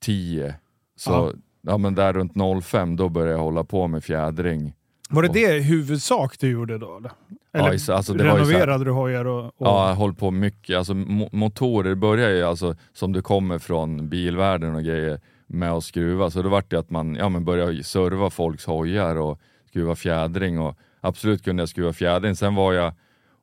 10. 0.02 0.54
Så 0.96 1.10
Ja. 1.12 1.32
ja. 1.62 1.78
men 1.78 1.94
där 1.94 2.12
runt 2.12 2.64
05 2.64 2.96
då 2.96 3.08
började 3.08 3.32
jag 3.32 3.38
hålla 3.42 3.64
på 3.64 3.86
med 3.88 4.04
fjädring. 4.04 4.74
Var 5.10 5.22
det 5.22 5.28
Och- 5.28 5.34
det 5.34 5.58
huvudsak 5.60 6.38
du 6.38 6.50
gjorde 6.50 6.78
då? 6.78 6.96
Eller, 6.96 7.10
eller 7.52 7.72
Ja, 7.72 7.78
så- 7.78 7.92
alltså 7.92 8.12
det 8.14 8.24
var 8.24 8.30
ju 8.38 8.44
här- 8.44 8.44
renoverade 8.50 8.84
du 8.84 8.90
hojar 8.90 9.24
och... 9.24 9.44
och 9.46 9.52
Ja, 9.58 9.88
jag 9.88 9.96
höll 9.96 10.14
på 10.14 10.30
mycket. 10.30 10.76
Alltså, 10.78 10.92
mo- 10.92 11.28
motorer 11.32 11.94
börjar 11.94 12.30
ju 12.30 12.42
alltså, 12.42 12.76
som 12.92 13.12
du 13.12 13.22
kommer 13.22 13.58
från 13.58 14.08
bilvärlden 14.08 14.74
och 14.74 14.82
grejer 14.84 15.20
med 15.48 15.72
att 15.72 15.84
skruva. 15.84 16.30
Så 16.30 16.42
då 16.42 16.48
vart 16.48 16.70
det 16.70 16.78
att 16.78 16.90
man 16.90 17.14
ja, 17.14 17.28
men 17.28 17.44
började 17.44 17.84
serva 17.84 18.30
folks 18.30 18.64
hojar 18.66 19.16
och 19.16 19.40
skruva 19.68 19.94
fjädring. 19.96 20.58
Och 20.60 20.76
absolut 21.00 21.44
kunde 21.44 21.60
jag 21.62 21.68
skruva 21.68 21.92
fjädring. 21.92 22.36
Sen 22.36 22.54
var 22.54 22.72
jag 22.72 22.92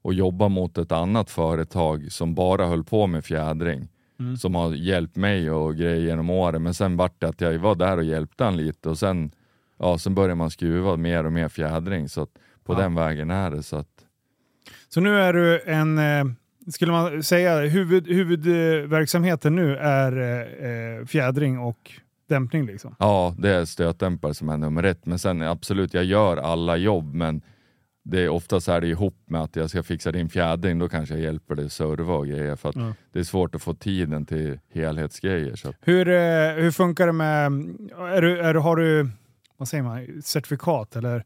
och 0.02 0.14
jobbade 0.14 0.50
mot 0.50 0.78
ett 0.78 0.92
annat 0.92 1.30
företag 1.30 2.12
som 2.12 2.36
bara 2.36 2.66
höll 2.68 2.84
på 2.84 3.08
med 3.08 3.26
fjädring. 3.26 3.88
Mm. 4.20 4.38
Som 4.38 4.56
har 4.56 4.74
hjälpt 4.74 5.16
mig 5.16 5.52
och 5.52 5.76
grejer 5.76 6.02
genom 6.02 6.30
åren. 6.30 6.64
Men 6.64 6.74
sen 6.74 6.98
vart 6.98 7.22
det 7.22 7.28
att 7.28 7.42
jag 7.42 7.58
var 7.60 7.76
där 7.76 7.98
och 7.98 8.04
hjälpte 8.04 8.44
han 8.44 8.58
lite 8.58 8.90
och 8.90 8.98
sen, 8.98 9.32
ja, 9.80 9.98
sen 9.98 10.16
började 10.16 10.36
man 10.36 10.50
skruva 10.52 10.96
mer 10.96 11.26
och 11.26 11.32
mer 11.34 11.50
fjädring. 11.50 12.10
Så 12.10 12.26
på 12.64 12.74
Ja. 12.74 12.78
den 12.78 12.96
vägen 12.96 13.32
är 13.32 13.52
det. 13.52 13.64
Så 13.64 13.76
att, 13.78 13.88
Så 14.90 15.02
nu 15.02 15.20
är 15.20 15.34
du 15.34 15.62
en, 15.62 15.98
eh, 15.98 16.26
skulle 16.68 16.92
man 16.92 17.24
säga, 17.24 17.60
huvud, 17.60 18.08
huvudverksamheten 18.08 19.56
nu 19.56 19.76
är 19.78 20.18
eh, 20.18 21.00
eh, 21.00 21.06
fjädring 21.06 21.60
och 21.60 21.92
dämpning 22.30 22.66
liksom? 22.66 22.96
Ja, 23.00 23.36
det 23.38 23.50
är 23.50 23.66
stötdämpare 23.66 24.34
som 24.34 24.50
är 24.50 24.58
nummer 24.58 24.84
ett. 24.84 25.06
Men 25.06 25.20
sen 25.20 25.42
absolut, 25.42 25.94
jag 25.94 26.04
gör 26.04 26.38
alla 26.38 26.78
jobb, 26.78 27.14
men 27.14 27.42
det 28.04 28.22
är 28.22 28.30
oftast 28.30 28.68
är 28.68 28.82
det 28.82 28.88
ihop 28.88 29.16
med 29.26 29.42
att 29.42 29.56
jag 29.56 29.70
ska 29.70 29.84
fixa 29.84 30.12
din 30.12 30.30
fjädring, 30.30 30.80
då 30.80 30.90
kanske 30.90 31.16
jag 31.16 31.24
hjälper 31.24 31.56
dig 31.56 31.70
serva 31.70 32.14
och 32.14 32.28
grejer. 32.28 32.56
För 32.56 32.70
att 32.70 32.76
Ja. 32.76 32.94
det 33.14 33.20
är 33.20 33.24
svårt 33.24 33.56
att 33.56 33.62
få 33.62 33.74
tiden 33.74 34.26
till 34.26 34.60
helhetsgrejer. 34.74 35.56
Så 35.56 35.74
Hur, 35.82 36.08
eh, 36.08 36.54
hur 36.54 36.72
funkar 36.72 37.06
det 37.08 37.14
med, 37.14 37.46
är 38.16 38.22
du, 38.22 38.40
är 38.40 38.54
har 38.54 38.76
du, 38.76 39.10
vad 39.58 39.68
säger 39.68 39.84
man, 39.84 40.22
certifikat 40.24 40.96
eller 40.96 41.24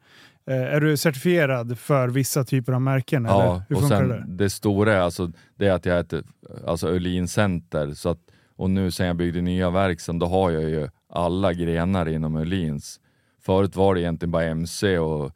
är 0.54 0.82
du 0.82 0.98
certifierad 0.98 1.80
för 1.80 2.08
vissa 2.08 2.44
typer 2.44 2.74
av 2.74 2.82
märken? 2.82 3.26
eller? 3.26 3.36
ja, 3.36 3.64
Hur 3.70 3.76
och 3.76 3.84
sen 3.84 4.10
det 4.10 4.26
det 4.28 4.50
stora 4.50 4.94
är, 4.94 5.00
alltså, 5.00 5.32
det 5.56 5.68
är 5.68 5.72
att 5.72 5.86
jag 5.86 5.96
är 5.96 6.00
ett 6.00 6.26
alltså, 6.68 6.88
Öhlin 6.88 7.28
Center. 7.28 7.94
Så 7.94 8.10
att, 8.10 8.20
och 8.56 8.70
nu 8.70 8.92
sen 8.92 9.08
jag 9.08 9.16
byggde 9.16 9.42
nya 9.42 9.70
verkstaden, 9.70 10.20
då 10.20 10.26
har 10.26 10.52
jag 10.52 10.64
ju 10.64 10.90
alla 11.10 11.54
grenar 11.54 12.10
inom 12.10 12.36
Öhlins. 12.36 13.00
Förut 13.42 13.76
var 13.76 13.96
det 13.96 14.02
egentligen 14.02 14.32
bara 14.32 14.44
MC 14.44 14.98
och, 14.98 15.32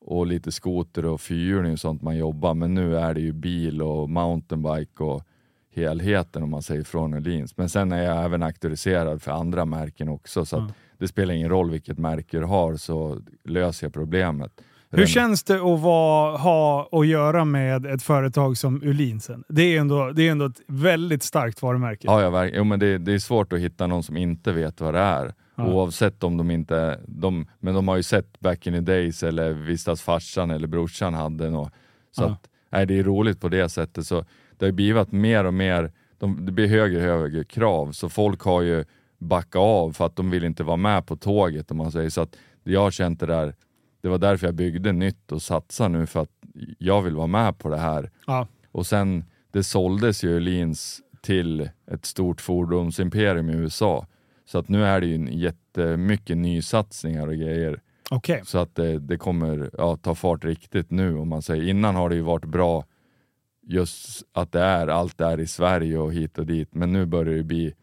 och 0.00 0.26
lite 0.26 0.52
skoter 0.52 1.04
och 1.04 1.20
fyrhjuling 1.20 1.72
och 1.72 1.80
sånt 1.80 2.02
man 2.02 2.16
jobbar, 2.16 2.54
men 2.54 2.74
nu 2.74 2.96
är 2.96 3.14
det 3.14 3.20
ju 3.20 3.32
bil 3.32 3.82
och 3.82 4.10
mountainbike 4.10 5.04
och 5.04 5.22
helheten 5.74 6.42
om 6.42 6.50
man 6.50 6.62
säger 6.62 6.82
från 6.84 7.14
Öhlins. 7.14 7.56
Men 7.56 7.68
sen 7.68 7.92
är 7.92 8.02
jag 8.02 8.24
även 8.24 8.42
auktoriserad 8.42 9.22
för 9.22 9.30
andra 9.32 9.64
märken 9.64 10.08
också, 10.08 10.44
så 10.44 10.56
Ja. 10.56 10.68
Det 11.02 11.08
spelar 11.08 11.34
ingen 11.34 11.48
roll 11.48 11.70
vilket 11.70 11.98
märke 11.98 12.38
du 12.38 12.44
har 12.44 12.76
så 12.76 13.18
löser 13.44 13.86
jag 13.86 13.92
problemet. 13.92 14.52
Hur 14.90 15.06
känns 15.06 15.42
det 15.44 15.54
att 15.54 15.80
vara, 15.80 16.36
ha 16.36 16.88
att 16.92 17.06
göra 17.06 17.44
med 17.44 17.86
ett 17.86 18.02
företag 18.02 18.56
som 18.56 18.82
Ulinsen? 18.82 19.44
Det 19.48 19.62
är 19.62 19.80
ändå, 19.80 20.10
det 20.12 20.28
är 20.28 20.30
ändå 20.32 20.44
ett 20.46 20.60
väldigt 20.66 21.22
starkt 21.22 21.62
varumärke. 21.62 22.06
Ja, 22.06 22.30
verk- 22.30 22.52
jo, 22.56 22.64
men 22.64 22.78
det, 22.80 22.98
det 22.98 23.12
är 23.12 23.18
svårt 23.18 23.52
att 23.52 23.58
hitta 23.58 23.86
någon 23.86 24.02
som 24.02 24.16
inte 24.16 24.52
vet 24.52 24.80
vad 24.80 24.94
det 24.94 25.00
är. 25.00 25.34
Ja. 25.56 25.66
Oavsett 25.72 26.22
om 26.24 26.36
de 26.36 26.50
inte... 26.50 27.00
De, 27.06 27.46
men 27.60 27.74
de 27.74 27.88
har 27.88 27.96
ju 27.96 28.02
sett 28.02 28.40
back 28.40 28.66
in 28.66 28.72
the 28.72 28.80
days 28.80 29.22
eller 29.22 29.52
visst 29.52 29.88
att 29.88 30.00
farsan 30.00 30.50
eller 30.50 30.66
brorsan 30.68 31.14
hade 31.14 31.50
något. 31.50 31.72
Så 32.10 32.22
Ja. 32.22 32.26
att, 32.26 32.48
nej, 32.72 32.86
det 32.86 32.98
är 32.98 33.02
roligt 33.04 33.40
på 33.40 33.48
det 33.48 33.68
sättet. 33.68 34.06
Så 34.06 34.24
det 34.58 34.64
har 34.64 34.72
blivit 34.72 35.12
mer 35.12 35.44
och 35.44 35.54
mer, 35.54 35.92
de, 36.18 36.46
det 36.46 36.52
blir 36.52 36.66
högre 36.66 36.96
och 36.96 37.02
högre 37.20 37.44
krav. 37.44 37.92
Så 37.92 38.08
folk 38.08 38.40
har 38.42 38.62
ju 38.62 38.84
backat 39.22 39.60
av 39.60 39.92
för 39.92 40.06
att 40.06 40.16
de 40.16 40.30
vill 40.30 40.44
inte 40.44 40.64
vara 40.64 40.76
med 40.76 41.06
på 41.06 41.16
tåget 41.16 41.70
om 41.70 41.76
man 41.76 41.92
säger. 41.92 42.10
Så 42.10 42.20
att 42.20 42.36
jag 42.64 42.80
har 42.80 42.90
känt 42.90 43.20
det 43.20 43.26
där, 43.26 43.54
det 44.00 44.08
var 44.08 44.18
därför 44.18 44.46
jag 44.46 44.54
byggde 44.54 44.92
nytt 44.92 45.32
och 45.32 45.42
satsar 45.42 45.88
nu 45.88 46.06
för 46.06 46.20
att 46.20 46.30
jag 46.78 47.02
vill 47.02 47.16
vara 47.16 47.26
med 47.26 47.58
på 47.58 47.68
det 47.68 47.78
här. 47.78 48.10
Ja. 48.26 48.46
Och 48.72 48.86
sen, 48.86 49.24
det 49.50 49.64
såldes 49.64 50.24
ju 50.24 50.36
Öhlins 50.36 51.00
till 51.22 51.68
ett 51.86 52.06
stort 52.06 52.40
fordonsimperium 52.40 53.50
i 53.50 53.52
USA. 53.52 54.06
Så 54.44 54.58
att 54.58 54.68
nu 54.68 54.84
är 54.84 55.00
det 55.00 55.06
ju 55.06 55.28
jättemycket 55.32 56.36
nysatsningar 56.36 57.26
och 57.26 57.34
grejer. 57.34 57.80
Okej. 58.10 58.42
Så 58.44 58.58
att 58.58 58.74
det, 58.74 58.98
det 58.98 59.16
kommer 59.16 59.70
ja, 59.78 59.96
ta 59.96 60.14
fart 60.14 60.44
riktigt 60.44 60.90
nu 60.90 61.16
om 61.16 61.28
man 61.28 61.42
säger. 61.42 61.68
Innan 61.68 61.94
har 61.94 62.08
det 62.08 62.14
ju 62.14 62.20
varit 62.20 62.44
bra 62.44 62.84
just 63.62 64.22
att 64.32 64.52
det 64.52 64.60
är 64.60 64.86
allt 64.86 65.20
är 65.20 65.40
i 65.40 65.46
Sverige 65.46 65.98
och 65.98 66.12
hit 66.12 66.38
och 66.38 66.46
dit. 66.46 66.74
Men 66.74 66.92
nu 66.92 67.06
börjar 67.06 67.34
det 67.34 67.42
bli 67.42 67.74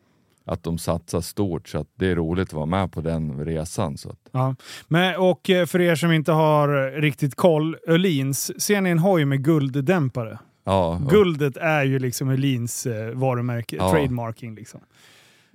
att 0.50 0.64
de 0.64 0.78
satsar 0.78 1.22
stort 1.22 1.70
så 1.70 1.78
att 1.78 1.88
det 1.96 2.08
är 2.08 2.16
roligt 2.16 2.48
att 2.50 2.54
vara 2.54 2.66
med 2.66 2.92
på 2.92 3.02
den 3.02 3.46
resan. 3.46 3.98
Så 3.98 4.10
att, 4.10 4.20
Ja. 4.32 4.56
Men, 4.88 5.16
och 5.20 5.50
eh, 5.50 5.66
för 5.66 5.82
er 5.82 5.96
som 5.96 6.12
inte 6.12 6.32
har 6.32 6.92
riktigt 7.02 7.36
koll, 7.36 7.78
Öhlins, 7.88 8.62
ser 8.62 8.82
ni 8.82 8.90
en 8.90 9.00
hoj 9.00 9.26
med 9.26 9.44
gulddämpare? 9.44 10.40
ja, 10.64 11.00
och, 11.04 11.10
Guldet 11.10 11.58
är 11.58 11.84
ju 11.84 12.00
liksom 12.00 12.30
Öhlins 12.30 12.86
eh, 12.86 13.12
varumärke, 13.14 13.76
Ja. 13.76 13.92
trademarking 13.92 14.56
liksom. 14.56 14.80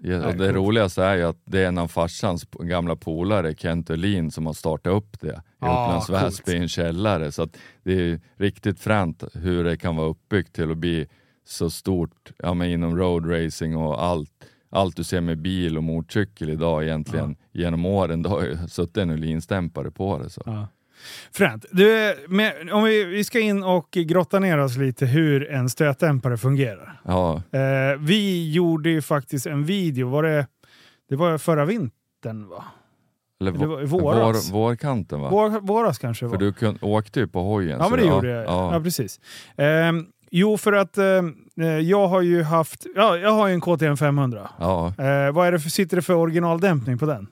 ja, 0.02 0.32
det 0.32 0.52
roligaste 0.52 1.04
är 1.04 1.16
ju 1.16 1.22
att 1.22 1.38
det 1.44 1.60
är 1.60 1.68
en 1.68 1.78
av 1.78 1.88
farsans 1.88 2.46
gamla 2.60 2.96
polare, 2.96 3.54
Kent 3.54 3.90
Öhlin, 3.90 4.30
som 4.30 4.46
har 4.46 4.52
startat 4.52 4.92
upp 4.92 5.20
det 5.20 5.26
i 5.28 5.32
Ja, 5.60 5.84
Upplands. 5.84 6.10
Väsby 6.10 6.52
i 6.52 6.56
en 6.58 6.68
källare. 6.68 7.32
Så 7.32 7.42
att 7.42 7.56
det 7.82 7.92
är 7.92 8.20
riktigt 8.36 8.80
fränt 8.80 9.24
hur 9.34 9.64
det 9.64 9.76
kan 9.76 9.96
vara 9.96 10.06
uppbyggt 10.08 10.54
till 10.54 10.70
att 10.70 10.78
bli 10.78 11.06
så 11.46 11.70
stort 11.70 12.32
ja, 12.38 12.54
men 12.54 12.68
inom 12.70 12.96
road 12.98 13.30
racing 13.30 13.76
och 13.76 14.04
allt. 14.04 14.30
Allt 14.74 14.96
du 14.96 15.04
ser 15.04 15.20
med 15.20 15.38
bil 15.38 15.76
och 15.76 15.82
motorcykel 15.82 16.50
idag 16.50 16.84
egentligen 16.84 17.36
genom 17.52 17.86
åren, 17.86 18.22
det 18.22 18.28
har 18.28 18.42
ju 18.42 18.56
suttit 18.68 18.96
en 18.96 19.10
Öhlins-dämpare 19.10 19.90
på 19.90 20.18
det. 20.18 20.30
Så. 20.30 20.42
Ja. 20.46 20.68
Fränt. 21.32 21.64
Du, 21.70 22.14
med, 22.28 22.70
om 22.72 22.84
vi, 22.84 23.04
vi 23.04 23.24
ska 23.24 23.40
in 23.40 23.62
och 23.62 23.90
grotta 23.90 24.38
ner 24.38 24.58
oss 24.58 24.76
lite 24.76 25.06
hur 25.06 25.50
en 25.50 25.70
stötdämpare 25.70 26.36
fungerar. 26.36 27.00
Ja, 27.04 27.42
Eh, 27.52 27.98
vi 27.98 28.52
gjorde 28.52 28.90
ju 28.90 29.02
faktiskt 29.02 29.46
en 29.46 29.64
video, 29.64 30.08
var 30.08 30.22
det, 30.22 30.46
det 31.08 31.16
var 31.16 31.38
förra 31.38 31.64
vintern 31.64 32.48
va? 32.48 32.64
eller 33.40 33.52
Eller 33.52 33.86
våras. 33.86 34.50
Vår, 34.50 34.58
vårkanten 34.58 35.20
va? 35.20 35.28
Vår, 35.30 35.60
våras 35.60 35.98
kanske 35.98 36.26
var. 36.26 36.32
För 36.32 36.38
du 36.38 36.52
kun, 36.52 36.78
åkte 36.80 37.20
ju 37.20 37.28
på 37.28 37.42
hojen. 37.42 37.78
Ja, 37.80 37.88
men 37.88 37.98
det 37.98 38.04
ja, 38.04 38.14
gjorde 38.14 38.28
jag. 38.28 38.44
Ja, 38.44 38.74
Ja, 38.74 38.80
precis. 38.80 39.20
Ehm, 39.56 40.06
jo, 40.30 40.56
för 40.56 40.72
att 40.72 40.98
eh, 40.98 41.04
jag 41.82 42.08
har 42.08 42.20
ju 42.20 42.42
haft... 42.42 42.86
Ja, 42.96 43.16
jag 43.16 43.30
har 43.30 43.48
ju 43.48 43.54
en 43.54 43.60
KTM 43.60 43.96
500. 43.96 44.50
ja, 44.58 44.86
Eh, 44.98 45.32
vad 45.32 45.46
är 45.46 45.52
det 45.52 45.60
för, 45.60 45.70
sitter 45.70 45.96
det 45.96 46.02
för 46.02 46.14
originaldämpning 46.14 46.98
på 46.98 47.06
den? 47.06 47.26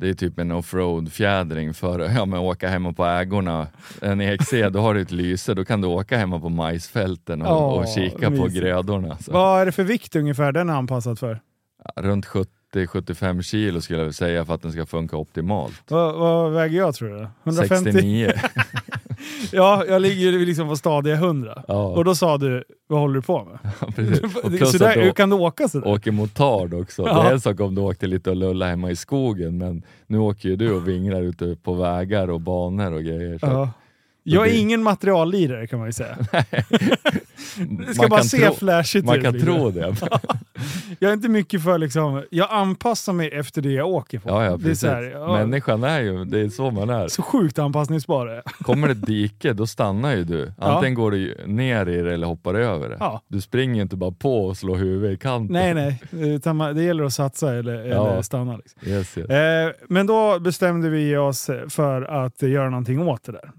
det 0.00 0.08
är 0.08 0.14
typ 0.14 0.38
en 0.38 0.52
offroad-fjädring 0.52 1.74
för 1.74 2.00
ja, 2.00 2.24
men 2.26 2.38
åka 2.40 2.68
hemma 2.68 2.92
på 2.92 3.04
ägorna. 3.04 3.66
En 4.02 4.20
EXC, 4.20 4.52
då 4.70 4.80
har 4.80 4.94
du 4.94 5.00
ett 5.00 5.10
lyse, 5.10 5.54
då 5.54 5.64
kan 5.64 5.80
du 5.80 5.88
åka 5.88 6.16
hemma 6.16 6.40
på 6.40 6.48
majsfälten 6.48 7.42
och, 7.42 7.62
Åh, 7.62 7.80
och 7.80 7.88
kika 7.88 8.26
på 8.26 8.30
mysigt. 8.30 8.54
grödorna. 8.60 9.18
Så. 9.18 9.32
Vad 9.32 9.60
är 9.60 9.66
det 9.66 9.72
för 9.72 9.82
vikt 9.84 10.16
ungefär 10.16 10.52
den 10.52 10.68
är 10.68 10.74
anpassad 10.74 11.18
för? 11.18 11.40
Runt 11.96 12.26
70-75 12.74 13.42
kilo 13.42 13.80
skulle 13.80 14.02
jag 14.02 14.14
säga 14.14 14.44
för 14.44 14.54
att 14.54 14.62
den 14.62 14.72
ska 14.72 14.86
funka 14.86 15.16
optimalt. 15.16 15.82
Vad, 15.88 16.14
vad 16.14 16.52
väger 16.52 16.78
jag 16.78 16.94
tror 16.94 17.08
du? 17.08 17.28
150? 17.44 17.92
69. 17.92 18.32
Ja, 19.52 19.84
jag 19.88 20.02
ligger 20.02 20.32
ju 20.32 20.46
liksom 20.46 20.68
på 20.68 20.76
stadiga 20.76 21.14
100. 21.14 21.62
Ja, 21.68 21.86
Och 21.86 22.04
då 22.04 22.14
sa 22.14 22.38
du, 22.38 22.64
vad 22.88 23.00
håller 23.00 23.14
du 23.14 23.22
på 23.22 23.44
med? 23.44 23.94
precis. 23.96 24.20
Plus 24.58 24.72
sådär, 24.72 24.90
att 24.90 24.96
hur 24.96 25.02
du 25.02 25.12
kan 25.12 25.30
du 25.30 25.36
åka 25.36 25.68
sådär? 25.68 25.88
åker 25.88 26.10
motard 26.10 26.74
också. 26.74 27.02
Ja. 27.06 27.22
Det 27.22 27.28
är 27.28 27.32
en 27.32 27.40
sak 27.40 27.60
om 27.60 27.74
du 27.74 27.80
åkte 27.80 28.06
lite 28.06 28.30
och 28.30 28.36
lulla 28.36 28.66
hemma 28.66 28.90
i 28.90 28.96
skogen 28.96 29.58
men 29.58 29.82
nu 30.06 30.18
åker 30.18 30.48
ju 30.48 30.56
du 30.56 30.72
och 30.72 30.88
vinglar 30.88 31.22
ute 31.22 31.56
på 31.62 31.74
vägar 31.74 32.30
och 32.30 32.40
banor 32.40 32.92
och 32.92 33.02
grejer. 33.02 33.38
Så 33.38 33.46
Ja. 33.46 33.70
Jag 34.30 34.48
är 34.48 34.58
ingen 34.60 34.82
materiallirare 34.82 35.66
kan 35.66 35.78
man 35.78 35.88
ju 35.88 35.92
säga. 35.92 36.16
Det 37.86 37.94
ska 37.94 38.02
Man 38.02 38.10
bara 38.10 38.22
se 38.22 38.38
tro- 38.46 38.54
flashigt 38.54 39.06
Man 39.06 39.22
kan 39.22 39.32
liksom. 39.34 39.54
tro 39.54 39.70
det. 39.70 39.96
Jag 40.98 41.08
är 41.08 41.14
inte 41.14 41.28
mycket 41.28 41.62
för 41.62 41.78
liksom, 41.78 42.24
jag 42.30 42.48
anpassar 42.50 43.12
mig 43.12 43.28
efter 43.32 43.62
det 43.62 43.72
jag 43.72 43.88
åker 43.88 44.18
på. 44.18 44.28
Ja, 44.28 44.44
ja, 44.44 44.52
är 44.52 44.58
precis. 44.58 44.80
så, 44.80 44.86
här, 44.88 45.02
ja, 45.02 45.32
Människan 45.32 45.84
är 45.84 46.00
ju, 46.00 46.24
det 46.24 46.40
är 46.40 46.48
så 46.48 46.70
man 46.70 46.90
är. 46.90 47.08
så 47.08 47.22
sjukt 47.22 47.58
anpassningsbar 47.58 48.26
är. 48.26 48.42
Kommer 48.64 48.88
det 48.88 48.94
dike, 48.94 49.52
då 49.52 49.66
stannar 49.66 50.16
ju 50.16 50.24
du. 50.24 50.52
Antingen 50.58 50.94
går 50.94 51.10
du 51.10 51.36
ner 51.46 51.88
i 51.88 52.02
det 52.02 52.14
eller 52.14 52.26
hoppar 52.26 52.54
över 52.54 52.88
det. 52.88 52.96
Ja. 53.00 53.22
Du 53.28 53.40
springer 53.40 53.82
inte 53.82 53.96
bara 53.96 54.12
på 54.12 54.46
och 54.46 54.56
slår 54.56 54.76
huvudet 54.76 55.16
i 55.16 55.22
kanten. 55.22 55.52
Nej, 55.52 55.74
nej. 55.74 56.02
Utan 56.34 56.58
det 56.58 56.82
gäller 56.82 57.04
att 57.04 57.12
satsa 57.12 57.54
eller, 57.54 57.84
Ja. 57.86 58.10
eller 58.10 58.22
stanna. 58.22 58.56
Liksom. 58.56 58.80
Yes, 58.92 59.18
yes. 59.18 59.30
Eh, 59.30 59.70
men 59.88 60.06
då 60.06 60.38
bestämde 60.38 60.88
vi 60.90 61.16
oss 61.16 61.50
för 61.68 62.02
att 62.02 62.42
göra 62.42 62.70
någonting 62.70 62.98
åt 63.08 63.24
det 63.24 63.32
där. 63.32 63.50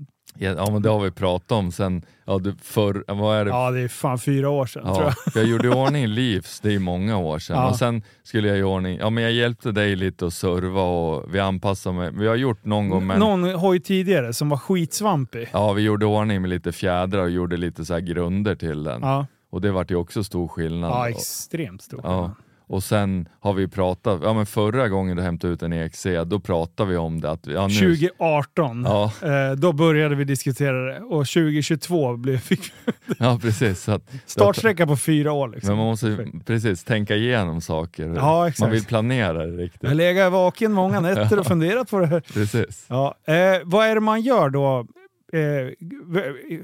Ja, 0.41 0.71
men 0.71 0.81
det 0.81 0.89
har 0.89 0.99
vi 0.99 1.11
pratat 1.11 1.51
om 1.51 1.71
sen, 1.71 2.01
ja, 2.25 2.37
du, 2.37 2.55
för, 2.61 3.03
vad 3.07 3.37
är 3.37 3.45
det? 3.45 3.51
Ja, 3.51 3.71
det 3.71 3.79
är 3.81 3.87
fan 3.87 4.19
fyra 4.19 4.49
år 4.49 4.65
sedan 4.65 4.83
tror 4.83 4.97
Ja, 4.97 5.03
jag. 5.25 5.33
för 5.33 5.39
jag 5.39 5.49
gjorde 5.49 5.67
i 5.67 5.71
ordning 5.71 6.07
Livs, 6.07 6.59
det 6.59 6.75
är 6.75 6.79
många 6.79 7.17
år 7.17 7.39
sedan. 7.39 7.55
Ja. 7.57 7.69
Och 7.69 7.75
sen 7.75 8.03
skulle 8.23 8.47
jag 8.47 8.57
i 8.57 8.63
ordning, 8.63 8.97
ja 8.97 9.09
men 9.09 9.23
jag 9.23 9.33
hjälpte 9.33 9.71
dig 9.71 9.95
lite 9.95 10.25
att 10.27 10.33
serva 10.33 10.81
och 10.81 11.35
vi 11.35 11.39
anpassade 11.39 11.95
mig. 11.95 12.09
Vi 12.13 12.27
har 12.27 12.35
gjort 12.35 12.65
någon 12.65 12.89
gång 12.89 13.07
men 13.07 13.19
Någon 13.19 13.43
hoj 13.53 13.79
tidigare 13.79 14.33
som 14.33 14.49
var 14.49 14.57
skitsvampig. 14.57 15.49
ja, 15.53 15.73
vi 15.73 15.81
gjorde 15.81 16.05
i 16.05 16.09
ordning 16.09 16.41
med 16.41 16.49
lite 16.49 16.71
fjädrar 16.71 17.21
och 17.21 17.29
gjorde 17.29 17.57
lite 17.57 17.85
så 17.85 17.93
här 17.93 18.01
grunder 18.01 18.55
till 18.55 18.83
den. 18.83 19.01
Ja, 19.01 19.25
Och 19.51 19.61
det 19.61 19.71
vart 19.71 19.91
ju 19.91 19.95
också 19.95 20.23
stor 20.23 20.47
skillnad. 20.47 20.91
ja 20.91 21.09
extremt 21.09 21.81
stor. 21.81 22.01
Ja. 22.03 22.31
Och 22.69 22.83
sen 22.83 23.29
har 23.39 23.53
vi 23.53 23.67
pratat, 23.67 24.19
ja 24.23 24.33
men 24.33 24.45
förra 24.45 24.89
gången 24.89 25.17
du 25.17 25.23
hämtade 25.23 25.53
ut 25.53 25.61
en 25.61 25.73
EXC, 25.73 26.07
då 26.25 26.39
pratade 26.39 26.89
vi 26.89 26.97
om 26.97 27.21
det. 27.21 27.31
Att, 27.31 27.47
ja, 27.47 27.67
nu, 27.67 27.73
2018, 27.73 28.83
Ja, 28.83 29.11
eh, 29.23 29.55
då 29.57 29.73
började 29.73 30.15
vi 30.15 30.23
diskutera 30.23 30.93
det. 30.93 30.99
Och 30.99 31.27
2022 31.27 32.17
blev, 32.17 32.37
fick 32.39 32.71
ja 33.19 33.39
precis. 33.41 33.89
Att, 33.89 34.11
startsträcka 34.25 34.87
på 34.87 34.97
fyra 34.97 35.31
år. 35.31 35.47
Liksom. 35.49 35.67
men 35.67 35.77
man 35.77 35.85
måste 35.85 36.27
precis 36.45 36.83
tänka 36.83 37.15
igenom 37.15 37.61
saker. 37.61 38.13
Ja, 38.15 38.47
exakt. 38.47 38.59
Man 38.61 38.71
vill 38.71 38.85
planera 38.85 39.33
det 39.33 39.51
Jag 39.51 39.59
riktigt. 39.59 39.95
legat 39.95 40.31
vaken 40.31 40.71
många 40.71 40.99
nätter 40.99 41.39
och 41.39 41.45
funderat 41.45 41.89
på 41.89 41.99
det 41.99 42.07
här. 42.07 42.19
Precis. 42.33 42.85
Ja, 42.89 43.15
eh, 43.25 43.33
vad 43.63 43.87
är 43.87 43.95
det 43.95 44.01
man 44.01 44.21
gör 44.21 44.49
då? 44.49 44.87
Eh, 45.33 45.41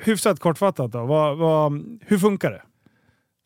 hyfsat 0.03 0.39
kortfattat 0.39 0.91
då. 0.91 1.05
Vad, 1.05 1.37
vad, 1.37 1.83
hur 2.01 2.17
funkar 2.17 2.51
det? 2.51 2.61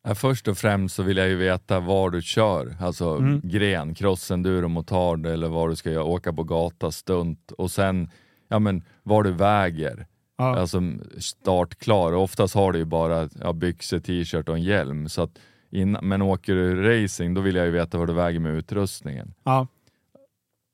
Ja, 0.02 0.14
först 0.14 0.48
och 0.48 0.58
främst 0.58 0.94
så 0.94 1.02
vill 1.02 1.16
jag 1.16 1.28
ju 1.28 1.36
veta 1.36 1.80
var 1.80 2.10
du 2.10 2.22
kör, 2.22 2.76
alltså 2.80 3.16
Mm. 3.16 3.40
gren, 3.44 3.94
crossenduro, 3.94 4.68
motard 4.68 5.26
eller 5.26 5.48
vad 5.48 5.70
du 5.70 5.76
ska 5.76 5.90
göra, 5.90 6.04
åka 6.04 6.32
på 6.32 6.44
gata, 6.44 6.90
stunt 6.90 7.52
och 7.52 7.70
sen 7.70 8.10
ja, 8.48 8.58
men, 8.58 8.82
vad 9.02 9.24
du 9.24 9.32
väger. 9.32 10.06
Ja. 10.38 10.56
Alltså 10.58 10.80
startklar. 11.18 12.12
Och 12.12 12.22
oftast 12.22 12.54
har 12.54 12.72
du 12.72 12.78
ju 12.78 12.84
bara 12.84 13.28
ja, 13.40 13.52
byxor, 13.52 13.98
t-shirt 13.98 14.48
och 14.48 14.54
en 14.54 14.62
hjälm. 14.62 15.08
Så 15.08 15.22
att 15.22 15.38
innan, 15.70 16.08
men 16.08 16.22
åker 16.22 16.54
du 16.54 16.82
racing 16.82 17.34
då 17.34 17.40
vill 17.40 17.54
jag 17.54 17.66
ju 17.66 17.72
veta 17.72 17.98
vad 17.98 18.08
du 18.08 18.12
väger 18.12 18.40
med 18.40 18.52
utrustningen. 18.54 19.34
Ja. 19.44 19.66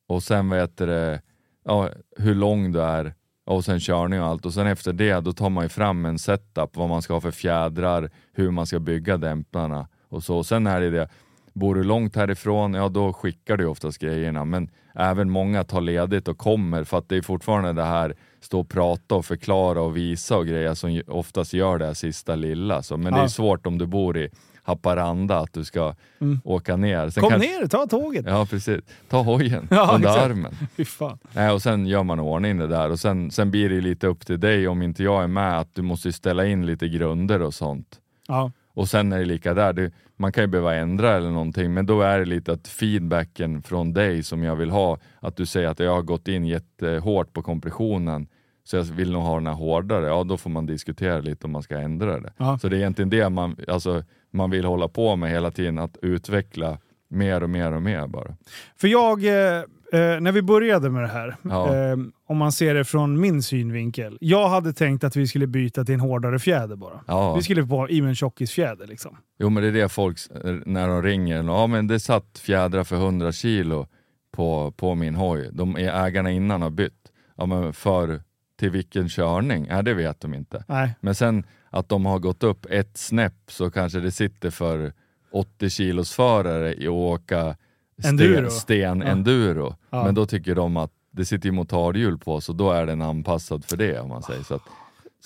Och 0.08 0.22
sen 0.22 0.50
vet 0.50 0.76
det, 0.76 1.20
ja, 1.64 1.90
hur 2.16 2.34
lång 2.34 2.72
du 2.72 2.82
är 2.82 3.14
och 3.54 3.64
sen 3.64 3.80
körning 3.80 4.20
och 4.20 4.26
allt. 4.26 4.46
Och 4.46 4.52
sen 4.54 4.66
efter 4.66 4.92
det 4.92 5.20
då 5.20 5.32
tar 5.32 5.50
man 5.50 5.64
ju 5.64 5.68
fram 5.68 6.04
en 6.04 6.18
setup, 6.18 6.76
vad 6.76 6.88
man 6.88 7.02
ska 7.02 7.12
ha 7.14 7.20
för 7.20 7.30
fjädrar, 7.30 8.10
hur 8.32 8.50
man 8.50 8.66
ska 8.66 8.78
bygga 8.80 9.16
dämparna 9.16 9.88
och 10.08 10.22
så. 10.22 10.36
Och 10.36 10.46
sen 10.46 10.66
är 10.66 10.80
det 10.80 10.90
det, 10.90 11.08
bor 11.52 11.74
du 11.74 11.82
långt 11.84 12.16
härifrån, 12.16 12.74
ja 12.74 12.88
då 12.88 13.12
skickar 13.12 13.56
du 13.56 13.66
oftast 13.66 13.98
grejerna. 13.98 14.44
Men 14.44 14.70
även 14.94 15.30
många 15.30 15.64
tar 15.64 15.80
ledigt 15.80 16.28
och 16.28 16.38
kommer 16.38 16.84
för 16.84 16.98
att 16.98 17.08
det 17.08 17.16
är 17.16 17.22
fortfarande 17.22 17.72
det 17.72 17.84
här 17.84 18.14
stå 18.40 18.60
och 18.60 18.68
prata 18.68 19.14
och 19.14 19.24
förklara 19.24 19.80
och 19.82 19.96
visa 19.96 20.36
och 20.36 20.46
grejer 20.46 20.74
som 20.74 21.02
oftast 21.06 21.52
gör 21.52 21.78
det 21.78 21.86
här 21.86 21.94
sista 21.94 22.34
lilla. 22.34 22.82
Så, 22.82 22.96
men 22.96 23.12
det 23.12 23.18
Ja. 23.18 23.24
är 23.24 23.28
svårt 23.28 23.66
om 23.66 23.78
du 23.78 23.86
bor 23.86 24.16
i 24.18 24.30
Haparanda 24.66 25.38
att 25.38 25.52
du 25.52 25.64
ska 25.64 25.94
Mm. 26.20 26.40
åka 26.44 26.76
ner. 26.76 27.08
Sen 27.10 27.20
Kom 27.20 27.30
kan- 27.30 27.40
ner, 27.40 27.66
ta 27.66 27.86
tåget. 27.86 28.24
Ja 28.28 28.46
precis, 28.50 28.80
ta 29.08 29.22
hojen 29.22 29.68
Ja, 29.70 29.90
under 29.94 30.08
exakt. 30.08 30.24
armen. 30.30 30.52
Fy 30.76 30.84
fan. 30.84 31.18
Nej, 31.32 31.50
och 31.50 31.62
sen 31.62 31.86
gör 31.86 32.02
man 32.02 32.20
ordning 32.20 32.58
det 32.58 32.66
där 32.66 32.90
och 32.90 32.98
sen, 33.00 33.30
sen 33.30 33.50
blir 33.50 33.68
det 33.68 33.80
lite 33.80 34.06
upp 34.06 34.26
till 34.26 34.40
dig 34.40 34.68
om 34.68 34.82
inte 34.82 35.02
jag 35.02 35.22
är 35.22 35.26
med 35.28 35.58
att 35.58 35.74
du 35.74 35.82
måste 35.82 36.12
ställa 36.12 36.46
in 36.46 36.66
lite 36.66 36.88
grunder 36.88 37.42
och 37.42 37.54
sånt. 37.54 38.00
Ja. 38.28 38.52
Och 38.74 38.88
sen 38.88 39.12
är 39.12 39.18
det 39.18 39.24
lika 39.24 39.54
där, 39.54 39.72
det, 39.72 39.90
man 40.16 40.32
kan 40.32 40.44
ju 40.44 40.48
behöva 40.48 40.74
ändra 40.74 41.16
eller 41.16 41.30
någonting 41.30 41.74
men 41.74 41.86
då 41.86 42.02
är 42.02 42.18
det 42.18 42.24
lite 42.24 42.52
att 42.52 42.68
feedbacken 42.68 43.62
från 43.62 43.92
dig 43.92 44.22
som 44.22 44.42
jag 44.42 44.56
vill 44.56 44.70
ha, 44.70 44.98
att 45.20 45.36
du 45.36 45.46
säger 45.46 45.68
att 45.68 45.78
jag 45.80 45.94
har 45.94 46.02
gått 46.02 46.28
in 46.28 46.46
jättehårt 46.46 47.32
på 47.32 47.42
kompressionen 47.42 48.26
så 48.64 48.76
jag 48.76 48.82
vill 48.84 49.12
nog 49.12 49.22
ha 49.22 49.34
den 49.34 49.46
här 49.46 49.54
hårdare, 49.54 50.06
ja 50.06 50.24
då 50.24 50.36
får 50.36 50.50
man 50.50 50.66
diskutera 50.66 51.18
lite 51.20 51.46
om 51.46 51.52
man 51.52 51.62
ska 51.62 51.78
ändra 51.78 52.20
det. 52.20 52.32
Ja. 52.36 52.58
Så 52.58 52.68
det 52.68 52.76
är 52.76 52.78
egentligen 52.78 53.10
det 53.10 53.28
man, 53.28 53.56
alltså, 53.68 54.02
man 54.36 54.50
vill 54.50 54.64
hålla 54.64 54.88
på 54.88 55.16
med 55.16 55.30
hela 55.30 55.50
tiden, 55.50 55.78
att 55.78 55.96
utveckla 56.02 56.78
mer 57.08 57.42
och 57.42 57.50
mer 57.50 57.72
och 57.72 57.82
mer 57.82 58.06
bara. 58.06 58.36
För 58.76 58.88
jag, 58.88 59.24
eh, 59.24 59.56
eh, 59.92 60.20
när 60.20 60.32
vi 60.32 60.42
började 60.42 60.90
med 60.90 61.02
det 61.02 61.08
här, 61.08 61.36
Ja. 61.42 61.74
eh, 61.76 61.96
om 62.28 62.36
man 62.36 62.52
ser 62.52 62.74
det 62.74 62.84
från 62.84 63.20
min 63.20 63.42
synvinkel. 63.42 64.18
Jag 64.20 64.48
hade 64.48 64.72
tänkt 64.72 65.04
att 65.04 65.16
vi 65.16 65.26
skulle 65.26 65.46
byta 65.46 65.84
till 65.84 65.94
en 65.94 66.00
hårdare 66.00 66.38
fjäder 66.38 66.76
bara. 66.76 67.00
Ja. 67.06 67.34
Vi 67.34 67.42
skulle 67.42 67.66
på 67.66 67.88
i 67.90 68.00
med 68.02 68.08
en 68.08 68.14
tjockisfjäder 68.14 68.86
liksom. 68.86 69.16
Jo 69.38 69.48
men 69.50 69.62
det 69.62 69.68
är 69.68 69.72
det 69.72 69.88
folk, 69.88 70.18
när 70.66 70.88
de 70.88 71.02
ringer, 71.02 71.42
ja 71.44 71.66
men 71.66 71.86
det 71.86 72.00
satt 72.00 72.38
fjädrar 72.38 72.84
för 72.84 72.96
100 72.96 73.32
kilo 73.32 73.86
på, 74.32 74.70
på 74.76 74.94
min 74.94 75.14
hoj. 75.14 75.48
De 75.52 75.76
ägarna 75.76 76.30
innan 76.30 76.62
har 76.62 76.70
bytt. 76.70 76.92
Ja 77.36 77.46
men 77.46 77.72
för, 77.72 78.20
till 78.56 78.70
vilken 78.70 79.08
körning? 79.08 79.66
Ja 79.70 79.82
det 79.82 79.94
vet 79.94 80.20
de 80.20 80.34
inte. 80.34 80.64
Nej. 80.68 80.94
Men 81.00 81.14
sen 81.14 81.44
att 81.70 81.88
de 81.88 82.06
har 82.06 82.18
gått 82.18 82.42
upp 82.42 82.66
ett 82.70 82.96
snäpp 82.96 83.34
så 83.48 83.70
kanske 83.70 84.00
det 84.00 84.10
sitter 84.12 84.50
för 84.50 84.92
80 85.32 85.70
kilos 85.70 86.12
förare 86.12 86.74
i 86.74 86.86
att 86.86 86.92
åka 86.92 87.56
Enduro. 88.04 88.50
sten, 88.50 89.00
Ja. 89.00 89.06
enduro. 89.06 89.74
Ja. 89.90 90.04
Men 90.04 90.14
då 90.14 90.26
tycker 90.26 90.54
de 90.54 90.76
att 90.76 90.92
det 91.10 91.24
sitter 91.24 91.46
ju 91.46 91.52
motardhjul 91.52 92.18
på 92.18 92.40
så 92.40 92.52
då 92.52 92.70
är 92.70 92.86
den 92.86 93.02
anpassad 93.02 93.64
för 93.64 93.76
det 93.76 94.00
om 94.00 94.08
man 94.08 94.22
säger 94.22 94.42
så. 94.42 94.54
Att, 94.54 94.62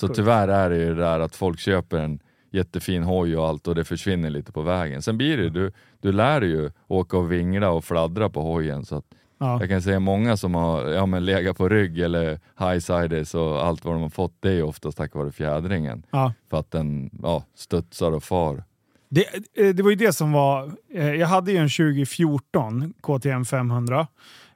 så 0.00 0.08
tyvärr 0.08 0.48
är 0.48 0.70
det 0.70 0.76
ju 0.76 0.94
det 0.94 1.00
där 1.00 1.20
att 1.20 1.36
folk 1.36 1.58
köper 1.58 1.96
en 1.98 2.20
jättefin 2.52 3.02
hoj 3.02 3.36
och 3.36 3.48
allt 3.48 3.68
och 3.68 3.74
det 3.74 3.84
försvinner 3.84 4.30
lite 4.30 4.52
på 4.52 4.62
vägen. 4.62 5.02
Sen 5.02 5.18
blir 5.18 5.36
det 5.36 5.42
ju, 5.42 5.50
du, 5.50 5.72
du 6.00 6.12
lär 6.12 6.40
dig 6.40 6.50
ju 6.50 6.70
åka 6.88 7.16
och 7.16 7.32
vingla 7.32 7.70
och 7.70 7.84
fladdra 7.84 8.28
på 8.30 8.42
hojen. 8.42 8.84
Så 8.84 8.96
att 8.96 9.04
Ja. 9.42 9.60
jag 9.60 9.68
kan 9.68 9.82
säga 9.82 10.00
många 10.00 10.36
som 10.36 10.54
har 10.54 10.88
ja, 10.88 11.06
men 11.06 11.24
legat 11.24 11.56
på 11.56 11.68
rygg 11.68 11.98
eller 11.98 12.40
highsiders 12.58 13.34
och 13.34 13.66
allt 13.66 13.84
vad 13.84 13.94
de 13.94 14.02
har 14.02 14.08
fått, 14.08 14.34
det 14.40 14.50
är 14.52 14.62
oftast 14.62 14.96
tack 14.98 15.14
vare 15.14 15.32
fjädringen. 15.32 16.02
Ja. 16.10 16.32
För 16.50 16.58
att 16.58 16.70
den 16.70 17.10
ja, 17.22 17.44
studsar 17.54 18.12
och 18.12 18.24
far. 18.24 18.64
Det, 19.08 19.24
eh, 19.58 19.74
det 19.74 19.82
var 19.82 19.90
ju 19.90 19.96
det 19.96 20.12
som 20.12 20.32
var... 20.32 20.72
Eh, 20.94 21.14
jag 21.14 21.26
hade 21.26 21.52
ju 21.52 21.58
en 21.58 21.68
2014 21.68 22.92
KTM 23.02 23.44
500, 23.44 24.06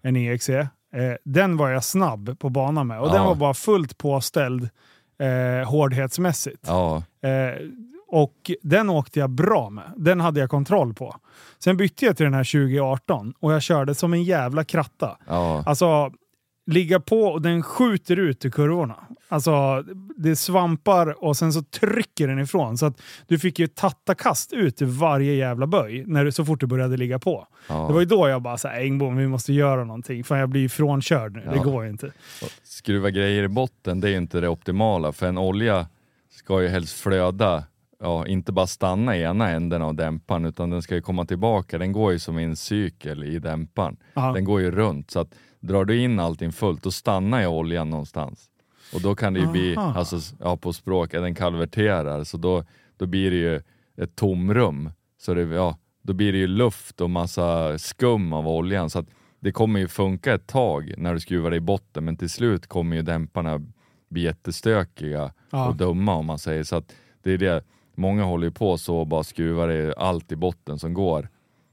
en 0.02 0.16
EXE. 0.16 0.58
Eh, 0.60 0.68
den 1.24 1.56
var 1.56 1.70
jag 1.70 1.84
snabb 1.84 2.38
på 2.38 2.48
banan 2.50 2.86
med 2.86 3.00
och 3.00 3.06
den 3.08 3.16
Ja. 3.16 3.24
var 3.28 3.34
bara 3.34 3.54
fullt 3.54 3.98
påställd 3.98 4.68
eh, 5.18 5.68
hårdhetsmässigt. 5.70 6.64
Ja, 6.66 7.02
Eh, 7.22 7.54
och 8.14 8.50
den 8.62 8.90
åkte 8.90 9.18
jag 9.20 9.30
bra 9.30 9.70
med. 9.70 9.92
Den 9.96 10.20
hade 10.20 10.40
jag 10.40 10.50
kontroll 10.50 10.94
på. 10.94 11.16
Sen 11.58 11.76
bytte 11.76 12.04
jag 12.04 12.16
till 12.16 12.24
den 12.24 12.34
här 12.34 12.44
2018 12.44 13.34
och 13.40 13.52
jag 13.52 13.62
körde 13.62 13.94
som 13.94 14.12
en 14.12 14.24
jävla 14.24 14.64
kratta. 14.64 15.18
ja, 15.26 15.62
Alltså, 15.66 16.12
ligga 16.66 17.00
på 17.00 17.20
och 17.20 17.42
den 17.42 17.62
skjuter 17.62 18.16
ut 18.16 18.44
i 18.44 18.50
kurvorna. 18.50 18.96
Alltså, 19.28 19.84
det 20.16 20.36
svampar 20.36 21.24
och 21.24 21.36
sen 21.36 21.52
så 21.52 21.62
trycker 21.62 22.28
den 22.28 22.38
ifrån. 22.38 22.78
Så 22.78 22.86
att 22.86 23.00
du 23.26 23.38
fick 23.38 23.58
ju 23.58 23.66
tattakast 23.66 24.52
ut 24.52 24.82
i 24.82 24.84
varje 24.84 25.32
jävla 25.34 25.66
böj 25.66 26.04
när 26.06 26.24
du, 26.24 26.32
så 26.32 26.44
fort 26.44 26.60
du 26.60 26.66
började 26.66 26.96
ligga 26.96 27.18
på. 27.18 27.46
ja. 27.68 27.86
Det 27.86 27.92
var 27.92 28.00
ju 28.00 28.06
då 28.06 28.28
jag 28.28 28.42
bara 28.42 28.56
såhär, 28.58 28.80
Engblom, 28.80 29.16
vi 29.16 29.28
måste 29.28 29.52
göra 29.52 29.84
någonting. 29.84 30.24
För 30.24 30.36
jag 30.36 30.48
blir 30.48 30.60
ju 30.60 30.68
frånkörd 30.68 31.32
nu. 31.36 31.40
Det 31.40 31.56
Ja. 31.56 31.62
går 31.62 31.84
ju 31.84 31.90
inte. 31.90 32.12
Skruva 32.62 33.10
grejer 33.10 33.42
i 33.42 33.48
botten, 33.48 34.00
det 34.00 34.08
är 34.08 34.12
ju 34.12 34.16
inte 34.18 34.40
det 34.40 34.48
optimala. 34.48 35.12
För 35.12 35.26
en 35.26 35.38
olja 35.38 35.86
ska 36.30 36.62
ju 36.62 36.68
helst 36.68 37.00
flöda, 37.00 37.64
ja, 38.00 38.26
inte 38.26 38.52
bara 38.52 38.66
stanna 38.66 39.16
i 39.16 39.22
ena 39.22 39.50
änden 39.50 39.82
av 39.82 39.94
dämparen 39.94 40.44
utan 40.44 40.70
den 40.70 40.82
ska 40.82 40.94
ju 40.94 41.00
komma 41.02 41.24
tillbaka. 41.24 41.78
Den 41.78 41.92
går 41.92 42.12
ju 42.12 42.18
som 42.18 42.38
i 42.38 42.44
en 42.44 42.56
cykel 42.56 43.24
i 43.24 43.38
dämparen. 43.38 43.96
Ja. 44.14 44.32
Den 44.32 44.44
går 44.44 44.60
ju 44.60 44.70
runt. 44.70 45.10
Så 45.10 45.20
att 45.20 45.34
drar 45.60 45.84
du 45.84 46.00
in 46.00 46.20
allting 46.20 46.52
fullt, 46.52 46.82
då 46.82 46.90
stannar 46.90 47.40
ju 47.40 47.46
oljan 47.46 47.90
någonstans. 47.90 48.50
Och 48.94 49.00
då 49.00 49.14
kan 49.14 49.34
det 49.34 49.40
ju 49.40 49.46
bli, 49.46 49.76
Aha. 49.76 49.98
alltså, 49.98 50.34
ja, 50.40 50.56
på 50.56 50.72
språk, 50.72 51.10
den 51.12 51.34
kalverterar. 51.34 52.24
Så 52.24 52.36
då, 52.36 52.64
då 52.96 53.06
blir 53.06 53.30
det 53.30 53.36
ju 53.36 53.62
ett 53.96 54.16
tomrum. 54.16 54.90
Så 55.18 55.34
det, 55.34 55.42
ja, 55.42 55.78
då 56.02 56.12
blir 56.12 56.32
det 56.32 56.38
ju 56.38 56.46
luft 56.46 57.00
och 57.00 57.10
massa 57.10 57.78
skum 57.78 58.32
av 58.32 58.48
oljan. 58.48 58.90
Så 58.90 58.98
att 58.98 59.06
det 59.40 59.52
kommer 59.52 59.80
ju 59.80 59.88
funka 59.88 60.34
ett 60.34 60.46
tag 60.46 60.94
när 60.98 61.14
du 61.14 61.20
skruvar 61.20 61.50
det 61.50 61.56
i 61.56 61.60
botten, 61.60 62.04
men 62.04 62.16
till 62.16 62.30
slut 62.30 62.66
kommer 62.66 62.96
ju 62.96 63.02
dämparna 63.02 63.60
bli 64.08 64.22
jättestökiga 64.22 65.32
Ja. 65.50 65.68
och 65.68 65.76
dumma 65.76 66.14
om 66.14 66.26
man 66.26 66.38
säger. 66.38 66.64
Så 66.64 66.76
att 66.76 66.92
det 67.22 67.30
är 67.32 67.38
det, 67.38 67.64
många 67.96 68.24
håller 68.24 68.46
ju 68.46 68.50
på 68.50 68.78
så 68.78 68.96
och 68.96 69.06
bara 69.06 69.24
skruvar 69.24 69.68
det 69.68 69.94
allt 69.96 70.32
i 70.32 70.36
botten 70.36 70.78
som 70.78 70.94
går. 70.94 71.28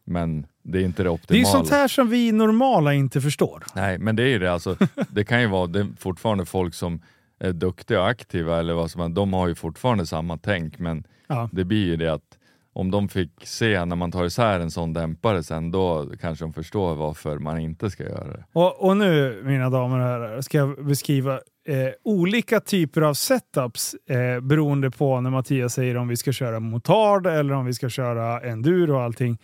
Men 0.06 0.46
det 0.64 0.80
är 0.80 0.84
inte 0.84 1.04
det 1.04 1.10
Det 1.10 1.10
är 1.10 1.14
optimala. 1.14 1.46
sånt 1.46 1.70
här 1.70 1.88
som 1.88 2.10
vi 2.10 2.32
normala 2.32 2.94
inte 2.94 3.22
förstår. 3.22 3.64
Nej, 3.76 3.98
men 3.98 4.16
det 4.16 4.24
är 4.24 4.28
ju 4.28 4.40
det. 4.40 4.54
Alltså, 4.54 4.76
det 5.10 5.24
kan 5.24 5.42
ju 5.42 5.48
vara 5.48 5.68
det 5.68 5.88
fortfarande 6.00 6.46
folk 6.46 6.74
som 6.74 7.02
är 7.40 7.54
duktiga 7.54 8.02
och 8.02 8.08
aktiva 8.10 8.60
eller 8.60 8.74
vad 8.74 8.92
som 8.92 9.14
de 9.14 9.34
har 9.34 9.48
ju 9.48 9.56
fortfarande 9.56 10.06
samma 10.06 10.38
tänk 10.38 10.80
men 10.80 11.04
Ja. 11.28 11.50
det 11.52 11.64
blir 11.66 11.86
ju 11.86 11.96
det 11.96 12.14
att 12.14 12.38
om 12.74 12.92
de 12.92 13.10
fick 13.10 13.32
se 13.44 13.86
när 13.86 13.96
man 13.96 14.12
tar 14.12 14.26
isär 14.26 14.60
en 14.60 14.72
sån 14.72 14.94
dämpare 14.94 15.44
sen, 15.44 15.72
då 15.72 16.06
kanske 16.22 16.46
de 16.46 16.54
förstår 16.54 16.96
varför 16.96 17.40
man 17.40 17.60
inte 17.60 17.90
ska 17.90 18.04
göra 18.04 18.28
det. 18.28 18.44
Och, 18.54 18.84
och 18.86 18.98
nu, 18.98 19.42
mina 19.46 19.70
damer 19.70 20.00
och 20.00 20.06
herrar, 20.06 20.42
ska 20.42 20.58
jag 20.58 20.86
beskriva 20.86 21.40
eh, 21.68 21.90
olika 22.04 22.60
typer 22.60 23.02
av 23.02 23.14
setups 23.14 23.94
eh, 23.94 24.40
beroende 24.40 24.92
på 24.92 25.22
när 25.22 25.30
Mattias 25.30 25.74
säger 25.74 25.98
om 25.98 26.08
vi 26.08 26.18
ska 26.18 26.32
köra 26.32 26.60
motard 26.60 27.28
eller 27.28 27.54
om 27.54 27.66
vi 27.66 27.74
ska 27.74 27.90
köra 27.90 28.42
enduro 28.42 28.96
och 28.96 29.02
allting. 29.02 29.38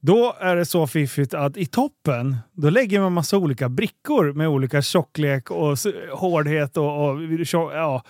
Då 0.00 0.36
är 0.40 0.56
det 0.56 0.64
så 0.64 0.86
fiffigt 0.86 1.34
att 1.34 1.56
i 1.56 1.66
toppen, 1.66 2.36
då 2.52 2.70
lägger 2.70 3.00
man 3.00 3.12
massa 3.12 3.36
olika 3.36 3.68
brickor 3.68 4.32
med 4.32 4.48
olika 4.48 4.82
tjocklek 4.82 5.50
och 5.50 5.78
hårdhet 6.12 6.76
och, 6.76 7.08
och 7.08 7.20
ja, 7.52 8.02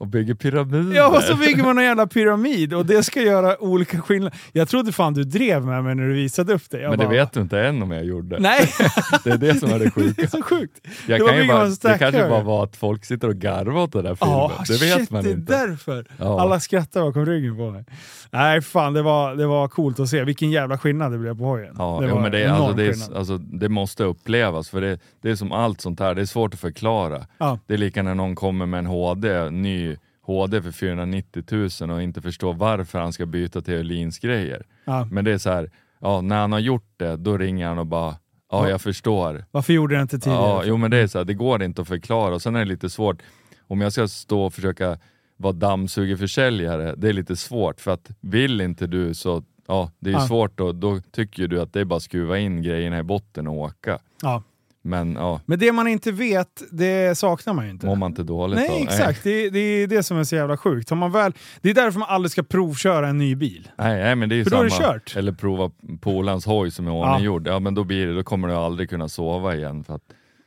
och 0.00 0.06
bygger 0.06 0.34
pyramider. 0.34 0.96
Ja, 0.96 1.16
och 1.16 1.22
så 1.22 1.36
bygger 1.36 1.62
man 1.64 1.78
en 1.78 1.84
jävla 1.84 2.06
pyramid 2.06 2.74
och 2.74 2.86
det 2.86 3.02
ska 3.02 3.20
göra 3.22 3.62
olika 3.62 4.00
skillnader. 4.02 4.38
Jag 4.52 4.68
trodde 4.68 4.92
fan 4.92 5.14
du 5.14 5.24
drev 5.24 5.64
med 5.66 5.84
mig 5.84 5.94
när 5.94 6.04
du 6.06 6.12
visade 6.12 6.52
upp 6.52 6.62
det. 6.70 6.80
Jag 6.80 6.90
men 6.90 6.98
det 6.98 7.04
bara, 7.04 7.10
vet 7.14 7.32
du 7.32 7.40
inte 7.40 7.60
än 7.60 7.82
om 7.82 7.90
jag 7.90 8.04
gjorde. 8.04 8.38
Nej, 8.38 8.68
Det 9.24 9.30
är 9.30 9.38
det 9.38 9.54
som 9.54 9.70
är 9.70 9.78
det 9.78 9.84
det 9.84 9.90
sjuka. 9.90 10.22
är 10.22 10.26
så 10.26 10.42
sjukt. 10.42 10.80
Jag 11.06 11.20
Det 11.20 11.26
kan 11.26 11.36
ju 11.38 11.48
bara, 11.48 11.64
det 11.68 11.98
kanske 11.98 12.28
bara 12.28 12.42
var 12.42 12.64
att 12.64 12.76
folk 12.76 13.04
sitter 13.04 13.28
och 13.28 13.34
garvar 13.36 13.82
åt 13.82 13.92
den 13.92 14.04
där 14.04 14.14
filmen. 14.14 14.34
Ja, 14.36 14.52
det 14.68 14.72
vet 14.80 14.98
shit, 14.98 15.10
man 15.10 15.24
det 15.24 15.30
är 15.30 15.34
inte. 15.34 15.66
därför. 15.66 16.06
Ja. 16.16 16.40
Alla 16.40 16.60
skrattar 16.60 17.00
bakom 17.00 17.26
ryggen 17.26 17.56
på 17.56 17.70
mig. 17.70 17.84
Nej, 18.30 18.60
fan 18.62 18.92
det 18.92 19.02
var, 19.02 19.34
det 19.34 19.46
var 19.46 19.68
coolt 19.68 20.00
att 20.00 20.08
se. 20.08 20.24
Vilken 20.24 20.50
jävla 20.50 20.78
skillnad 20.78 21.12
det 21.12 21.18
blev 21.18 21.38
på 21.38 21.44
hojen. 21.44 21.74
Ja, 21.78 21.98
det 22.02 22.08
jo, 22.08 22.20
men 22.20 22.32
det, 22.32 22.42
är- 22.44 22.48
alltså, 22.50 22.72
det, 22.76 22.86
är, 22.86 23.16
alltså, 23.18 23.38
det 23.38 23.68
måste 23.68 24.04
upplevas 24.04 24.68
för 24.70 24.80
det, 24.80 24.98
det 25.22 25.30
är 25.30 25.34
som 25.36 25.52
allt 25.52 25.80
sånt 25.80 26.00
här, 26.00 26.14
det 26.14 26.20
är 26.20 26.26
svårt 26.26 26.54
att 26.54 26.60
förklara. 26.60 27.26
Ja. 27.38 27.58
Det 27.66 27.74
är 27.74 27.78
lika 27.78 28.02
när 28.02 28.14
någon 28.14 28.34
kommer 28.34 28.66
med 28.66 28.78
en 28.78 28.86
HD, 28.86 29.50
ny 29.50 29.87
HD 30.32 30.62
för 30.62 30.72
490 30.72 31.42
000 31.80 31.90
och 31.90 32.02
inte 32.02 32.20
förstår 32.22 32.54
varför 32.54 32.98
han 32.98 33.12
ska 33.12 33.26
byta 33.26 33.60
till 33.62 33.74
Öhlins 33.74 34.18
grejer. 34.18 34.66
Ja. 34.84 35.08
Men 35.10 35.24
det 35.24 35.32
är 35.32 35.38
så 35.38 35.50
här, 35.50 35.70
ja, 36.00 36.20
när 36.20 36.40
han 36.40 36.52
har 36.52 36.58
gjort 36.58 36.92
det, 36.96 37.16
då 37.16 37.38
ringer 37.38 37.68
han 37.68 37.78
och 37.78 37.86
bara 37.86 38.16
Ja, 38.50 38.68
jag 38.68 38.80
förstår. 38.80 39.44
Varför 39.50 39.72
gjorde 39.72 39.94
jag 39.94 40.02
inte 40.04 40.18
tidigare? 40.18 40.40
Ja, 40.42 40.62
jo 40.64 40.76
men 40.76 40.90
det 40.90 40.96
är 40.96 41.06
så 41.06 41.18
här, 41.18 41.24
det 41.24 41.34
går 41.34 41.62
inte 41.62 41.82
att 41.82 41.88
förklara 41.88 42.34
och 42.34 42.42
sen 42.42 42.54
är 42.56 42.58
det 42.58 42.64
lite 42.64 42.90
svårt. 42.90 43.22
Om 43.66 43.80
jag 43.80 43.92
ska 43.92 44.08
stå 44.08 44.42
och 44.42 44.54
försöka 44.54 44.98
vara 45.36 45.52
dammsugarförsäljare, 45.52 46.94
det 46.96 47.08
är 47.08 47.12
lite 47.12 47.36
svårt 47.36 47.80
för 47.80 47.90
att 47.90 48.10
vill 48.20 48.60
inte 48.60 48.86
du 48.86 49.14
så, 49.14 49.44
ja 49.66 49.90
det 49.98 50.10
är 50.10 50.14
Ja. 50.14 50.20
svårt 50.26 50.60
och 50.60 50.74
då 50.74 51.00
tycker 51.12 51.42
ju 51.42 51.46
du 51.48 51.60
att 51.60 51.72
det 51.72 51.80
är 51.80 51.84
bara 51.84 51.96
att 51.96 52.02
skruva 52.02 52.38
in 52.38 52.62
grejerna 52.62 52.98
i 52.98 53.02
botten 53.02 53.46
och 53.46 53.54
åka. 53.56 53.98
Ja. 54.22 54.42
Men 54.88 55.12
ja, 55.14 55.40
Men 55.46 55.58
det 55.58 55.72
man 55.72 55.88
inte 55.88 56.12
vet, 56.12 56.62
det 56.70 57.18
saknar 57.18 57.54
man 57.54 57.64
ju 57.64 57.70
inte. 57.70 57.86
mår 57.86 57.96
man 57.96 58.10
inte 58.10 58.22
dåligt 58.22 58.58
Nej, 58.58 58.70
av. 58.70 58.82
exakt. 58.82 59.24
Det, 59.24 59.50
det 59.50 59.58
är 59.58 59.86
det 59.86 60.02
som 60.02 60.18
är 60.18 60.24
så 60.24 60.36
jävla 60.36 60.56
sjukt. 60.56 60.90
Har 60.90 60.96
man 60.96 61.12
väl, 61.12 61.32
det 61.60 61.70
är 61.70 61.74
därför 61.74 61.98
man 61.98 62.08
aldrig 62.08 62.30
ska 62.30 62.42
provköra 62.42 63.08
en 63.08 63.18
ny 63.18 63.34
bil. 63.34 63.68
Nej, 63.78 64.02
nej 64.02 64.14
men 64.16 64.28
det 64.28 64.34
är 64.34 64.36
ju 64.36 64.44
För 64.44 64.50
då 64.50 64.62
är 64.62 64.68
samma. 64.68 64.92
det 64.92 64.92
kört. 64.92 65.16
Eller 65.16 65.32
prova 65.32 65.70
polans 66.00 66.46
hoj 66.46 66.70
som 66.70 66.86
är 66.86 66.90
ordninggjord. 66.92 67.46
Ja. 67.48 67.58
men 67.58 67.74
då 67.74 67.84
blir 67.84 68.06
det, 68.06 68.14
då 68.14 68.22
kommer 68.22 68.48
du 68.48 68.54
aldrig 68.54 68.90
kunna 68.90 69.08
sova 69.08 69.54
igen. 69.54 69.84
För 69.84 69.94
att, 69.94 70.02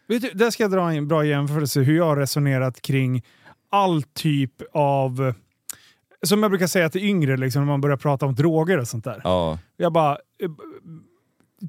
Vet 0.07 0.21
du, 0.21 0.29
där 0.33 0.49
ska 0.51 0.63
jag 0.63 0.71
dra 0.71 0.93
en 0.93 1.07
bra 1.07 1.25
jämförelse 1.25 1.79
hur 1.79 1.97
jag 1.97 2.05
har 2.05 2.15
resonerat 2.17 2.81
kring 2.81 3.21
all 3.71 4.03
typ 4.03 4.51
av... 4.73 5.33
Som 6.25 6.41
jag 6.43 6.51
brukar 6.51 6.67
säga 6.67 6.89
till 6.89 7.03
yngre, 7.03 7.37
liksom, 7.37 7.61
när 7.61 7.67
man 7.67 7.81
börjar 7.81 7.97
prata 7.97 8.25
om 8.25 8.35
droger 8.35 8.77
och 8.77 8.87
sånt 8.87 9.03
där. 9.03 9.21
ja, 9.23 9.59
Jag 9.77 9.93
bara... 9.93 10.17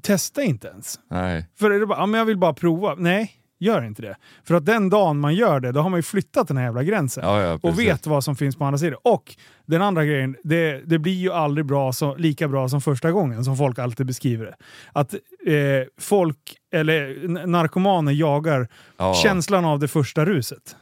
Testa 0.01 0.43
inte 0.43 0.67
ens. 0.67 0.99
nej. 1.11 1.45
För 1.59 1.71
är 1.71 1.79
det 1.79 1.85
bara, 1.85 1.99
ja, 1.99 2.05
men 2.05 2.17
jag 2.19 2.25
vill 2.25 2.37
bara 2.37 2.53
prova. 2.53 2.95
Nej, 2.97 3.31
gör 3.59 3.85
inte 3.85 4.01
det. 4.01 4.15
För 4.43 4.55
att 4.55 4.65
den 4.65 4.89
dagen 4.89 5.19
man 5.19 5.35
gör 5.35 5.59
det, 5.59 5.71
då 5.71 5.79
har 5.81 5.89
man 5.89 5.97
ju 5.97 6.03
flyttat 6.03 6.47
den 6.47 6.57
här 6.57 6.63
jävla 6.63 6.83
gränsen. 6.83 7.23
Ja, 7.25 7.41
ja, 7.41 7.59
och 7.61 7.79
vet 7.79 8.07
vad 8.07 8.23
som 8.23 8.35
finns 8.35 8.55
på 8.55 8.65
andra 8.65 8.77
sidan. 8.77 8.99
Och 9.03 9.35
den 9.65 9.81
andra 9.81 10.05
grejen, 10.05 10.35
det, 10.43 10.81
det 10.85 10.99
blir 10.99 11.13
ju 11.13 11.31
aldrig 11.31 11.65
bra 11.65 11.93
så, 11.93 12.15
lika 12.15 12.47
bra 12.47 12.69
som 12.69 12.81
första 12.81 13.11
gången, 13.11 13.43
som 13.45 13.57
folk 13.57 13.79
alltid 13.79 14.05
beskriver 14.05 14.45
det. 14.45 14.55
Att 14.93 15.13
eh, 15.13 15.87
folk, 15.99 16.37
eller 16.73 17.27
narkomaner 17.47 18.11
jagar 18.11 18.67
Ja. 18.97 19.13
känslan 19.13 19.65
av 19.65 19.79
det 19.79 19.87
första 19.87 20.25
ruset. 20.25 20.75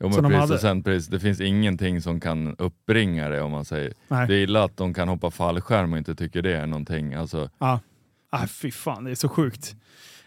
Jo, 0.00 0.08
men 0.08 0.22
de 0.22 0.32
precis, 0.32 0.50
och 0.50 0.60
sen, 0.60 0.82
precis, 0.82 1.08
det 1.08 1.20
finns 1.20 1.40
ingenting 1.40 2.00
som 2.00 2.20
kan 2.20 2.54
uppbringa 2.58 3.28
det 3.28 3.40
om 3.42 3.50
man 3.50 3.64
säger. 3.64 3.92
Nej. 4.08 4.28
Det 4.28 4.34
är 4.34 4.38
illa 4.38 4.64
att 4.64 4.76
de 4.76 4.94
kan 4.94 5.08
hoppa 5.08 5.30
fallskärm 5.30 5.92
och 5.92 5.98
inte 5.98 6.14
tycker 6.14 6.42
det 6.42 6.56
är 6.56 6.66
någonting. 6.66 7.14
Alltså, 7.14 7.50
Ja. 7.58 7.80
Ah, 8.30 8.46
fy 8.46 8.70
fan, 8.70 9.04
det 9.04 9.10
är 9.10 9.14
så 9.14 9.28
sjukt. 9.28 9.76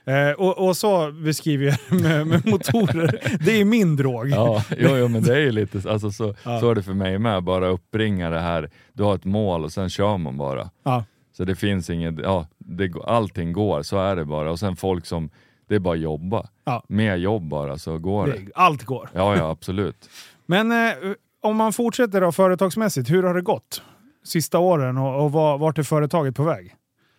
Eh, 0.06 0.32
och, 0.32 0.68
och 0.68 0.78
så 0.78 1.12
beskriver 1.12 1.66
jag 1.66 1.78
det 1.89 2.04
med, 2.04 2.28
med 2.28 2.45
motorer. 2.47 3.38
Det 3.45 3.52
är 3.62 3.66
min 3.66 3.95
drog. 3.95 4.30
ja, 4.30 4.64
jo, 4.78 4.89
jo, 4.97 5.08
men 5.08 5.24
det 5.24 5.34
är 5.36 5.39
ju 5.39 5.52
lite 5.52 5.91
alltså, 5.91 6.12
så, 6.12 6.36
Ja. 6.43 6.60
så 6.60 6.70
är 6.72 6.76
det 6.76 6.84
för 6.84 6.93
mig 6.93 7.20
med. 7.20 7.43
Bara 7.43 7.68
uppbringa 7.68 8.30
det 8.30 8.39
här. 8.39 8.70
Du 8.93 9.04
har 9.04 9.16
ett 9.16 9.26
mål 9.26 9.64
och 9.64 9.72
sen 9.72 9.89
kör 9.89 10.18
man 10.18 10.38
bara. 10.38 10.70
Ja. 10.84 11.04
Så 11.38 11.43
det 11.43 11.56
finns 11.56 11.89
inget, 11.89 12.20
ja, 12.20 12.47
det, 12.58 12.91
allting 13.06 13.54
går, 13.54 13.82
så 13.84 13.97
är 13.97 14.16
det 14.16 14.26
bara. 14.26 14.52
Och 14.52 14.60
sen 14.60 14.76
folk 14.76 15.06
som, 15.06 15.30
det 15.70 15.76
är 15.76 15.80
bara 15.80 15.95
jobba. 15.95 16.47
Ja. 16.66 16.84
Mer 16.89 17.16
jobb 17.16 17.47
bara 17.49 17.78
så 17.78 17.97
går 17.97 18.28
det. 18.28 18.32
Det, 18.34 18.52
allt 18.56 18.84
går. 18.84 19.10
Ja, 19.14 19.36
ja 19.38 19.49
absolut. 19.49 20.10
Men 20.45 20.72
eh, 20.72 20.93
om 21.41 21.58
man 21.58 21.74
fortsätter 21.74 22.22
då 22.22 22.32
företagsmässigt, 22.32 23.10
hur 23.10 23.24
har 23.24 23.34
det 23.34 23.41
gått? 23.41 23.82
Sista 24.24 24.60
åren 24.60 24.97
och, 24.97 25.24
och 25.24 25.32
var, 25.32 25.58
vart 25.58 25.78
är 25.78 25.84
företaget 25.84 26.36
på 26.36 26.43
väg? 26.43 26.76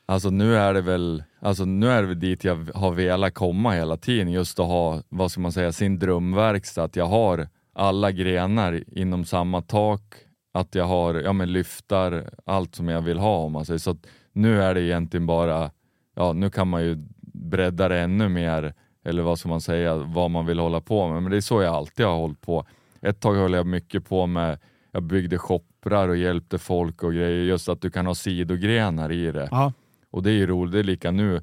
Alltså 0.07 0.30
nu 0.30 0.57
är 0.57 0.74
det 0.74 0.80
väl, 0.80 1.24
alltså 1.40 1.64
nu 1.64 1.90
är 1.90 2.03
det 2.03 2.09
väl 2.09 2.20
dit 2.20 2.44
jag 2.44 2.70
har 2.74 2.92
velat 2.92 3.34
komma 3.34 3.72
hela 3.72 3.96
tiden, 3.96 4.32
just 4.32 4.59
att 4.59 4.66
ha, 4.66 5.03
vad 5.09 5.30
ska 5.30 5.40
man 5.40 5.53
säga, 5.53 5.72
sin 5.72 5.98
drömverkstad, 5.98 6.84
att 6.84 6.96
jag 6.96 7.07
har 7.07 7.48
alla 7.74 8.12
grenar 8.12 8.84
inom 8.86 9.24
samma 9.24 9.62
tak, 9.62 10.03
att 10.55 10.74
jag 10.74 10.84
har, 10.84 11.14
ja 11.14 11.32
men 11.32 11.53
lyftar, 11.53 12.30
allt 12.46 12.74
som 12.74 12.88
jag 12.88 13.03
vill 13.03 13.18
ha 13.18 13.36
om 13.36 13.53
man 13.53 13.64
säger. 13.64 13.78
Så 13.78 13.90
att 13.90 14.07
nu 14.32 14.62
är 14.62 14.74
det 14.74 14.82
egentligen 14.82 15.26
bara, 15.26 15.70
ja 16.16 16.32
nu 16.32 16.50
kan 16.50 16.68
man 16.68 16.84
ju 16.84 16.96
bredda 17.34 17.88
det 17.88 18.00
ännu 18.00 18.28
mer, 18.28 18.74
eller 19.05 19.22
vad 19.22 19.38
ska 19.38 19.48
man 19.48 19.61
säga, 19.61 19.96
vad 19.96 20.30
man 20.30 20.46
vill 20.46 20.59
hålla 20.59 20.80
på 20.80 21.09
med. 21.09 21.22
Men 21.22 21.30
det 21.30 21.36
är 21.36 21.40
så 21.40 21.62
jag 21.62 21.74
alltid 21.74 22.07
har 22.07 22.16
hållit 22.16 22.40
på. 22.40 22.66
Ett 23.00 23.20
tag 23.20 23.34
höll 23.34 23.53
jag 23.53 23.66
mycket 23.66 24.09
på 24.09 24.26
med, 24.26 24.59
jag 24.92 25.03
byggde 25.03 25.38
shopprar 25.38 26.09
och 26.09 26.16
hjälpte 26.16 26.59
folk 26.59 27.03
och 27.03 27.12
grejer, 27.12 27.44
just 27.44 27.68
att 27.68 27.80
du 27.80 27.90
kan 27.90 28.07
ha 28.07 28.14
sidogrenar 28.14 29.12
i 29.12 29.32
det. 29.32 29.48
Aha. 29.53 29.72
Och 30.12 30.22
det 30.22 30.30
är 30.30 30.34
ju 30.34 30.46
roligt, 30.46 30.72
det 30.72 30.78
är 30.78 30.82
lika 30.82 31.10
nu 31.10 31.40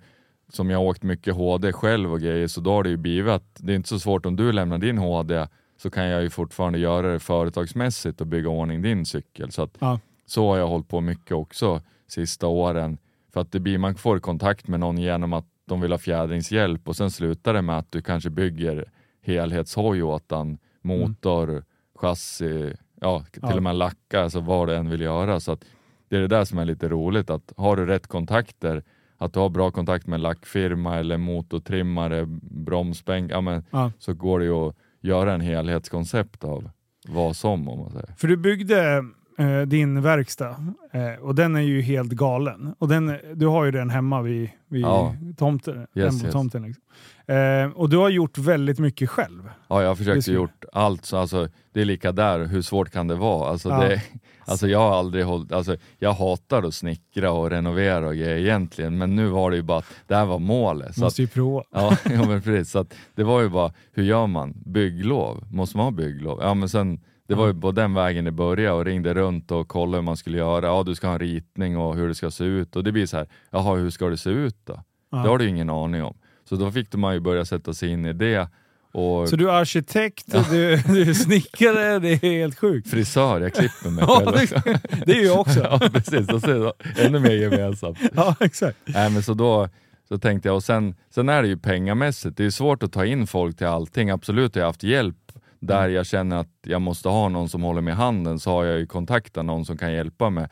som 0.49 0.69
jag 0.69 0.77
har 0.79 0.85
åkt 0.85 1.03
mycket 1.03 1.33
HD 1.35 1.73
själv 1.73 2.11
och 2.13 2.19
grejer, 2.19 2.47
så 2.47 2.61
då 2.61 2.71
har 2.71 2.83
det 2.83 2.89
ju 2.89 2.97
blivit 2.97 3.31
att 3.31 3.55
det 3.59 3.71
är 3.73 3.75
inte 3.75 3.89
så 3.89 3.99
svårt 3.99 4.25
om 4.25 4.35
du 4.35 4.51
lämnar 4.51 4.77
din 4.77 4.97
HD 4.97 5.47
så 5.77 5.89
kan 5.89 6.05
jag 6.05 6.21
ju 6.23 6.29
fortfarande 6.29 6.79
göra 6.79 7.13
det 7.13 7.19
företagsmässigt 7.19 8.21
och 8.21 8.27
bygga 8.27 8.49
ordning 8.49 8.81
din 8.81 9.05
cykel. 9.05 9.51
Så, 9.51 9.61
att, 9.61 9.77
Ja. 9.79 9.99
så 10.25 10.49
har 10.49 10.57
jag 10.57 10.67
hållit 10.67 10.87
på 10.87 11.01
mycket 11.01 11.31
också 11.31 11.81
sista 12.07 12.47
åren. 12.47 12.97
För 13.33 13.41
att 13.41 13.51
det 13.51 13.59
blir, 13.59 13.77
man 13.77 13.95
får 13.95 14.19
kontakt 14.19 14.67
med 14.67 14.79
någon 14.79 14.97
genom 14.97 15.33
att 15.33 15.45
de 15.65 15.81
vill 15.81 15.91
ha 15.91 15.97
fjädringshjälp 15.99 16.87
och 16.87 16.95
sen 16.95 17.11
slutar 17.11 17.53
det 17.53 17.61
med 17.61 17.77
att 17.77 17.91
du 17.91 18.01
kanske 18.01 18.29
bygger 18.29 18.91
helhetshoj 19.21 20.03
åt 20.03 20.29
den, 20.29 20.57
motor, 20.81 21.63
chassi, 21.95 22.73
ja 23.01 23.23
till 23.31 23.41
Ja. 23.43 23.55
och 23.55 23.63
med 23.63 23.75
lacka, 23.75 24.21
alltså 24.21 24.39
vad 24.39 24.67
du 24.67 24.75
än 24.75 24.89
vill 24.89 25.01
göra. 25.01 25.39
Så 25.39 25.51
att 25.51 25.63
det 26.09 26.17
är 26.17 26.21
det 26.21 26.27
där 26.27 26.45
som 26.45 26.57
är 26.59 26.65
lite 26.65 26.89
roligt, 26.89 27.29
att 27.29 27.53
har 27.57 27.75
du 27.75 27.85
rätt 27.85 28.07
kontakter, 28.07 28.83
att 29.17 29.33
du 29.33 29.39
har 29.39 29.49
bra 29.49 29.71
kontakt 29.71 30.07
med 30.07 30.19
lackfirma 30.19 30.97
eller 30.97 31.17
motortrimmare, 31.17 32.25
bromsbänk, 32.41 33.31
ja, 33.31 33.41
men, 33.41 33.63
Ja. 33.71 33.91
så 33.99 34.13
går 34.13 34.39
det 34.39 34.45
ju 34.45 34.53
att 34.53 34.75
göra 35.01 35.33
en 35.33 35.41
helhetskoncept 35.41 36.43
av 36.43 36.69
vad 37.07 37.35
som 37.35 37.69
om 37.69 37.79
man 37.79 37.91
säger. 37.91 38.13
För 38.17 38.27
du 38.27 38.37
byggde 38.37 39.03
eh, 39.39 39.61
din 39.61 40.01
verkstad 40.01 40.55
eh, 40.91 41.13
och 41.21 41.35
den 41.35 41.55
är 41.55 41.61
ju 41.61 41.81
helt 41.81 42.11
galen. 42.11 42.75
Och 42.79 42.87
den, 42.87 43.17
du 43.33 43.47
har 43.47 43.65
ju 43.65 43.71
den 43.71 43.89
hemma 43.89 44.21
vid, 44.21 44.49
vid 44.69 44.81
Ja. 44.81 45.15
tomten. 45.37 45.87
Yes, 45.95 46.13
hem 46.15 46.25
yes. 46.25 46.33
tomten 46.33 46.63
liksom. 46.63 46.83
eh, 47.27 47.71
och 47.75 47.89
du 47.89 47.97
har 47.97 48.09
gjort 48.09 48.37
väldigt 48.37 48.79
mycket 48.79 49.09
själv. 49.09 49.49
Ja, 49.67 49.81
jag 49.81 49.87
har 49.89 49.95
försökt 49.95 50.23
skulle- 50.23 50.37
gjort 50.37 50.65
allt, 50.73 51.05
så 51.05 51.17
alltså, 51.17 51.47
det 51.73 51.81
är 51.81 51.85
lika 51.85 52.11
där, 52.11 52.45
hur 52.45 52.61
svårt 52.61 52.89
kan 52.91 53.07
det 53.07 53.15
vara? 53.15 53.49
Alltså, 53.49 53.69
Ja. 53.69 53.79
det, 53.87 54.01
alltså, 54.45 54.67
jag 54.67 54.79
har 54.79 54.97
aldrig 54.99 55.25
hållit, 55.25 55.51
alltså, 55.51 55.77
jag 55.99 56.13
hatar 56.13 56.63
att 56.63 56.73
snickra 56.73 57.31
och 57.31 57.49
renovera 57.49 58.07
och 58.07 58.13
grejer 58.15 58.37
egentligen, 58.37 58.97
men 58.97 59.15
nu 59.15 59.27
var 59.27 59.51
det 59.51 59.57
ju 59.57 59.63
bara 59.63 59.77
att 59.77 59.85
det 60.07 60.15
här 60.15 60.25
var 60.25 60.39
målet. 60.39 60.95
Så 60.95 61.01
att, 61.01 61.05
Måste 61.05 61.21
ju 61.21 61.27
prova. 61.27 61.63
ja, 61.71 61.97
ja, 62.05 62.27
men 62.27 62.41
precis. 62.41 62.71
Så 62.71 62.79
att, 62.79 62.93
det 63.15 63.23
var 63.23 63.41
ju 63.41 63.49
bara, 63.49 63.73
hur 63.93 64.03
gör 64.03 64.27
man? 64.27 64.53
Bygglov? 64.65 65.43
Måste 65.51 65.77
man 65.77 65.83
ha 65.85 65.91
bygglov? 65.91 66.39
Ja, 66.41 66.53
men 66.53 66.69
sen, 66.69 66.99
det 67.29 67.35
var 67.35 67.47
ju 67.47 67.53
på 67.61 67.71
den 67.71 67.93
vägen 67.93 68.25
det 68.25 68.31
började 68.31 68.75
och 68.77 68.85
ringde 68.85 69.13
runt 69.13 69.51
och 69.51 69.67
kollade 69.67 69.97
hur 69.97 70.03
man 70.03 70.17
skulle 70.17 70.37
göra. 70.37 70.65
Ja, 70.65 70.83
du 70.83 70.95
ska 70.95 71.07
ha 71.07 71.13
en 71.13 71.19
ritning 71.19 71.77
och 71.77 71.95
hur 71.95 72.07
det 72.07 72.15
ska 72.15 72.31
se 72.31 72.43
ut 72.43 72.75
och 72.75 72.83
det 72.83 72.91
blir 72.91 73.05
så 73.05 73.17
här, 73.17 73.27
jaha, 73.51 73.75
hur 73.75 73.89
ska 73.89 74.05
det 74.09 74.17
se 74.17 74.29
ut 74.29 74.55
då? 74.63 74.83
Ja. 75.11 75.17
Det 75.17 75.29
har 75.29 75.37
du 75.37 75.43
ju 75.43 75.49
ingen 75.49 75.69
aning 75.69 76.03
om. 76.03 76.17
Så 76.49 76.55
då 76.55 76.71
fick 76.71 76.93
man 76.95 77.13
ju 77.13 77.19
börja 77.19 77.45
sätta 77.45 77.73
sig 77.73 77.89
in 77.89 78.05
i 78.05 78.13
det. 78.13 78.47
Och 78.93 79.29
Så 79.29 79.35
du 79.35 79.49
är 79.49 79.53
arkitekt, 79.53 80.25
du, 80.51 80.75
du 80.77 81.01
är 81.09 81.13
snickare, 81.13 81.99
det 81.99 82.09
är 82.09 82.15
helt 82.15 82.59
sjukt. 82.59 82.89
frisör, 82.89 83.41
jag 83.41 83.53
klipper 83.53 83.89
mig 83.89 84.03
Ja, 84.07 84.31
själv. 84.35 84.61
det, 84.65 85.05
det 85.05 85.11
är 85.19 85.25
jag 85.25 85.39
också. 85.39 85.59
ja, 85.59 85.79
precis. 85.93 86.27
Då 86.27 86.39
ser 86.39 86.55
jag 86.55 86.73
ännu 86.97 87.19
mer 87.19 87.31
gemensamt. 87.31 87.97
Ja, 88.15 88.35
exakt. 88.39 88.77
Nej, 88.85 89.09
men 89.11 89.23
så 89.23 89.33
då 89.33 89.69
så 90.07 90.17
tänkte 90.17 90.49
jag, 90.49 90.55
och 90.55 90.63
sen, 90.63 90.95
sen 91.09 91.29
är 91.29 91.41
det 91.41 91.47
ju 91.47 91.57
pengamässigt, 91.57 92.37
det 92.37 92.45
är 92.45 92.49
svårt 92.49 92.83
att 92.83 92.93
ta 92.93 93.05
in 93.05 93.27
folk 93.27 93.57
till 93.57 93.67
allting. 93.67 94.09
Absolut, 94.09 94.55
jag 94.55 94.63
har 94.63 94.67
haft 94.69 94.83
hjälp 94.83 95.15
där 95.59 95.89
jag 95.89 96.05
känner 96.05 96.37
att 96.37 96.49
jag 96.61 96.81
måste 96.81 97.09
ha 97.09 97.29
någon 97.29 97.49
som 97.49 97.63
håller 97.63 97.81
mig 97.81 97.91
i 97.91 97.95
handen 97.95 98.39
så 98.39 98.51
har 98.51 98.63
jag 98.63 98.79
ju 98.79 98.85
kontaktat 98.85 99.45
någon 99.45 99.65
som 99.65 99.77
kan 99.77 99.93
hjälpa 99.93 100.29
mig. 100.29 100.47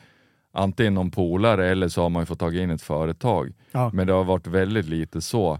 Antingen 0.51 0.93
någon 0.93 1.11
polare 1.11 1.69
eller 1.69 1.87
så 1.87 2.01
har 2.01 2.09
man 2.09 2.25
fått 2.25 2.39
tag 2.39 2.55
in 2.55 2.69
ett 2.69 2.81
företag. 2.81 3.53
Ja. 3.71 3.89
Men 3.93 4.07
det 4.07 4.13
har 4.13 4.23
varit 4.23 4.47
väldigt 4.47 4.85
lite 4.85 5.21
så 5.21 5.59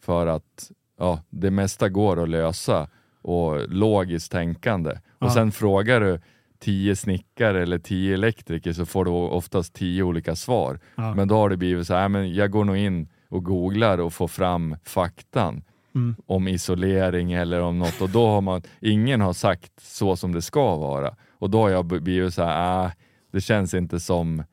för 0.00 0.26
att 0.26 0.70
ja, 0.98 1.22
det 1.30 1.50
mesta 1.50 1.88
går 1.88 2.22
att 2.22 2.28
lösa 2.28 2.88
och 3.22 3.68
logiskt 3.68 4.32
tänkande. 4.32 4.90
Ja. 5.18 5.26
Och 5.26 5.32
sen 5.32 5.52
frågar 5.52 6.00
du 6.00 6.20
tio 6.58 6.96
snickare 6.96 7.62
eller 7.62 7.78
tio 7.78 8.14
elektriker 8.14 8.72
så 8.72 8.86
får 8.86 9.04
du 9.04 9.10
oftast 9.10 9.74
tio 9.74 10.02
olika 10.02 10.36
svar. 10.36 10.80
Ja. 10.94 11.14
Men 11.14 11.28
då 11.28 11.34
har 11.34 11.50
det 11.50 11.56
blivit 11.56 11.86
så 11.86 11.94
här, 11.94 12.08
men 12.08 12.34
jag 12.34 12.50
går 12.50 12.64
nog 12.64 12.76
in 12.76 13.08
och 13.28 13.44
googlar 13.44 13.98
och 13.98 14.12
får 14.12 14.28
fram 14.28 14.76
faktan 14.84 15.62
Mm. 15.98 16.16
om 16.26 16.48
isolering 16.48 17.32
eller 17.32 17.60
om 17.60 17.78
något 17.78 18.00
och 18.00 18.10
då 18.10 18.26
har 18.26 18.40
man, 18.40 18.62
ingen 18.80 19.20
har 19.20 19.32
sagt 19.32 19.72
så 19.80 20.16
som 20.16 20.32
det 20.32 20.42
ska 20.42 20.76
vara. 20.76 21.14
Och 21.38 21.50
då 21.50 21.60
har 21.60 21.70
jag 21.70 21.84
blivit 21.84 22.34
så 22.34 22.42
här, 22.42 22.84
äh, 22.84 22.90
det 23.32 23.40
känns 23.40 23.74
inte 23.74 24.00
som 24.00 24.44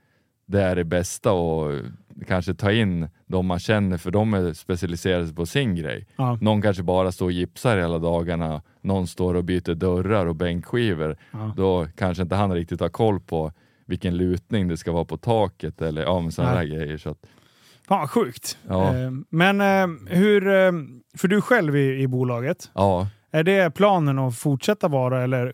det 0.47 0.61
är 0.61 0.75
det 0.75 0.83
bästa 0.83 1.31
och 1.31 1.71
kanske 2.27 2.53
ta 2.53 2.71
in 2.71 3.07
de 3.25 3.45
man 3.45 3.59
känner 3.59 3.97
för 3.97 4.11
de 4.11 4.33
är 4.33 4.53
specialiserade 4.53 5.33
på 5.33 5.45
sin 5.45 5.75
grej. 5.75 6.07
Ja. 6.15 6.37
Någon 6.41 6.61
kanske 6.61 6.83
bara 6.83 7.11
står 7.11 7.25
och 7.25 7.31
gipsar 7.31 7.77
hela 7.77 7.99
dagarna, 7.99 8.61
någon 8.81 9.07
står 9.07 9.33
och 9.35 9.43
byter 9.43 9.73
dörrar 9.75 10.25
och 10.25 10.35
bänkskivor. 10.35 11.17
Ja. 11.31 11.53
Då 11.57 11.87
kanske 11.97 12.23
inte 12.23 12.35
han 12.35 12.53
riktigt 12.53 12.79
har 12.79 12.89
koll 12.89 13.19
på 13.19 13.51
vilken 13.85 14.17
lutning 14.17 14.67
det 14.67 14.77
ska 14.77 14.91
vara 14.91 15.05
på 15.05 15.17
taket 15.17 15.81
eller 15.81 16.01
ja, 16.01 16.31
sådana 16.31 16.55
Nej. 16.55 16.67
grejer. 16.67 16.97
Så 16.97 17.09
att, 17.09 17.17
Fan 17.87 18.07
sjukt. 18.07 18.57
Ja. 18.67 18.97
Eh, 18.97 19.11
Men 19.29 19.61
eh, 19.61 20.15
hur, 20.15 20.47
eh, 20.47 20.71
för 21.15 21.27
du 21.27 21.41
själv 21.41 21.75
i, 21.75 22.01
i 22.01 22.07
bolaget, 22.07 22.71
ja, 22.73 23.07
är 23.31 23.43
det 23.43 23.71
planen 23.75 24.19
att 24.19 24.37
fortsätta 24.37 24.87
vara 24.87 25.23
eller? 25.23 25.53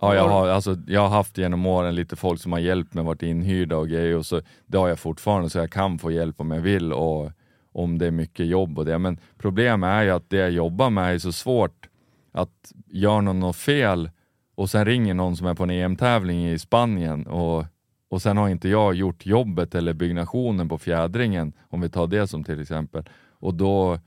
Ja, 0.00 0.14
jag 0.14 0.28
har, 0.28 0.48
alltså, 0.48 0.76
jag 0.86 1.00
har 1.00 1.08
haft 1.08 1.38
genom 1.38 1.66
åren 1.66 1.94
lite 1.94 2.16
folk 2.16 2.40
som 2.40 2.52
har 2.52 2.58
hjälpt 2.58 2.94
mig, 2.94 3.04
varit 3.04 3.22
inhyrda 3.22 3.76
och 3.76 3.88
grejer. 3.88 4.16
Och 4.16 4.26
så, 4.26 4.40
det 4.66 4.78
har 4.78 4.88
jag 4.88 4.98
fortfarande, 4.98 5.50
så 5.50 5.58
jag 5.58 5.70
kan 5.70 5.98
få 5.98 6.10
hjälp 6.10 6.40
om 6.40 6.50
jag 6.50 6.60
vill 6.60 6.92
och 6.92 7.30
om 7.72 7.98
det 7.98 8.06
är 8.06 8.10
mycket 8.10 8.46
jobb 8.46 8.78
och 8.78 8.84
det. 8.84 8.98
Men 8.98 9.18
problemet 9.38 9.88
är 9.88 10.02
ju 10.02 10.10
att 10.10 10.30
det 10.30 10.36
jag 10.36 10.50
jobbar 10.50 10.90
med 10.90 11.14
är 11.14 11.18
så 11.18 11.32
svårt 11.32 11.88
att 12.32 12.72
gör 12.90 13.20
någon 13.20 13.40
något 13.40 13.56
fel 13.56 14.10
och 14.54 14.70
sen 14.70 14.84
ringer 14.84 15.14
någon 15.14 15.36
som 15.36 15.46
är 15.46 15.54
på 15.54 15.62
en 15.62 15.70
EM-tävling 15.70 16.48
i 16.48 16.58
Spanien 16.58 17.26
och, 17.26 17.64
och 18.10 18.22
sen 18.22 18.36
har 18.36 18.48
inte 18.48 18.68
jag 18.68 18.94
gjort 18.94 19.26
jobbet 19.26 19.74
eller 19.74 19.92
byggnationen 19.92 20.68
på 20.68 20.78
fjädringen, 20.78 21.52
om 21.68 21.80
vi 21.80 21.88
tar 21.88 22.06
det 22.06 22.26
som 22.26 22.44
till 22.44 22.60
exempel. 22.60 23.08
Och 23.30 23.54
då, 23.54 23.98